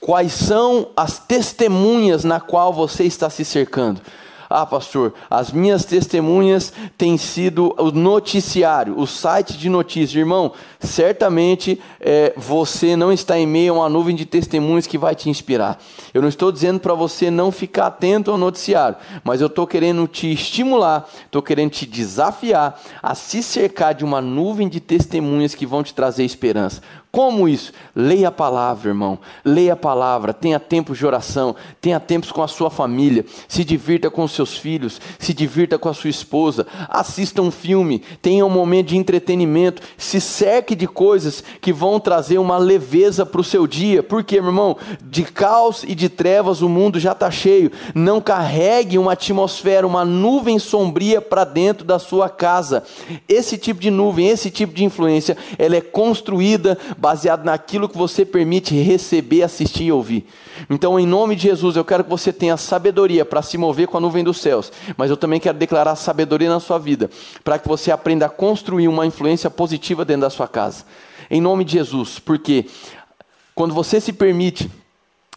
Quais 0.00 0.32
são 0.32 0.88
as 0.96 1.18
testemunhas 1.18 2.24
na 2.24 2.40
qual 2.40 2.72
você 2.72 3.04
está 3.04 3.30
se 3.30 3.44
cercando? 3.44 4.00
Ah, 4.52 4.66
pastor, 4.66 5.14
as 5.30 5.50
minhas 5.50 5.84
testemunhas 5.84 6.72
têm 6.98 7.16
sido 7.16 7.74
o 7.78 7.90
noticiário, 7.90 8.98
o 8.98 9.06
site 9.06 9.56
de 9.56 9.68
notícias. 9.68 10.14
Irmão, 10.14 10.52
certamente 10.78 11.80
é, 12.00 12.32
você 12.36 12.94
não 12.94 13.12
está 13.12 13.38
em 13.38 13.46
meio 13.46 13.74
a 13.74 13.78
uma 13.78 13.88
nuvem 13.88 14.14
de 14.14 14.26
testemunhos 14.26 14.86
que 14.86 14.98
vai 14.98 15.14
te 15.14 15.30
inspirar. 15.30 15.78
Eu 16.12 16.20
não 16.20 16.28
estou 16.28 16.52
dizendo 16.52 16.80
para 16.80 16.94
você 16.94 17.30
não 17.30 17.50
ficar 17.50 17.86
atento 17.86 18.30
ao 18.30 18.38
noticiário, 18.38 18.96
mas 19.24 19.40
eu 19.40 19.46
estou 19.46 19.66
querendo 19.66 20.06
te 20.06 20.32
estimular, 20.32 21.08
estou 21.24 21.42
querendo 21.42 21.70
te 21.70 21.86
desafiar 21.86 22.80
a 23.02 23.14
se 23.14 23.42
cercar 23.42 23.94
de 23.94 24.04
uma 24.04 24.20
nuvem 24.20 24.68
de 24.68 24.80
testemunhas 24.80 25.54
que 25.54 25.66
vão 25.66 25.82
te 25.82 25.94
trazer 25.94 26.24
esperança. 26.24 26.82
Como 27.12 27.46
isso? 27.46 27.74
Leia 27.94 28.28
a 28.28 28.32
palavra, 28.32 28.88
irmão. 28.88 29.18
Leia 29.44 29.74
a 29.74 29.76
palavra, 29.76 30.32
tenha 30.32 30.58
tempos 30.58 30.96
de 30.96 31.04
oração, 31.04 31.54
tenha 31.78 32.00
tempos 32.00 32.32
com 32.32 32.42
a 32.42 32.48
sua 32.48 32.70
família, 32.70 33.26
se 33.46 33.62
divirta 33.64 34.10
com 34.10 34.24
os 34.24 34.32
seus 34.32 34.56
filhos, 34.56 34.98
se 35.18 35.34
divirta 35.34 35.78
com 35.78 35.90
a 35.90 35.94
sua 35.94 36.08
esposa, 36.08 36.66
assista 36.88 37.42
um 37.42 37.50
filme, 37.50 37.98
tenha 38.22 38.46
um 38.46 38.48
momento 38.48 38.86
de 38.86 38.96
entretenimento, 38.96 39.82
se 39.98 40.22
cerque 40.22 40.74
de 40.74 40.86
coisas 40.86 41.44
que 41.60 41.70
vão 41.70 42.00
trazer 42.00 42.38
uma 42.38 42.56
leveza 42.56 43.26
para 43.26 43.42
o 43.42 43.44
seu 43.44 43.66
dia. 43.66 44.02
Porque, 44.02 44.40
meu 44.40 44.48
irmão, 44.48 44.78
de 45.02 45.22
caos 45.24 45.84
e 45.86 45.94
de 45.94 46.08
trevas 46.08 46.62
o 46.62 46.68
mundo 46.68 46.98
já 46.98 47.12
está 47.12 47.30
cheio. 47.30 47.70
Não 47.94 48.22
carregue 48.22 48.96
uma 48.96 49.12
atmosfera, 49.12 49.86
uma 49.86 50.02
nuvem 50.02 50.58
sombria 50.58 51.20
para 51.20 51.44
dentro 51.44 51.84
da 51.84 51.98
sua 51.98 52.30
casa. 52.30 52.82
Esse 53.28 53.58
tipo 53.58 53.82
de 53.82 53.90
nuvem, 53.90 54.28
esse 54.28 54.50
tipo 54.50 54.72
de 54.72 54.82
influência, 54.82 55.36
ela 55.58 55.76
é 55.76 55.82
construída 55.82 56.78
baseado 57.02 57.44
naquilo 57.44 57.88
que 57.88 57.98
você 57.98 58.24
permite 58.24 58.80
receber, 58.80 59.42
assistir 59.42 59.86
e 59.86 59.92
ouvir. 59.92 60.24
Então, 60.70 61.00
em 61.00 61.04
nome 61.04 61.34
de 61.34 61.42
Jesus, 61.42 61.74
eu 61.74 61.84
quero 61.84 62.04
que 62.04 62.10
você 62.10 62.32
tenha 62.32 62.56
sabedoria 62.56 63.24
para 63.24 63.42
se 63.42 63.58
mover 63.58 63.88
com 63.88 63.96
a 63.96 64.00
nuvem 64.00 64.22
dos 64.22 64.40
céus, 64.40 64.70
mas 64.96 65.10
eu 65.10 65.16
também 65.16 65.40
quero 65.40 65.58
declarar 65.58 65.96
sabedoria 65.96 66.48
na 66.48 66.60
sua 66.60 66.78
vida, 66.78 67.10
para 67.42 67.58
que 67.58 67.66
você 67.66 67.90
aprenda 67.90 68.26
a 68.26 68.28
construir 68.28 68.86
uma 68.86 69.04
influência 69.04 69.50
positiva 69.50 70.04
dentro 70.04 70.20
da 70.20 70.30
sua 70.30 70.46
casa. 70.46 70.84
Em 71.28 71.40
nome 71.40 71.64
de 71.64 71.72
Jesus, 71.72 72.20
porque 72.20 72.66
quando 73.52 73.74
você 73.74 74.00
se 74.00 74.12
permite 74.12 74.70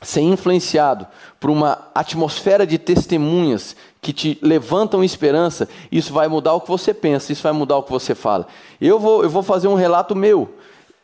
ser 0.04 0.22
influenciado 0.22 1.08
por 1.40 1.50
uma 1.50 1.80
atmosfera 1.96 2.68
de 2.68 2.78
testemunhas 2.78 3.76
que 4.04 4.14
te 4.14 4.38
levantam 4.40 5.04
esperança, 5.04 5.68
isso 5.92 6.14
vai 6.14 6.28
mudar 6.28 6.54
o 6.54 6.62
que 6.62 6.68
você 6.68 6.94
pensa, 6.94 7.32
isso 7.32 7.42
vai 7.42 7.54
mudar 7.54 7.78
o 7.78 7.82
que 7.82 7.92
você 7.92 8.14
fala. 8.14 8.46
Eu 8.80 9.00
vou, 9.00 9.24
eu 9.24 9.32
vou 9.32 9.42
fazer 9.42 9.68
um 9.68 9.74
relato 9.74 10.16
meu. 10.16 10.54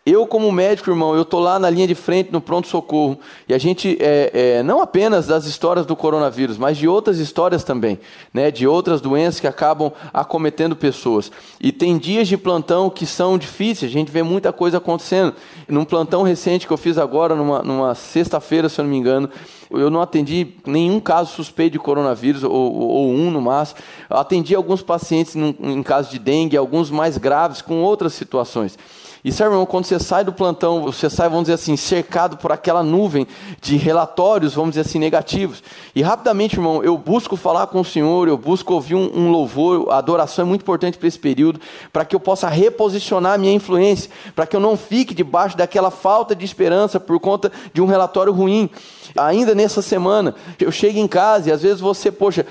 Eu, 0.04 0.26
como 0.26 0.52
médico, 0.52 0.90
irmão, 0.90 1.14
eu 1.14 1.22
estou 1.22 1.40
lá 1.40 1.60
na 1.60 1.70
linha 1.70 1.86
de 1.86 1.94
frente, 1.94 2.32
no 2.32 2.42
pronto-socorro, 2.42 3.20
e 3.48 3.54
a 3.54 3.58
gente, 3.60 4.00
é, 4.00 4.32
é, 4.58 4.64
não 4.64 4.82
apenas 4.82 5.28
das 5.28 5.46
histórias 5.46 5.86
do 5.86 5.96
coronavírus, 5.96 6.58
mas 6.58 6.76
de 6.76 6.88
outras 6.88 7.20
histórias 7.20 7.64
também, 7.64 8.00
né, 8.34 8.50
de 8.50 8.66
outras 8.66 9.00
doenças 9.00 9.40
que 9.40 9.46
acabam 9.46 9.92
acometendo 10.12 10.76
pessoas. 10.76 11.32
E 11.60 11.72
tem 11.72 12.00
dias 12.00 12.28
de 12.28 12.36
plantão 12.36 12.90
que 12.90 13.06
são 13.06 13.38
difíceis, 13.38 13.92
a 13.92 13.94
gente 13.94 14.12
vê 14.12 14.24
muita 14.24 14.52
coisa 14.52 14.80
acontecendo. 14.80 15.36
Num 15.68 15.86
plantão 15.86 16.24
recente 16.24 16.66
que 16.66 16.74
eu 16.74 16.78
fiz 16.78 16.98
agora, 16.98 17.36
numa, 17.36 17.62
numa 17.62 17.94
sexta-feira, 17.94 18.70
se 18.70 18.82
eu 18.82 18.84
não 18.86 18.90
me 18.90 18.98
engano, 18.98 19.30
eu 19.70 19.92
não 19.92 20.02
atendi 20.02 20.56
nenhum 20.66 21.00
caso 21.00 21.32
suspeito 21.32 21.74
de 21.74 21.80
coronavírus, 21.80 22.44
ou, 22.44 22.52
ou 22.52 23.08
um 23.12 23.30
no 23.30 23.40
máximo. 23.40 23.80
Eu 24.10 24.18
atendi 24.18 24.56
alguns 24.56 24.82
pacientes 24.82 25.36
em, 25.36 25.56
em 25.60 25.84
caso 25.84 26.10
de 26.10 26.18
dengue, 26.18 26.58
alguns 26.58 26.90
mais 26.90 27.20
graves, 27.20 27.62
com 27.62 27.84
outras 27.84 28.14
situações. 28.14 28.80
E 29.24 29.32
sabe, 29.32 29.52
irmão, 29.52 29.68
quando 29.68 29.86
você 29.86 30.00
sai 30.00 30.24
do 30.24 30.34
plantão, 30.34 30.82
você 30.82 31.08
sai, 31.08 31.30
vamos 31.30 31.44
dizer 31.44 31.54
assim, 31.54 31.78
cercado 31.78 32.38
por 32.38 32.52
aquela 32.52 32.82
nuvem 32.82 33.28
de 33.62 33.78
relatórios, 33.78 34.56
vamos 34.56 34.72
dizer 34.72 34.82
assim, 34.82 34.98
negativos. 34.98 35.62
E 35.96 36.02
rapidamente, 36.02 36.56
irmão, 36.56 36.84
eu 36.84 36.98
busco 36.98 37.36
falar 37.36 37.68
com 37.68 37.82
o 37.82 37.86
Senhor, 37.86 38.28
eu 38.28 38.36
busco 38.36 38.74
ouvir 38.74 38.96
um, 38.96 39.12
um 39.14 39.30
louvor, 39.30 39.92
a 39.92 39.98
adoração 39.98 40.44
é 40.44 40.48
muito 40.48 40.62
importante 40.62 40.98
para 40.98 41.08
esse 41.08 41.20
período, 41.20 41.62
para 41.94 42.04
que 42.04 42.16
eu 42.16 42.20
possa 42.20 42.50
reposicionar 42.50 43.34
a 43.34 43.38
minha 43.38 43.54
influência, 43.54 44.10
para 44.36 44.48
que 44.48 44.56
eu 44.56 44.60
não 44.60 44.76
fique 44.76 45.14
debaixo 45.14 45.56
daquela 45.56 45.92
falta 45.92 46.36
de 46.36 46.44
esperança 46.44 47.00
por 47.00 47.20
conta 47.20 47.52
de 47.72 47.82
um 47.82 47.86
relatório 47.86 48.34
ruim. 48.34 48.72
Ainda 49.16 49.54
nessa 49.54 49.84
semana, 49.84 50.34
eu 50.60 50.72
chego 50.72 50.98
em 50.98 51.08
casa 51.08 51.50
e 51.50 51.52
às 51.52 51.62
vezes 51.62 51.80
você, 51.80 52.12
poxa, 52.12 52.46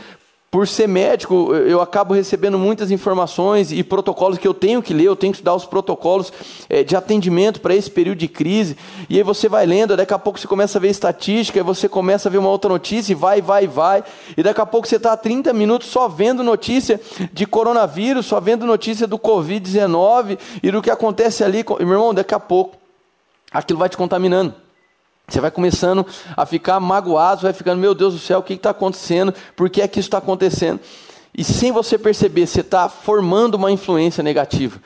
por 0.51 0.67
ser 0.67 0.89
médico, 0.89 1.55
eu 1.55 1.81
acabo 1.81 2.13
recebendo 2.13 2.59
muitas 2.59 2.91
informações 2.91 3.71
e 3.71 3.85
protocolos 3.85 4.37
que 4.37 4.49
eu 4.49 4.53
tenho 4.53 4.83
que 4.83 4.93
ler, 4.93 5.05
eu 5.05 5.15
tenho 5.15 5.33
que 5.33 5.37
estudar 5.37 5.55
os 5.55 5.65
protocolos 5.65 6.33
é, 6.69 6.83
de 6.83 6.97
atendimento 6.97 7.61
para 7.61 7.73
esse 7.73 7.89
período 7.89 8.19
de 8.19 8.27
crise. 8.27 8.77
E 9.09 9.17
aí 9.17 9.23
você 9.23 9.49
vai 9.49 9.65
lendo, 9.65 9.97
daqui 9.97 10.13
a 10.13 10.19
pouco 10.19 10.41
você 10.41 10.49
começa 10.49 10.77
a 10.77 10.81
ver 10.81 10.89
estatística, 10.89 11.61
aí 11.61 11.63
você 11.63 11.89
começa 11.89 12.29
a 12.29 12.33
ver 12.33 12.39
uma 12.39 12.49
outra 12.49 12.69
notícia, 12.69 13.13
e 13.13 13.15
vai, 13.15 13.41
vai, 13.41 13.69
vai. 13.69 14.03
E 14.37 14.43
daqui 14.43 14.61
a 14.61 14.67
pouco 14.67 14.89
você 14.89 14.97
está 14.97 15.17
30 15.17 15.53
minutos 15.53 15.87
só 15.87 16.09
vendo 16.09 16.43
notícia 16.43 17.01
de 17.33 17.47
coronavírus, 17.47 18.27
só 18.27 18.41
vendo 18.41 18.67
notícia 18.67 19.07
do 19.07 19.21
Covid-19 19.21 20.37
e 20.65 20.73
do 20.73 20.83
que 20.83 20.91
acontece 20.91 21.45
ali. 21.45 21.65
Meu 21.79 21.93
irmão, 21.93 22.13
daqui 22.13 22.35
a 22.35 22.41
pouco 22.41 22.77
aquilo 23.53 23.79
vai 23.79 23.89
te 23.89 23.97
contaminando. 23.97 24.53
Você 25.31 25.41
vai 25.41 25.51
começando 25.51 26.05
a 26.37 26.45
ficar 26.45 26.81
magoado, 26.81 27.43
vai 27.43 27.53
ficando, 27.53 27.81
meu 27.81 27.95
Deus 27.95 28.15
do 28.15 28.21
céu, 28.21 28.41
o 28.41 28.43
que 28.43 28.55
está 28.55 28.71
acontecendo? 28.71 29.33
Por 29.55 29.71
que 29.71 29.81
é 29.81 29.87
que 29.89 30.01
isso 30.01 30.09
está 30.09 30.19
acontecendo? 30.19 30.81
E 31.37 31.45
sem 31.45 31.71
você 31.71 31.97
perceber, 31.97 32.47
você 32.47 32.61
está 32.61 32.89
formando 32.89 33.55
uma 33.55 33.71
influência 33.71 34.23
negativa. 34.23 34.81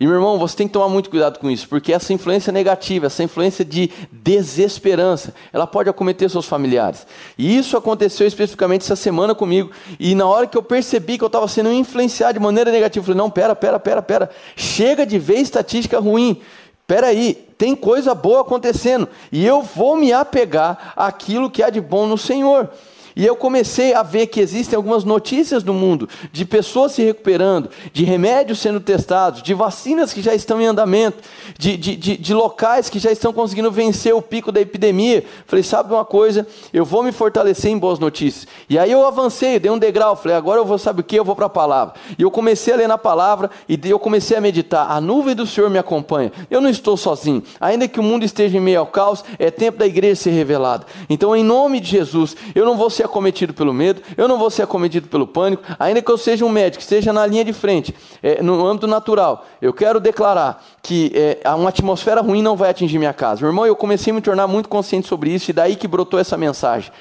E 0.00 0.06
meu 0.06 0.14
irmão, 0.14 0.38
você 0.38 0.56
tem 0.56 0.68
que 0.68 0.72
tomar 0.72 0.88
muito 0.88 1.10
cuidado 1.10 1.40
com 1.40 1.50
isso, 1.50 1.68
porque 1.68 1.92
essa 1.92 2.12
influência 2.12 2.52
negativa, 2.52 3.06
essa 3.06 3.24
influência 3.24 3.64
de 3.64 3.90
desesperança, 4.12 5.34
ela 5.52 5.66
pode 5.66 5.90
acometer 5.90 6.30
seus 6.30 6.46
familiares. 6.46 7.04
E 7.36 7.58
isso 7.58 7.76
aconteceu 7.76 8.24
especificamente 8.24 8.82
essa 8.82 8.94
semana 8.94 9.34
comigo. 9.34 9.72
E 9.98 10.14
na 10.14 10.24
hora 10.24 10.46
que 10.46 10.56
eu 10.56 10.62
percebi 10.62 11.18
que 11.18 11.24
eu 11.24 11.26
estava 11.26 11.48
sendo 11.48 11.72
influenciado 11.72 12.34
de 12.34 12.38
maneira 12.38 12.70
negativa, 12.70 13.02
eu 13.02 13.06
falei: 13.06 13.18
não, 13.18 13.28
pera, 13.28 13.56
pera, 13.56 13.80
pera, 13.80 14.00
pera, 14.00 14.30
chega 14.54 15.04
de 15.04 15.18
ver 15.18 15.38
estatística 15.38 15.98
ruim 15.98 16.40
Peraí, 16.88 17.34
tem 17.58 17.76
coisa 17.76 18.14
boa 18.14 18.40
acontecendo 18.40 19.06
e 19.30 19.44
eu 19.44 19.60
vou 19.60 19.94
me 19.94 20.10
apegar 20.10 20.94
àquilo 20.96 21.50
que 21.50 21.62
há 21.62 21.68
de 21.68 21.82
bom 21.82 22.06
no 22.06 22.16
Senhor. 22.16 22.70
E 23.18 23.26
eu 23.26 23.34
comecei 23.34 23.94
a 23.94 24.04
ver 24.04 24.28
que 24.28 24.38
existem 24.38 24.76
algumas 24.76 25.02
notícias 25.02 25.64
no 25.64 25.74
mundo 25.74 26.08
de 26.30 26.44
pessoas 26.44 26.92
se 26.92 27.02
recuperando, 27.02 27.68
de 27.92 28.04
remédios 28.04 28.60
sendo 28.60 28.78
testados, 28.78 29.42
de 29.42 29.52
vacinas 29.54 30.12
que 30.12 30.22
já 30.22 30.32
estão 30.32 30.60
em 30.60 30.66
andamento, 30.66 31.18
de, 31.58 31.76
de, 31.76 31.96
de, 31.96 32.16
de 32.16 32.32
locais 32.32 32.88
que 32.88 33.00
já 33.00 33.10
estão 33.10 33.32
conseguindo 33.32 33.72
vencer 33.72 34.14
o 34.14 34.22
pico 34.22 34.52
da 34.52 34.60
epidemia. 34.60 35.24
Falei, 35.48 35.64
sabe 35.64 35.92
uma 35.92 36.04
coisa? 36.04 36.46
Eu 36.72 36.84
vou 36.84 37.02
me 37.02 37.10
fortalecer 37.10 37.72
em 37.72 37.76
boas 37.76 37.98
notícias. 37.98 38.46
E 38.70 38.78
aí 38.78 38.92
eu 38.92 39.04
avancei, 39.04 39.58
dei 39.58 39.72
um 39.72 39.78
degrau, 39.78 40.14
falei, 40.14 40.36
agora 40.36 40.60
eu 40.60 40.64
vou, 40.64 40.78
sabe 40.78 41.00
o 41.00 41.04
que? 41.04 41.18
Eu 41.18 41.24
vou 41.24 41.34
para 41.34 41.46
a 41.46 41.50
palavra. 41.50 41.94
E 42.16 42.22
eu 42.22 42.30
comecei 42.30 42.72
a 42.72 42.76
ler 42.76 42.86
na 42.86 42.98
palavra 42.98 43.50
e 43.68 43.80
eu 43.82 43.98
comecei 43.98 44.36
a 44.36 44.40
meditar. 44.40 44.92
A 44.92 45.00
nuvem 45.00 45.34
do 45.34 45.44
Senhor 45.44 45.68
me 45.68 45.78
acompanha. 45.78 46.30
Eu 46.48 46.60
não 46.60 46.70
estou 46.70 46.96
sozinho. 46.96 47.42
Ainda 47.60 47.88
que 47.88 47.98
o 47.98 48.02
mundo 48.02 48.24
esteja 48.24 48.56
em 48.56 48.60
meio 48.60 48.78
ao 48.78 48.86
caos, 48.86 49.24
é 49.40 49.50
tempo 49.50 49.76
da 49.76 49.86
igreja 49.88 50.14
ser 50.14 50.30
revelada. 50.30 50.86
Então, 51.10 51.34
em 51.34 51.42
nome 51.42 51.80
de 51.80 51.90
Jesus, 51.90 52.36
eu 52.54 52.64
não 52.64 52.76
vou 52.76 52.88
ser 52.88 53.07
acometido 53.08 53.52
pelo 53.52 53.72
medo, 53.72 54.00
eu 54.16 54.28
não 54.28 54.38
vou 54.38 54.50
ser 54.50 54.62
acometido 54.62 55.08
pelo 55.08 55.26
pânico, 55.26 55.62
ainda 55.78 56.00
que 56.00 56.10
eu 56.10 56.16
seja 56.16 56.44
um 56.44 56.48
médico, 56.48 56.82
esteja 56.82 57.12
na 57.12 57.26
linha 57.26 57.44
de 57.44 57.52
frente, 57.52 57.94
é, 58.22 58.42
no 58.42 58.66
âmbito 58.66 58.86
natural. 58.86 59.46
Eu 59.60 59.72
quero 59.72 59.98
declarar 59.98 60.64
que 60.82 61.12
é, 61.14 61.40
uma 61.54 61.70
atmosfera 61.70 62.20
ruim 62.20 62.42
não 62.42 62.56
vai 62.56 62.70
atingir 62.70 62.98
minha 62.98 63.12
casa. 63.12 63.40
Meu 63.40 63.50
irmão, 63.50 63.66
eu 63.66 63.74
comecei 63.74 64.12
a 64.12 64.14
me 64.14 64.20
tornar 64.20 64.46
muito 64.46 64.68
consciente 64.68 65.08
sobre 65.08 65.30
isso, 65.30 65.50
e 65.50 65.54
daí 65.54 65.76
que 65.76 65.88
brotou 65.88 66.20
essa 66.20 66.36
mensagem. 66.36 66.92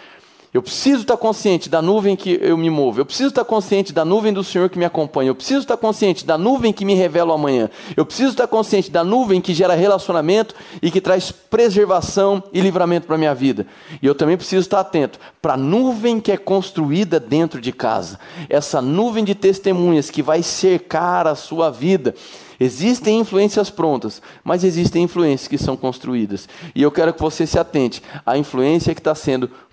Eu 0.53 0.61
preciso 0.61 1.01
estar 1.01 1.17
consciente 1.17 1.69
da 1.69 1.81
nuvem 1.81 2.15
que 2.15 2.39
eu 2.41 2.57
me 2.57 2.69
movo. 2.69 3.01
Eu 3.01 3.05
preciso 3.05 3.29
estar 3.29 3.43
consciente 3.43 3.91
da 3.91 4.05
nuvem 4.05 4.31
do 4.31 4.43
Senhor 4.43 4.69
que 4.69 4.79
me 4.79 4.85
acompanha. 4.85 5.29
Eu 5.29 5.35
preciso 5.35 5.59
estar 5.59 5.75
consciente 5.75 6.25
da 6.25 6.37
nuvem 6.37 6.71
que 6.71 6.85
me 6.85 6.93
revela 6.93 7.31
o 7.31 7.35
amanhã. 7.35 7.69
Eu 7.97 8.05
preciso 8.05 8.31
estar 8.31 8.47
consciente 8.47 8.89
da 8.89 9.03
nuvem 9.03 9.41
que 9.41 9.53
gera 9.53 9.75
relacionamento 9.75 10.55
e 10.81 10.89
que 10.89 11.01
traz 11.01 11.31
preservação 11.31 12.41
e 12.53 12.61
livramento 12.61 13.07
para 13.07 13.15
a 13.15 13.19
minha 13.19 13.35
vida. 13.35 13.67
E 14.01 14.07
eu 14.07 14.15
também 14.15 14.37
preciso 14.37 14.61
estar 14.61 14.79
atento 14.79 15.19
para 15.41 15.53
a 15.53 15.57
nuvem 15.57 16.19
que 16.19 16.31
é 16.31 16.37
construída 16.37 17.19
dentro 17.19 17.59
de 17.59 17.73
casa. 17.73 18.17
Essa 18.49 18.81
nuvem 18.81 19.25
de 19.25 19.35
testemunhas 19.35 20.09
que 20.09 20.23
vai 20.23 20.41
cercar 20.41 21.27
a 21.27 21.35
sua 21.35 21.69
vida. 21.69 22.15
Existem 22.59 23.19
influências 23.19 23.69
prontas, 23.69 24.21
mas 24.43 24.63
existem 24.63 25.03
influências 25.03 25.47
que 25.47 25.57
são 25.57 25.77
construídas. 25.77 26.49
E 26.73 26.81
eu 26.81 26.91
quero 26.91 27.13
que 27.13 27.21
você 27.21 27.45
se 27.45 27.59
atente 27.59 28.01
à 28.25 28.35
influência 28.37 28.95
que 28.95 28.99
está 28.99 29.13
sendo 29.13 29.47
construída 29.47 29.66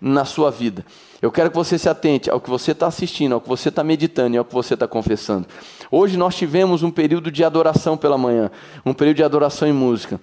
na 0.00 0.24
sua 0.24 0.50
vida. 0.50 0.84
Eu 1.20 1.32
quero 1.32 1.50
que 1.50 1.56
você 1.56 1.78
se 1.78 1.88
atente 1.88 2.30
ao 2.30 2.40
que 2.40 2.48
você 2.48 2.72
está 2.72 2.86
assistindo, 2.86 3.34
ao 3.34 3.40
que 3.40 3.48
você 3.48 3.70
está 3.70 3.82
meditando 3.82 4.36
e 4.36 4.38
ao 4.38 4.44
que 4.44 4.54
você 4.54 4.74
está 4.74 4.86
confessando. 4.86 5.46
Hoje 5.90 6.16
nós 6.16 6.36
tivemos 6.36 6.82
um 6.82 6.90
período 6.90 7.30
de 7.30 7.42
adoração 7.42 7.96
pela 7.96 8.18
manhã, 8.18 8.50
um 8.84 8.92
período 8.92 9.16
de 9.16 9.24
adoração 9.24 9.66
em 9.66 9.72
música. 9.72 10.20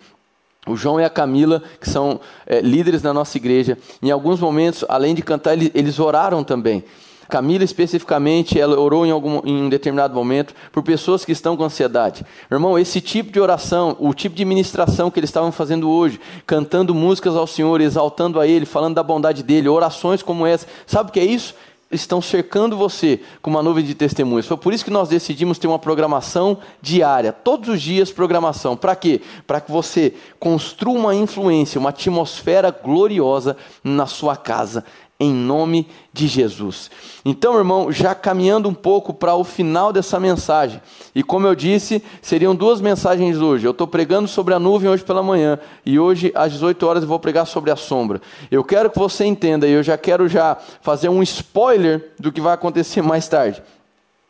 O 0.67 0.75
João 0.75 0.99
e 0.99 1.03
a 1.03 1.09
Camila, 1.09 1.61
que 1.79 1.89
são 1.89 2.19
é, 2.45 2.59
líderes 2.59 3.03
na 3.03 3.13
nossa 3.13 3.37
igreja, 3.37 3.77
em 4.01 4.09
alguns 4.09 4.39
momentos, 4.39 4.83
além 4.87 5.13
de 5.13 5.21
cantar, 5.21 5.55
eles 5.55 5.99
oraram 5.99 6.43
também. 6.43 6.83
Camila 7.29 7.63
especificamente, 7.63 8.59
ela 8.59 8.79
orou 8.79 9.05
em, 9.05 9.11
algum, 9.11 9.41
em 9.43 9.63
um 9.63 9.69
determinado 9.69 10.13
momento 10.13 10.53
por 10.71 10.83
pessoas 10.83 11.25
que 11.25 11.31
estão 11.31 11.57
com 11.57 11.63
ansiedade. 11.63 12.25
Irmão, 12.51 12.77
esse 12.77 13.01
tipo 13.01 13.31
de 13.31 13.39
oração, 13.39 13.95
o 13.99 14.13
tipo 14.13 14.35
de 14.35 14.45
ministração 14.45 15.09
que 15.09 15.19
eles 15.19 15.29
estavam 15.29 15.51
fazendo 15.51 15.89
hoje, 15.89 16.19
cantando 16.45 16.93
músicas 16.93 17.35
ao 17.35 17.47
Senhor, 17.47 17.81
exaltando 17.81 18.39
a 18.39 18.47
Ele, 18.47 18.65
falando 18.65 18.95
da 18.95 19.03
bondade 19.03 19.43
dEle, 19.43 19.69
orações 19.69 20.21
como 20.21 20.45
essa, 20.45 20.67
sabe 20.85 21.09
o 21.09 21.13
que 21.13 21.19
é 21.19 21.25
isso? 21.25 21.55
Estão 21.91 22.19
cercando 22.19 22.75
você 22.75 23.21
com 23.43 23.51
uma 23.51 23.61
nuvem 23.61 23.85
de 23.85 23.93
testemunhas. 23.93 24.47
Foi 24.47 24.57
por 24.57 24.73
isso 24.73 24.83
que 24.83 24.91
nós 24.91 25.07
decidimos 25.07 25.59
ter 25.59 25.67
uma 25.67 25.77
programação 25.77 26.57
diária, 26.81 27.31
todos 27.31 27.69
os 27.69 27.81
dias 27.81 28.11
programação. 28.11 28.75
Para 28.75 28.95
quê? 28.95 29.21
Para 29.45 29.61
que 29.61 29.71
você 29.71 30.13
construa 30.39 30.97
uma 30.97 31.15
influência, 31.15 31.79
uma 31.79 31.91
atmosfera 31.91 32.71
gloriosa 32.71 33.55
na 33.83 34.07
sua 34.07 34.35
casa 34.35 34.83
em 35.19 35.31
nome 35.31 35.87
de 36.11 36.27
Jesus. 36.27 36.91
Então, 37.23 37.57
irmão, 37.57 37.91
já 37.91 38.13
caminhando 38.13 38.67
um 38.67 38.73
pouco 38.73 39.13
para 39.13 39.35
o 39.35 39.43
final 39.43 39.93
dessa 39.93 40.19
mensagem, 40.19 40.81
e 41.13 41.23
como 41.23 41.47
eu 41.47 41.55
disse, 41.55 42.03
seriam 42.21 42.53
duas 42.53 42.81
mensagens 42.81 43.37
hoje. 43.37 43.65
Eu 43.65 43.71
estou 43.71 43.87
pregando 43.87 44.27
sobre 44.27 44.53
a 44.53 44.59
nuvem 44.59 44.89
hoje 44.89 45.03
pela 45.03 45.23
manhã, 45.23 45.57
e 45.85 45.97
hoje 45.97 46.31
às 46.35 46.51
18 46.51 46.85
horas 46.85 47.03
eu 47.03 47.09
vou 47.09 47.19
pregar 47.19 47.47
sobre 47.47 47.71
a 47.71 47.75
sombra. 47.75 48.21
Eu 48.51 48.63
quero 48.63 48.89
que 48.89 48.99
você 48.99 49.25
entenda, 49.25 49.67
e 49.67 49.71
eu 49.71 49.83
já 49.83 49.97
quero 49.97 50.27
já 50.27 50.57
fazer 50.81 51.09
um 51.09 51.23
spoiler 51.23 52.11
do 52.19 52.31
que 52.31 52.41
vai 52.41 52.53
acontecer 52.53 53.01
mais 53.03 53.27
tarde. 53.27 53.63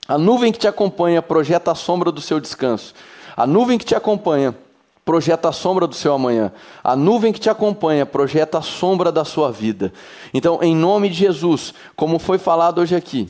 A 0.07 0.19
nuvem 0.19 0.51
que 0.51 0.59
te 0.59 0.67
acompanha 0.67 1.21
projeta 1.21 1.71
a 1.71 1.75
sombra 1.75 2.11
do 2.11 2.21
seu 2.21 2.39
descanso. 2.39 2.93
A 3.35 3.47
nuvem 3.47 3.77
que 3.77 3.85
te 3.85 3.95
acompanha 3.95 4.55
projeta 5.05 5.49
a 5.49 5.51
sombra 5.51 5.85
do 5.85 5.93
seu 5.93 6.13
amanhã. 6.13 6.51
A 6.83 6.95
nuvem 6.95 7.31
que 7.31 7.39
te 7.39 7.49
acompanha 7.49 8.05
projeta 8.05 8.57
a 8.57 8.61
sombra 8.63 9.11
da 9.11 9.23
sua 9.23 9.51
vida. 9.51 9.93
Então, 10.33 10.59
em 10.63 10.75
nome 10.75 11.07
de 11.09 11.15
Jesus, 11.15 11.75
como 11.95 12.17
foi 12.17 12.39
falado 12.39 12.81
hoje 12.81 12.95
aqui, 12.95 13.29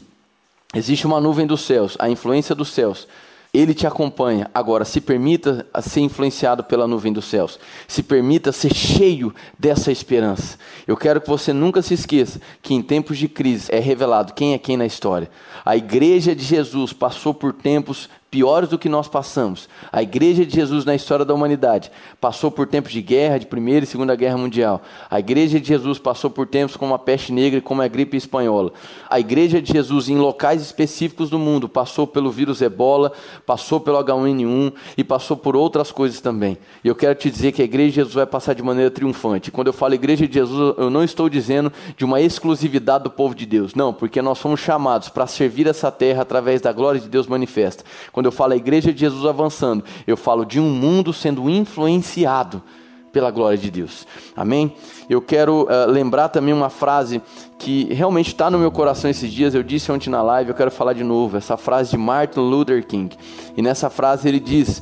existe 0.73 1.05
uma 1.05 1.19
nuvem 1.19 1.45
dos 1.45 1.61
céus, 1.61 1.97
a 1.99 2.09
influência 2.09 2.55
dos 2.55 2.69
céus. 2.69 3.05
Ele 3.53 3.73
te 3.73 3.87
acompanha. 3.87 4.51
Agora, 4.53 4.83
se 4.83 4.99
permita 4.99 5.65
ser 5.81 6.01
influenciado 6.01 6.61
pela 6.61 6.85
nuvem 6.85 7.13
dos 7.13 7.23
céus. 7.23 7.57
Se 7.87 8.03
permita 8.03 8.51
ser 8.51 8.73
cheio 8.73 9.33
dessa 9.57 9.93
esperança. 9.93 10.57
Eu 10.85 10.97
quero 10.97 11.21
que 11.21 11.29
você 11.29 11.53
nunca 11.53 11.81
se 11.81 11.93
esqueça 11.93 12.41
que 12.61 12.73
em 12.73 12.81
tempos 12.81 13.17
de 13.17 13.29
crise 13.29 13.73
é 13.73 13.79
revelado 13.79 14.33
quem 14.33 14.53
é 14.53 14.57
quem 14.57 14.75
na 14.75 14.85
história. 14.85 15.29
A 15.63 15.77
igreja 15.77 16.35
de 16.35 16.43
Jesus 16.43 16.91
passou 16.91 17.33
por 17.33 17.53
tempos 17.53 18.09
piores 18.29 18.69
do 18.69 18.77
que 18.77 18.89
nós 18.89 19.07
passamos. 19.07 19.69
A 19.91 20.03
igreja 20.03 20.45
de 20.45 20.53
Jesus 20.53 20.83
na 20.83 20.93
história 20.93 21.23
da 21.23 21.33
humanidade 21.33 21.89
passou 22.19 22.51
por 22.51 22.67
tempos 22.67 22.91
de 22.91 23.01
guerra, 23.01 23.37
de 23.37 23.45
Primeira 23.45 23.85
e 23.85 23.87
Segunda 23.87 24.15
Guerra 24.15 24.37
Mundial. 24.37 24.81
A 25.09 25.19
igreja 25.19 25.59
de 25.59 25.67
Jesus 25.67 25.99
passou 25.99 26.29
por 26.29 26.45
tempos 26.45 26.75
como 26.75 26.93
a 26.93 26.99
peste 26.99 27.31
negra 27.31 27.59
e 27.59 27.61
como 27.61 27.81
a 27.81 27.87
gripe 27.87 28.17
espanhola. 28.17 28.73
A 29.09 29.19
igreja 29.19 29.61
de 29.61 29.71
Jesus 29.71 30.09
em 30.09 30.17
locais 30.17 30.61
específicos 30.61 31.29
do 31.29 31.39
mundo 31.39 31.69
passou 31.69 32.05
pelo 32.05 32.29
vírus 32.29 32.61
Ebola, 32.61 33.13
passou 33.45 33.79
pelo 33.79 33.97
H1N1 34.03 34.73
e 34.97 35.03
passou 35.03 35.37
por 35.37 35.55
outras 35.55 35.91
coisas 35.91 36.19
também. 36.19 36.57
E 36.83 36.87
eu 36.89 36.95
quero 36.95 37.15
te 37.15 37.31
dizer 37.31 37.53
que 37.53 37.61
a 37.61 37.65
igreja 37.65 37.89
de 37.89 37.95
Jesus 37.95 38.15
vai 38.15 38.25
passar 38.25 38.53
de 38.53 38.61
maneira 38.61 38.91
triunfante. 38.91 39.49
Quando 39.49 39.67
eu 39.67 39.73
falo 39.73 39.93
igreja 39.93 40.27
de 40.27 40.33
Jesus, 40.33 40.75
eu 40.77 40.89
não 40.89 41.03
estou 41.03 41.29
dizendo 41.29 41.71
de 41.95 42.03
uma 42.03 42.19
exclusividade 42.19 43.05
do 43.05 43.09
povo 43.09 43.33
de 43.33 43.45
Deus. 43.45 43.73
Não, 43.73 43.93
porque 43.93 44.21
nós 44.21 44.39
somos 44.39 44.59
chamados 44.59 45.07
para 45.07 45.25
servir 45.25 45.67
essa 45.67 45.89
terra 45.89 46.23
através 46.23 46.59
da 46.59 46.73
glória 46.73 46.99
de 46.99 47.07
Deus 47.07 47.27
manifesta. 47.27 47.83
Quando 48.11 48.24
quando 48.25 48.31
eu 48.31 48.31
falo 48.31 48.53
a 48.53 48.55
igreja 48.55 48.91
de 48.91 49.01
Jesus 49.01 49.23
avançando, 49.23 49.83
eu 50.07 50.17
falo 50.17 50.45
de 50.45 50.59
um 50.59 50.67
mundo 50.67 51.13
sendo 51.13 51.47
influenciado 51.47 52.61
pela 53.11 53.29
glória 53.29 53.57
de 53.57 53.69
Deus. 53.69 54.07
Amém? 54.35 54.73
Eu 55.07 55.21
quero 55.21 55.63
uh, 55.65 55.89
lembrar 55.89 56.29
também 56.29 56.51
uma 56.51 56.71
frase 56.71 57.21
que 57.59 57.93
realmente 57.93 58.29
está 58.29 58.49
no 58.49 58.57
meu 58.57 58.71
coração 58.71 59.11
esses 59.11 59.31
dias. 59.31 59.53
Eu 59.53 59.61
disse 59.61 59.91
ontem 59.91 60.09
na 60.09 60.23
live, 60.23 60.49
eu 60.49 60.55
quero 60.55 60.71
falar 60.71 60.93
de 60.93 61.03
novo. 61.03 61.37
Essa 61.37 61.55
frase 61.55 61.91
de 61.91 61.97
Martin 61.97 62.39
Luther 62.39 62.83
King. 62.85 63.15
E 63.55 63.61
nessa 63.61 63.91
frase 63.91 64.27
ele 64.27 64.39
diz: 64.39 64.81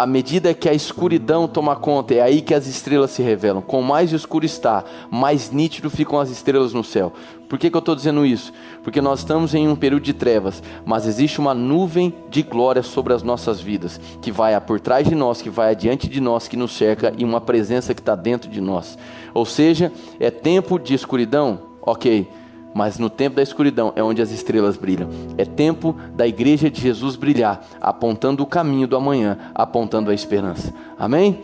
à 0.00 0.06
medida 0.06 0.54
que 0.54 0.66
a 0.66 0.72
escuridão 0.72 1.46
toma 1.46 1.76
conta, 1.76 2.14
é 2.14 2.22
aí 2.22 2.40
que 2.40 2.54
as 2.54 2.66
estrelas 2.66 3.10
se 3.10 3.22
revelam. 3.22 3.60
Com 3.60 3.82
mais 3.82 4.10
escuro 4.14 4.46
está, 4.46 4.82
mais 5.10 5.50
nítido 5.50 5.90
ficam 5.90 6.18
as 6.18 6.30
estrelas 6.30 6.72
no 6.72 6.82
céu. 6.82 7.12
Por 7.46 7.58
que, 7.58 7.68
que 7.68 7.76
eu 7.76 7.80
estou 7.80 7.94
dizendo 7.94 8.24
isso? 8.24 8.50
Porque 8.82 8.98
nós 9.02 9.18
estamos 9.18 9.54
em 9.54 9.68
um 9.68 9.76
período 9.76 10.04
de 10.04 10.14
trevas, 10.14 10.62
mas 10.86 11.06
existe 11.06 11.38
uma 11.38 11.52
nuvem 11.52 12.14
de 12.30 12.42
glória 12.42 12.82
sobre 12.82 13.12
as 13.12 13.22
nossas 13.22 13.60
vidas, 13.60 14.00
que 14.22 14.32
vai 14.32 14.58
por 14.62 14.80
trás 14.80 15.06
de 15.06 15.14
nós, 15.14 15.42
que 15.42 15.50
vai 15.50 15.70
adiante 15.70 16.08
de 16.08 16.18
nós, 16.18 16.48
que 16.48 16.56
nos 16.56 16.72
cerca, 16.72 17.12
e 17.18 17.22
uma 17.22 17.40
presença 17.40 17.92
que 17.92 18.00
está 18.00 18.14
dentro 18.14 18.50
de 18.50 18.58
nós. 18.58 18.96
Ou 19.34 19.44
seja, 19.44 19.92
é 20.18 20.30
tempo 20.30 20.78
de 20.78 20.94
escuridão? 20.94 21.60
Ok 21.82 22.39
mas 22.74 22.98
no 22.98 23.10
tempo 23.10 23.36
da 23.36 23.42
escuridão 23.42 23.92
é 23.96 24.02
onde 24.02 24.22
as 24.22 24.30
estrelas 24.30 24.76
brilham. 24.76 25.08
É 25.36 25.44
tempo 25.44 25.96
da 26.14 26.26
igreja 26.26 26.70
de 26.70 26.80
Jesus 26.80 27.16
brilhar, 27.16 27.66
apontando 27.80 28.42
o 28.42 28.46
caminho 28.46 28.86
do 28.86 28.96
amanhã, 28.96 29.38
apontando 29.54 30.10
a 30.10 30.14
esperança. 30.14 30.72
Amém? 30.98 31.40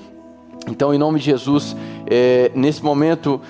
Então, 0.68 0.93
em 0.93 0.99
nome 0.99 1.18
de 1.18 1.27
Jesus, 1.27 1.77
é, 2.07 2.51
nesse 2.55 2.83
momento 2.83 3.41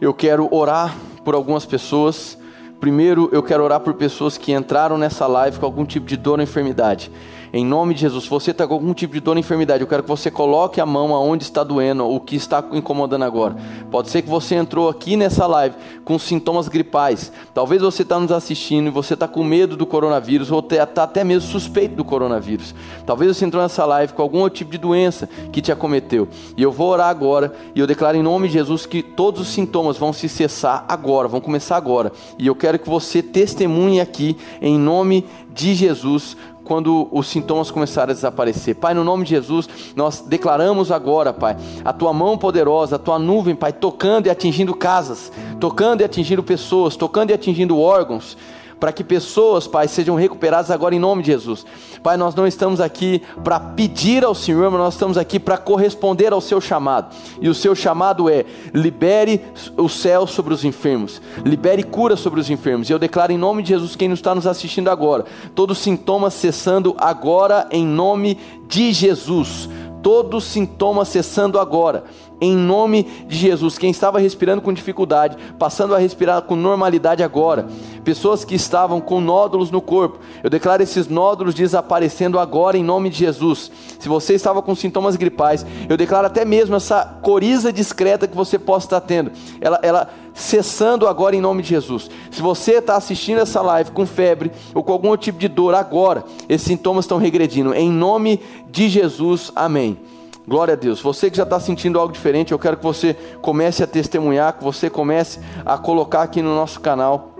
eu 0.00 0.14
quero 0.14 0.48
orar 0.52 0.96
por 1.24 1.34
algumas 1.34 1.64
pessoas. 1.64 2.38
Primeiro, 2.80 3.28
eu 3.32 3.42
quero 3.42 3.62
orar 3.62 3.80
por 3.80 3.94
pessoas 3.94 4.38
que 4.38 4.52
entraram 4.52 4.96
nessa 4.96 5.26
live 5.26 5.58
com 5.58 5.66
algum 5.66 5.84
tipo 5.84 6.06
de 6.06 6.16
dor 6.16 6.38
ou 6.38 6.42
enfermidade. 6.42 7.10
Em 7.52 7.64
nome 7.64 7.94
de 7.94 8.02
Jesus, 8.02 8.24
se 8.24 8.30
você 8.30 8.52
está 8.52 8.66
com 8.66 8.74
algum 8.74 8.94
tipo 8.94 9.12
de 9.12 9.20
dor 9.20 9.32
ou 9.32 9.38
enfermidade, 9.38 9.82
eu 9.82 9.86
quero 9.88 10.04
que 10.04 10.08
você 10.08 10.30
coloque 10.30 10.80
a 10.80 10.86
mão 10.86 11.14
aonde 11.14 11.42
está 11.42 11.64
doendo, 11.64 12.08
o 12.08 12.20
que 12.20 12.36
está 12.36 12.64
incomodando 12.72 13.24
agora. 13.24 13.56
Pode 13.90 14.08
ser 14.08 14.22
que 14.22 14.28
você 14.28 14.54
entrou 14.54 14.88
aqui 14.88 15.16
nessa 15.16 15.46
live 15.48 15.74
com 16.04 16.16
sintomas 16.16 16.68
gripais. 16.68 17.32
Talvez 17.52 17.82
você 17.82 18.02
está 18.02 18.20
nos 18.20 18.30
assistindo 18.30 18.86
e 18.86 18.90
você 18.90 19.14
está 19.14 19.26
com 19.26 19.42
medo 19.42 19.76
do 19.76 19.84
coronavírus 19.84 20.52
ou 20.52 20.60
está 20.60 21.02
até 21.02 21.24
mesmo 21.24 21.50
suspeito 21.50 21.96
do 21.96 22.04
coronavírus. 22.04 22.72
Talvez 23.04 23.36
você 23.36 23.44
entrou 23.44 23.62
nessa 23.62 23.84
live 23.84 24.12
com 24.12 24.22
algum 24.22 24.48
tipo 24.48 24.70
de 24.70 24.78
doença 24.78 25.28
que 25.52 25.60
te 25.60 25.72
acometeu. 25.72 26.28
E 26.56 26.62
eu 26.62 26.70
vou 26.70 26.88
orar 26.88 27.08
agora 27.08 27.52
e 27.74 27.80
eu 27.80 27.86
declaro 27.86 28.16
em 28.16 28.22
nome 28.22 28.46
de 28.46 28.54
Jesus 28.54 28.86
que 28.86 29.02
todos 29.02 29.40
os 29.40 29.48
sintomas 29.48 29.96
vão 29.96 30.12
se 30.12 30.28
cessar 30.28 30.84
agora, 30.88 31.26
vão 31.26 31.40
começar 31.40 31.76
agora. 31.76 32.12
E 32.38 32.46
eu 32.46 32.54
quero 32.54 32.78
que 32.78 32.88
você 32.88 33.22
testemunhe 33.22 34.00
aqui 34.00 34.36
em 34.62 34.78
nome 34.78 35.26
de 35.52 35.74
Jesus 35.74 36.36
quando 36.70 37.08
os 37.10 37.26
sintomas 37.26 37.68
começarem 37.68 38.12
a 38.12 38.14
desaparecer. 38.14 38.76
Pai, 38.76 38.94
no 38.94 39.02
nome 39.02 39.24
de 39.24 39.30
Jesus, 39.30 39.68
nós 39.96 40.20
declaramos 40.20 40.92
agora, 40.92 41.32
Pai, 41.32 41.56
a 41.84 41.92
tua 41.92 42.12
mão 42.12 42.38
poderosa, 42.38 42.94
a 42.94 42.98
tua 42.98 43.18
nuvem, 43.18 43.56
Pai, 43.56 43.72
tocando 43.72 44.28
e 44.28 44.30
atingindo 44.30 44.72
casas, 44.72 45.32
tocando 45.58 46.02
e 46.02 46.04
atingindo 46.04 46.44
pessoas, 46.44 46.94
tocando 46.94 47.30
e 47.30 47.34
atingindo 47.34 47.76
órgãos 47.76 48.36
para 48.80 48.92
que 48.92 49.04
pessoas, 49.04 49.68
Pai, 49.68 49.86
sejam 49.86 50.16
recuperadas 50.16 50.70
agora 50.70 50.94
em 50.94 50.98
nome 50.98 51.22
de 51.22 51.30
Jesus. 51.30 51.66
Pai, 52.02 52.16
nós 52.16 52.34
não 52.34 52.46
estamos 52.46 52.80
aqui 52.80 53.22
para 53.44 53.60
pedir 53.60 54.24
ao 54.24 54.34
Senhor, 54.34 54.70
mas 54.70 54.80
nós 54.80 54.94
estamos 54.94 55.18
aqui 55.18 55.38
para 55.38 55.58
corresponder 55.58 56.32
ao 56.32 56.40
seu 56.40 56.60
chamado. 56.60 57.14
E 57.40 57.48
o 57.48 57.54
seu 57.54 57.74
chamado 57.74 58.30
é: 58.30 58.46
libere 58.72 59.42
o 59.76 59.88
céu 59.88 60.26
sobre 60.26 60.54
os 60.54 60.64
enfermos, 60.64 61.20
libere 61.44 61.82
cura 61.82 62.16
sobre 62.16 62.40
os 62.40 62.48
enfermos. 62.48 62.88
E 62.88 62.92
eu 62.92 62.98
declaro 62.98 63.32
em 63.32 63.38
nome 63.38 63.62
de 63.62 63.68
Jesus 63.68 63.94
quem 63.94 64.10
está 64.12 64.34
nos 64.34 64.46
assistindo 64.46 64.88
agora, 64.88 65.26
todos 65.54 65.76
os 65.76 65.84
sintomas 65.84 66.32
cessando 66.32 66.96
agora 66.98 67.68
em 67.70 67.84
nome 67.84 68.38
de 68.66 68.92
Jesus. 68.92 69.68
Todos 70.02 70.44
os 70.44 70.50
sintomas 70.50 71.08
cessando 71.08 71.58
agora 71.58 72.04
em 72.40 72.56
nome 72.56 73.02
de 73.26 73.36
Jesus. 73.36 73.76
Quem 73.76 73.90
estava 73.90 74.18
respirando 74.18 74.62
com 74.62 74.72
dificuldade, 74.72 75.36
passando 75.58 75.94
a 75.94 75.98
respirar 75.98 76.42
com 76.42 76.56
normalidade 76.56 77.22
agora. 77.22 77.66
Pessoas 78.04 78.44
que 78.44 78.54
estavam 78.54 79.00
com 79.00 79.20
nódulos 79.20 79.70
no 79.70 79.80
corpo, 79.80 80.18
eu 80.42 80.48
declaro 80.48 80.82
esses 80.82 81.08
nódulos 81.08 81.54
desaparecendo 81.54 82.38
agora 82.38 82.78
em 82.78 82.84
nome 82.84 83.10
de 83.10 83.18
Jesus. 83.18 83.70
Se 83.98 84.08
você 84.08 84.34
estava 84.34 84.62
com 84.62 84.74
sintomas 84.74 85.16
gripais, 85.16 85.66
eu 85.88 85.96
declaro 85.96 86.26
até 86.26 86.44
mesmo 86.44 86.74
essa 86.76 87.04
coriza 87.22 87.72
discreta 87.72 88.26
que 88.26 88.36
você 88.36 88.58
possa 88.58 88.86
estar 88.86 89.00
tendo, 89.00 89.30
ela, 89.60 89.78
ela 89.82 90.10
cessando 90.32 91.06
agora 91.06 91.36
em 91.36 91.40
nome 91.40 91.62
de 91.62 91.68
Jesus. 91.68 92.10
Se 92.30 92.40
você 92.40 92.74
está 92.74 92.96
assistindo 92.96 93.40
essa 93.40 93.60
live 93.60 93.90
com 93.90 94.06
febre 94.06 94.50
ou 94.74 94.82
com 94.82 94.92
algum 94.92 95.16
tipo 95.16 95.38
de 95.38 95.48
dor 95.48 95.74
agora, 95.74 96.24
esses 96.48 96.66
sintomas 96.66 97.04
estão 97.04 97.18
regredindo. 97.18 97.74
Em 97.74 97.90
nome 97.90 98.40
de 98.70 98.88
Jesus, 98.88 99.52
amém. 99.54 99.98
Glória 100.46 100.74
a 100.74 100.76
Deus. 100.76 101.00
Você 101.00 101.30
que 101.30 101.36
já 101.36 101.42
está 101.42 101.60
sentindo 101.60 101.98
algo 101.98 102.12
diferente, 102.12 102.52
eu 102.52 102.58
quero 102.58 102.76
que 102.76 102.82
você 102.82 103.14
comece 103.40 103.82
a 103.82 103.86
testemunhar, 103.86 104.56
que 104.56 104.64
você 104.64 104.88
comece 104.88 105.38
a 105.64 105.76
colocar 105.76 106.22
aqui 106.22 106.42
no 106.42 106.54
nosso 106.54 106.80
canal, 106.80 107.34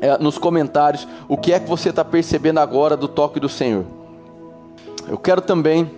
é, 0.00 0.16
nos 0.18 0.38
comentários, 0.38 1.06
o 1.28 1.36
que 1.36 1.52
é 1.52 1.60
que 1.60 1.68
você 1.68 1.90
está 1.90 2.04
percebendo 2.04 2.58
agora 2.58 2.96
do 2.96 3.06
toque 3.06 3.38
do 3.38 3.48
Senhor. 3.48 3.84
Eu 5.06 5.18
quero 5.18 5.40
também, 5.40 5.90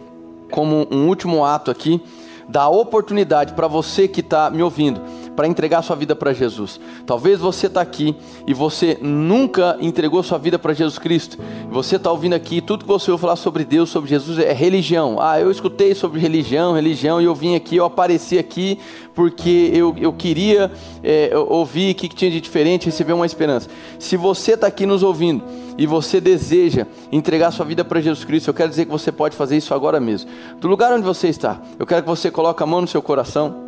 como 0.51 0.87
um 0.91 1.07
último 1.07 1.45
ato 1.45 1.71
aqui, 1.71 2.03
dar 2.49 2.69
oportunidade 2.69 3.55
para 3.55 3.69
você 3.69 4.09
que 4.09 4.21
está 4.21 4.51
me 4.51 4.63
ouvindo 4.63 5.01
para 5.35 5.49
entregar 5.49 5.83
sua 5.83 5.97
vida 5.97 6.15
para 6.15 6.33
Jesus. 6.33 6.81
Talvez 7.07 7.41
você 7.41 7.67
está 7.67 7.81
aqui 7.81 8.15
e 8.47 8.53
você 8.53 8.99
nunca 9.01 9.77
entregou 9.81 10.23
sua 10.23 10.39
vida 10.39 10.59
para 10.59 10.73
Jesus 10.73 10.99
Cristo. 10.99 11.39
Você 11.71 11.97
está 11.97 12.11
ouvindo 12.11 12.35
aqui, 12.35 12.61
tudo 12.61 12.85
que 12.85 12.91
você 12.91 13.11
ouve 13.11 13.21
falar 13.21 13.37
sobre 13.37 13.65
Deus, 13.65 13.91
sobre 13.91 14.11
Jesus 14.11 14.39
é 14.39 14.53
religião. 14.53 15.19
Ah, 15.21 15.41
eu 15.41 15.51
escutei 15.51 15.95
sobre 15.95 16.21
religião, 16.21 16.75
religião, 16.75 17.21
e 17.21 17.25
eu 17.25 17.35
vim 17.35 17.55
aqui, 17.55 17.77
eu 17.77 17.85
apareci 17.85 18.39
aqui 18.39 18.79
porque 19.15 19.71
eu, 19.75 19.95
eu 19.99 20.13
queria 20.13 20.71
é, 21.03 21.31
ouvir 21.37 21.93
o 21.93 21.95
que, 21.95 22.09
que 22.09 22.15
tinha 22.15 22.31
de 22.31 22.41
diferente, 22.41 22.87
receber 22.87 23.13
uma 23.13 23.27
esperança. 23.27 23.69
Se 23.99 24.17
você 24.17 24.53
está 24.53 24.67
aqui 24.67 24.87
nos 24.87 25.03
ouvindo 25.03 25.45
e 25.77 25.87
você 25.87 26.21
deseja 26.21 26.87
entregar 27.11 27.51
sua 27.51 27.65
vida 27.65 27.85
para 27.85 28.01
Jesus 28.01 28.25
Cristo, 28.25 28.49
eu 28.49 28.55
quero 28.55 28.71
dizer 28.71 28.87
que 28.87 28.91
você 28.91 29.13
pode 29.13 29.37
fazer 29.37 29.57
isso 29.57 29.75
agora 29.75 30.01
mesmo. 30.01 30.31
Do 30.61 30.69
lugar 30.69 30.93
onde 30.93 31.05
você 31.05 31.29
está, 31.29 31.61
eu 31.79 31.87
quero 31.87 32.03
que 32.03 32.09
você 32.09 32.31
coloque 32.31 32.63
a 32.63 32.67
mão 32.67 32.81
no 32.81 32.89
seu 32.89 33.03
coração. 33.03 33.62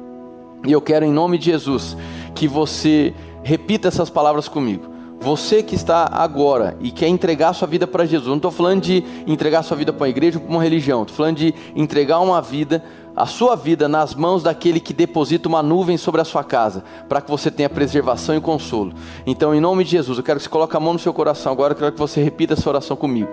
E 0.66 0.72
eu 0.72 0.80
quero, 0.80 1.04
em 1.04 1.12
nome 1.12 1.38
de 1.38 1.46
Jesus, 1.46 1.96
que 2.34 2.48
você 2.48 3.14
repita 3.42 3.88
essas 3.88 4.08
palavras 4.08 4.48
comigo. 4.48 4.94
Você 5.20 5.62
que 5.62 5.74
está 5.74 6.08
agora 6.12 6.76
e 6.80 6.90
quer 6.90 7.08
entregar 7.08 7.54
sua 7.54 7.66
vida 7.66 7.86
para 7.86 8.04
Jesus, 8.04 8.28
não 8.28 8.36
estou 8.36 8.50
falando 8.50 8.82
de 8.82 9.02
entregar 9.26 9.62
sua 9.62 9.76
vida 9.76 9.92
para 9.92 10.02
uma 10.02 10.08
igreja 10.08 10.38
ou 10.38 10.44
para 10.44 10.54
uma 10.54 10.62
religião, 10.62 11.02
estou 11.02 11.16
falando 11.16 11.36
de 11.36 11.54
entregar 11.74 12.20
uma 12.20 12.42
vida, 12.42 12.84
a 13.16 13.24
sua 13.24 13.56
vida, 13.56 13.88
nas 13.88 14.14
mãos 14.14 14.42
daquele 14.42 14.80
que 14.80 14.92
deposita 14.92 15.48
uma 15.48 15.62
nuvem 15.62 15.96
sobre 15.96 16.20
a 16.20 16.24
sua 16.24 16.44
casa, 16.44 16.84
para 17.08 17.22
que 17.22 17.30
você 17.30 17.50
tenha 17.50 17.70
preservação 17.70 18.36
e 18.36 18.40
consolo. 18.40 18.92
Então, 19.24 19.54
em 19.54 19.60
nome 19.60 19.84
de 19.84 19.92
Jesus, 19.92 20.18
eu 20.18 20.24
quero 20.24 20.38
que 20.38 20.44
você 20.44 20.50
coloque 20.50 20.76
a 20.76 20.80
mão 20.80 20.92
no 20.92 20.98
seu 20.98 21.14
coração 21.14 21.52
agora, 21.52 21.72
eu 21.72 21.78
quero 21.78 21.92
que 21.92 21.98
você 21.98 22.22
repita 22.22 22.52
essa 22.52 22.68
oração 22.68 22.96
comigo. 22.96 23.30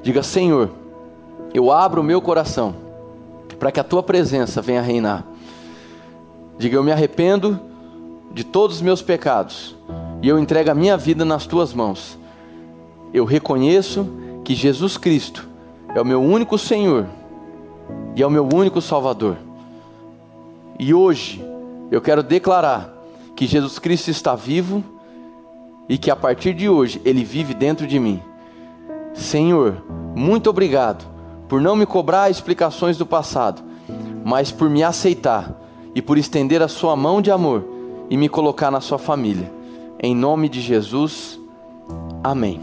Diga: 0.00 0.22
Senhor, 0.22 0.70
eu 1.52 1.72
abro 1.72 2.02
o 2.02 2.04
meu 2.04 2.20
coração 2.20 2.74
para 3.58 3.72
que 3.72 3.80
a 3.80 3.84
tua 3.84 4.02
presença 4.02 4.62
venha 4.62 4.80
reinar. 4.80 5.24
Diga: 6.58 6.76
Eu 6.76 6.84
me 6.84 6.92
arrependo 6.92 7.58
de 8.32 8.44
todos 8.44 8.76
os 8.76 8.82
meus 8.82 9.02
pecados 9.02 9.76
e 10.22 10.28
eu 10.28 10.38
entrego 10.38 10.70
a 10.70 10.74
minha 10.74 10.96
vida 10.96 11.24
nas 11.24 11.46
tuas 11.46 11.74
mãos. 11.74 12.18
Eu 13.12 13.24
reconheço 13.24 14.06
que 14.44 14.54
Jesus 14.54 14.96
Cristo 14.96 15.48
é 15.94 16.00
o 16.00 16.04
meu 16.04 16.22
único 16.22 16.56
Senhor 16.56 17.06
e 18.16 18.22
é 18.22 18.26
o 18.26 18.30
meu 18.30 18.48
único 18.48 18.80
Salvador. 18.80 19.36
E 20.78 20.94
hoje 20.94 21.44
eu 21.90 22.00
quero 22.00 22.22
declarar 22.22 22.92
que 23.36 23.46
Jesus 23.46 23.78
Cristo 23.78 24.10
está 24.10 24.34
vivo 24.34 24.82
e 25.88 25.98
que 25.98 26.10
a 26.10 26.16
partir 26.16 26.54
de 26.54 26.68
hoje 26.68 27.00
Ele 27.04 27.24
vive 27.24 27.52
dentro 27.52 27.86
de 27.86 27.98
mim. 27.98 28.22
Senhor, 29.12 29.82
muito 30.14 30.48
obrigado 30.48 31.04
por 31.48 31.60
não 31.60 31.76
me 31.76 31.84
cobrar 31.84 32.30
explicações 32.30 32.96
do 32.96 33.04
passado, 33.04 33.62
mas 34.24 34.50
por 34.50 34.70
me 34.70 34.82
aceitar 34.82 35.61
e 35.94 36.02
por 36.02 36.18
estender 36.18 36.62
a 36.62 36.68
sua 36.68 36.96
mão 36.96 37.20
de 37.20 37.30
amor 37.30 37.64
e 38.08 38.16
me 38.16 38.28
colocar 38.28 38.70
na 38.70 38.80
sua 38.80 38.98
família. 38.98 39.50
Em 40.00 40.14
nome 40.14 40.48
de 40.48 40.60
Jesus, 40.60 41.38
amém. 42.22 42.60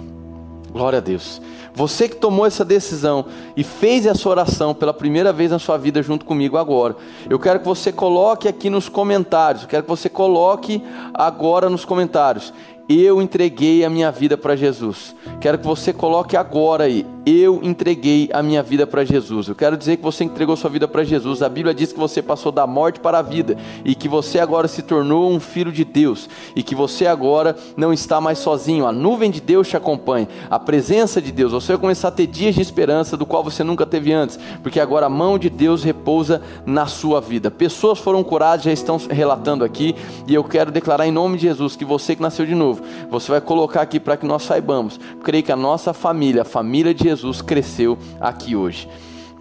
Glória 0.71 0.97
a 0.97 1.01
Deus. 1.01 1.41
Você 1.73 2.09
que 2.09 2.15
tomou 2.15 2.45
essa 2.45 2.65
decisão 2.65 3.25
e 3.55 3.63
fez 3.63 4.05
essa 4.05 4.27
oração 4.27 4.73
pela 4.73 4.93
primeira 4.93 5.31
vez 5.31 5.51
na 5.51 5.59
sua 5.59 5.77
vida 5.77 6.03
junto 6.03 6.25
comigo 6.25 6.57
agora, 6.57 6.95
eu 7.29 7.39
quero 7.39 7.59
que 7.59 7.65
você 7.65 7.91
coloque 7.91 8.47
aqui 8.47 8.69
nos 8.69 8.89
comentários, 8.89 9.63
eu 9.63 9.69
quero 9.69 9.83
que 9.83 9.89
você 9.89 10.09
coloque 10.09 10.83
agora 11.13 11.69
nos 11.69 11.85
comentários 11.85 12.53
eu 12.89 13.21
entreguei 13.21 13.85
a 13.85 13.89
minha 13.89 14.11
vida 14.11 14.35
para 14.35 14.55
Jesus. 14.55 15.15
Quero 15.39 15.59
que 15.59 15.65
você 15.65 15.93
coloque 15.93 16.35
agora 16.35 16.85
aí, 16.85 17.05
eu 17.29 17.59
entreguei 17.63 18.29
a 18.33 18.41
minha 18.41 18.63
vida 18.63 18.87
para 18.87 19.03
Jesus. 19.03 19.47
Eu 19.47 19.55
quero 19.55 19.77
dizer 19.77 19.97
que 19.97 20.03
você 20.03 20.23
entregou 20.23 20.55
sua 20.55 20.69
vida 20.69 20.87
para 20.87 21.03
Jesus. 21.03 21.41
A 21.41 21.49
Bíblia 21.49 21.73
diz 21.73 21.91
que 21.91 21.99
você 21.99 22.21
passou 22.21 22.51
da 22.51 22.65
morte 22.65 22.99
para 22.99 23.19
a 23.19 23.21
vida 23.21 23.57
e 23.83 23.95
que 23.95 24.07
você 24.07 24.39
agora 24.39 24.67
se 24.67 24.81
tornou 24.81 25.31
um 25.31 25.39
filho 25.39 25.71
de 25.71 25.83
Deus 25.83 26.29
e 26.55 26.63
que 26.63 26.75
você 26.75 27.05
agora 27.05 27.55
não 27.75 27.93
está 27.93 28.19
mais 28.19 28.39
sozinho. 28.39 28.85
A 28.85 28.91
nuvem 28.91 29.31
de 29.31 29.41
Deus 29.41 29.67
te 29.67 29.77
acompanha, 29.77 30.27
a 30.49 30.59
presença 30.59 31.21
de 31.21 31.31
Deus. 31.31 31.51
Você 31.51 31.73
vai 31.73 31.81
começar 31.81 32.07
a 32.07 32.11
ter 32.11 32.27
dias 32.27 32.55
de 32.55 32.61
esperança 32.61 33.17
do 33.17 33.25
qual 33.25 33.43
você 33.43 33.63
nunca 33.63 33.85
teve 33.85 34.11
antes, 34.13 34.39
porque 34.63 34.79
agora 34.79 35.05
a 35.05 35.09
mão 35.09 35.37
de 35.37 35.49
Deus 35.49 35.83
repousa 35.83 36.41
na 36.65 36.85
sua 36.85 37.19
vida. 37.19 37.51
Pessoas 37.51 37.99
foram 37.99 38.23
curadas, 38.23 38.65
já 38.65 38.71
estão 38.71 38.97
relatando 39.09 39.63
aqui, 39.63 39.95
e 40.27 40.33
eu 40.33 40.43
quero 40.43 40.71
declarar 40.71 41.07
em 41.07 41.11
nome 41.11 41.37
de 41.37 41.43
Jesus 41.43 41.75
que 41.75 41.85
você 41.85 42.15
que 42.15 42.21
nasceu 42.21 42.45
de 42.45 42.55
novo 42.55 42.81
você 43.09 43.31
vai 43.31 43.41
colocar 43.41 43.81
aqui 43.81 43.99
para 43.99 44.17
que 44.17 44.25
nós 44.25 44.43
saibamos. 44.43 44.99
Creio 45.23 45.43
que 45.43 45.51
a 45.51 45.55
nossa 45.55 45.93
família, 45.93 46.43
a 46.43 46.45
família 46.45 46.93
de 46.93 47.03
Jesus, 47.03 47.18
cresceu 47.41 47.97
aqui 48.19 48.55
hoje. 48.55 48.87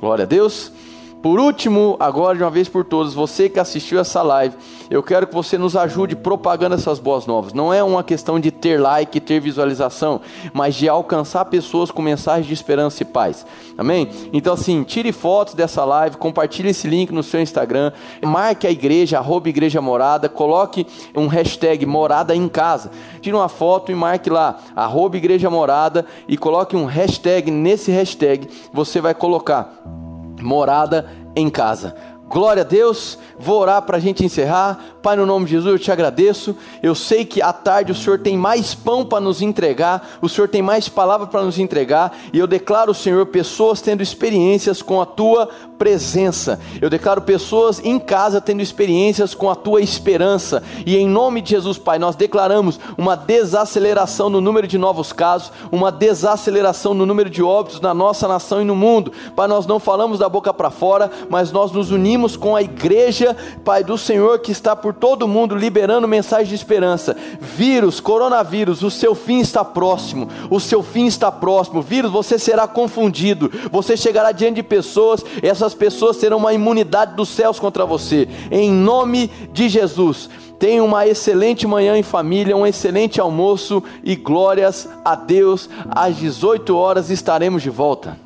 Glória 0.01 0.25
a 0.25 0.27
Deus. 0.27 0.73
Por 1.21 1.41
último, 1.41 1.97
agora 1.99 2.37
de 2.37 2.45
uma 2.45 2.51
vez 2.51 2.69
por 2.69 2.85
todas, 2.85 3.13
você 3.13 3.49
que 3.49 3.59
assistiu 3.59 3.99
essa 3.99 4.23
live, 4.23 4.55
eu 4.89 5.03
quero 5.03 5.27
que 5.27 5.35
você 5.35 5.59
nos 5.59 5.75
ajude 5.75 6.15
propagando 6.15 6.77
essas 6.77 7.01
boas 7.01 7.27
novas. 7.27 7.53
Não 7.53 7.75
é 7.75 7.83
uma 7.83 8.05
questão 8.05 8.39
de 8.39 8.53
ter 8.53 8.81
like, 8.81 9.19
ter 9.19 9.41
visualização, 9.41 10.21
mas 10.53 10.77
de 10.77 10.89
alcançar 10.89 11.45
pessoas 11.47 11.91
com 11.91 12.01
mensagens 12.01 12.47
de 12.47 12.55
esperança 12.55 13.03
e 13.03 13.07
paz. 13.07 13.45
Amém? 13.77 14.09
Então 14.33 14.55
assim, 14.55 14.85
tire 14.85 15.11
fotos 15.11 15.55
dessa 15.55 15.85
live, 15.85 16.17
compartilhe 16.17 16.69
esse 16.69 16.87
link 16.87 17.13
no 17.13 17.25
seu 17.25 17.41
Instagram, 17.41 17.93
marque 18.25 18.69
a 18.69 18.71
igreja, 18.71 19.19
arroba 19.19 19.49
igreja 19.49 19.81
morada, 19.81 20.29
coloque 20.29 20.87
um 21.17 21.27
hashtag 21.27 21.85
morada 21.85 22.35
em 22.35 22.49
casa. 22.49 22.93
Tire 23.21 23.35
uma 23.35 23.49
foto 23.49 23.91
e 23.91 23.95
marque 23.95 24.31
lá, 24.31 24.59
arroba 24.75 25.17
igreja 25.17 25.51
morada 25.51 26.07
e 26.29 26.37
coloque 26.37 26.77
um 26.77 26.85
hashtag, 26.85 27.51
nesse 27.51 27.91
hashtag 27.91 28.49
você 28.73 29.01
vai 29.01 29.15
colocar 29.15 30.08
morada 30.41 31.11
em 31.35 31.49
casa. 31.49 31.95
Glória 32.29 32.61
a 32.61 32.65
Deus, 32.65 33.19
vou 33.39 33.59
orar 33.59 33.81
para 33.81 33.97
a 33.97 34.01
gente 34.01 34.23
encerrar. 34.23 34.79
Pai, 35.03 35.17
no 35.17 35.25
nome 35.25 35.47
de 35.47 35.53
Jesus, 35.53 35.73
eu 35.73 35.79
te 35.79 35.91
agradeço. 35.91 36.55
Eu 36.83 36.95
sei 36.95 37.25
que 37.25 37.41
à 37.41 37.55
tarde 37.55 37.91
o 37.91 37.95
Senhor 37.95 38.19
tem 38.19 38.37
mais 38.37 38.75
pão 38.75 39.03
para 39.03 39.19
nos 39.19 39.41
entregar, 39.41 40.07
o 40.21 40.29
Senhor 40.29 40.47
tem 40.47 40.61
mais 40.61 40.91
palavra 40.91 41.27
para 41.27 41.43
nos 41.43 41.59
entregar, 41.59 42.15
e 42.31 42.39
eu 42.39 42.47
declaro, 42.47 42.93
Senhor, 42.93 43.25
pessoas 43.27 43.81
tendo 43.81 44.03
experiências 44.03 44.83
com 44.83 45.01
a 45.01 45.07
tua 45.07 45.49
presença. 45.79 46.61
Eu 46.83 46.91
declaro 46.91 47.23
pessoas 47.23 47.81
em 47.83 47.99
casa 47.99 48.41
tendo 48.41 48.61
experiências 48.61 49.35
com 49.35 49.49
a 49.49 49.55
tua 49.55 49.81
esperança. 49.81 50.63
E 50.85 50.97
em 50.97 51.09
nome 51.09 51.41
de 51.41 51.51
Jesus, 51.51 51.79
Pai, 51.79 51.99
nós 51.99 52.17
declaramos 52.17 52.81
uma 52.99 53.17
desaceleração 53.17 54.29
no 54.29 54.41
número 54.41 54.67
de 54.67 54.77
novos 54.77 55.13
casos, 55.13 55.53
uma 55.71 55.93
desaceleração 55.93 56.93
no 56.93 57.07
número 57.07 57.31
de 57.31 57.43
óbitos 57.43 57.81
na 57.81 57.95
nossa 57.95 58.27
nação 58.27 58.61
e 58.61 58.65
no 58.65 58.75
mundo. 58.75 59.13
Pai, 59.37 59.47
nós 59.47 59.67
não 59.67 59.79
falamos 59.79 60.19
da 60.19 60.29
boca 60.29 60.53
para 60.53 60.71
fora, 60.71 61.11
mas 61.31 61.53
nós 61.53 61.71
nos 61.71 61.91
unimos 61.91 62.37
com 62.37 62.57
a 62.57 62.63
igreja, 62.63 63.37
Pai 63.65 63.85
do 63.85 63.97
Senhor, 63.97 64.41
que 64.41 64.51
está 64.51 64.75
por 64.75 64.93
todo 64.93 65.23
o 65.23 65.29
mundo 65.29 65.55
liberando 65.55 66.09
mensagem 66.09 66.49
de 66.49 66.55
esperança. 66.55 67.17
Vírus, 67.41 68.01
coronavírus, 68.01 68.83
o 68.83 68.91
seu 68.91 69.15
fim 69.15 69.39
está 69.41 69.65
próximo. 69.65 70.29
O 70.51 70.59
seu 70.59 70.83
fim 70.83 71.07
está 71.07 71.31
próximo. 71.31 71.81
Vírus, 71.81 72.11
você 72.11 72.39
será 72.39 72.67
confundido. 72.67 73.51
Você 73.71 73.97
chegará 73.97 74.33
diante 74.33 74.57
de 74.57 74.63
pessoas, 74.63 75.25
e 75.43 75.49
essas 75.69 75.75
pessoas 75.75 76.17
terão 76.17 76.39
uma 76.39 76.55
imunidade 76.55 77.15
dos 77.15 77.29
céus 77.29 77.61
contra 77.61 77.85
você. 77.85 78.27
Em 78.51 78.73
nome 78.73 79.31
de 79.53 79.69
Jesus. 79.69 80.31
Tenha 80.59 80.83
uma 80.83 81.07
excelente 81.07 81.67
manhã 81.67 81.97
em 81.97 82.03
família, 82.03 82.57
um 82.57 82.67
excelente 82.67 83.21
almoço 83.21 83.83
e 84.03 84.17
glórias 84.17 84.89
a 85.05 85.15
Deus. 85.15 85.69
Às 85.91 86.17
18 86.17 86.75
horas 86.75 87.11
estaremos 87.11 87.63
de 87.63 87.71
volta. 87.71 88.17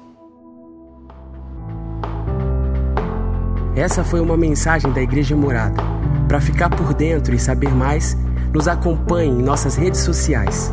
Essa 3.75 4.05
foi 4.05 4.21
uma 4.21 4.37
mensagem 4.37 4.93
da 4.93 5.03
Igreja 5.03 5.35
Morada. 5.35 5.83
Para 6.29 6.41
ficar 6.41 6.71
por 6.71 6.95
dentro 6.95 7.35
e 7.35 7.39
saber 7.39 7.75
mais, 7.75 8.17
nos 8.55 8.69
acompanhe 8.69 9.31
em 9.31 9.43
nossas 9.43 9.75
redes 9.75 10.01
sociais. 10.01 10.73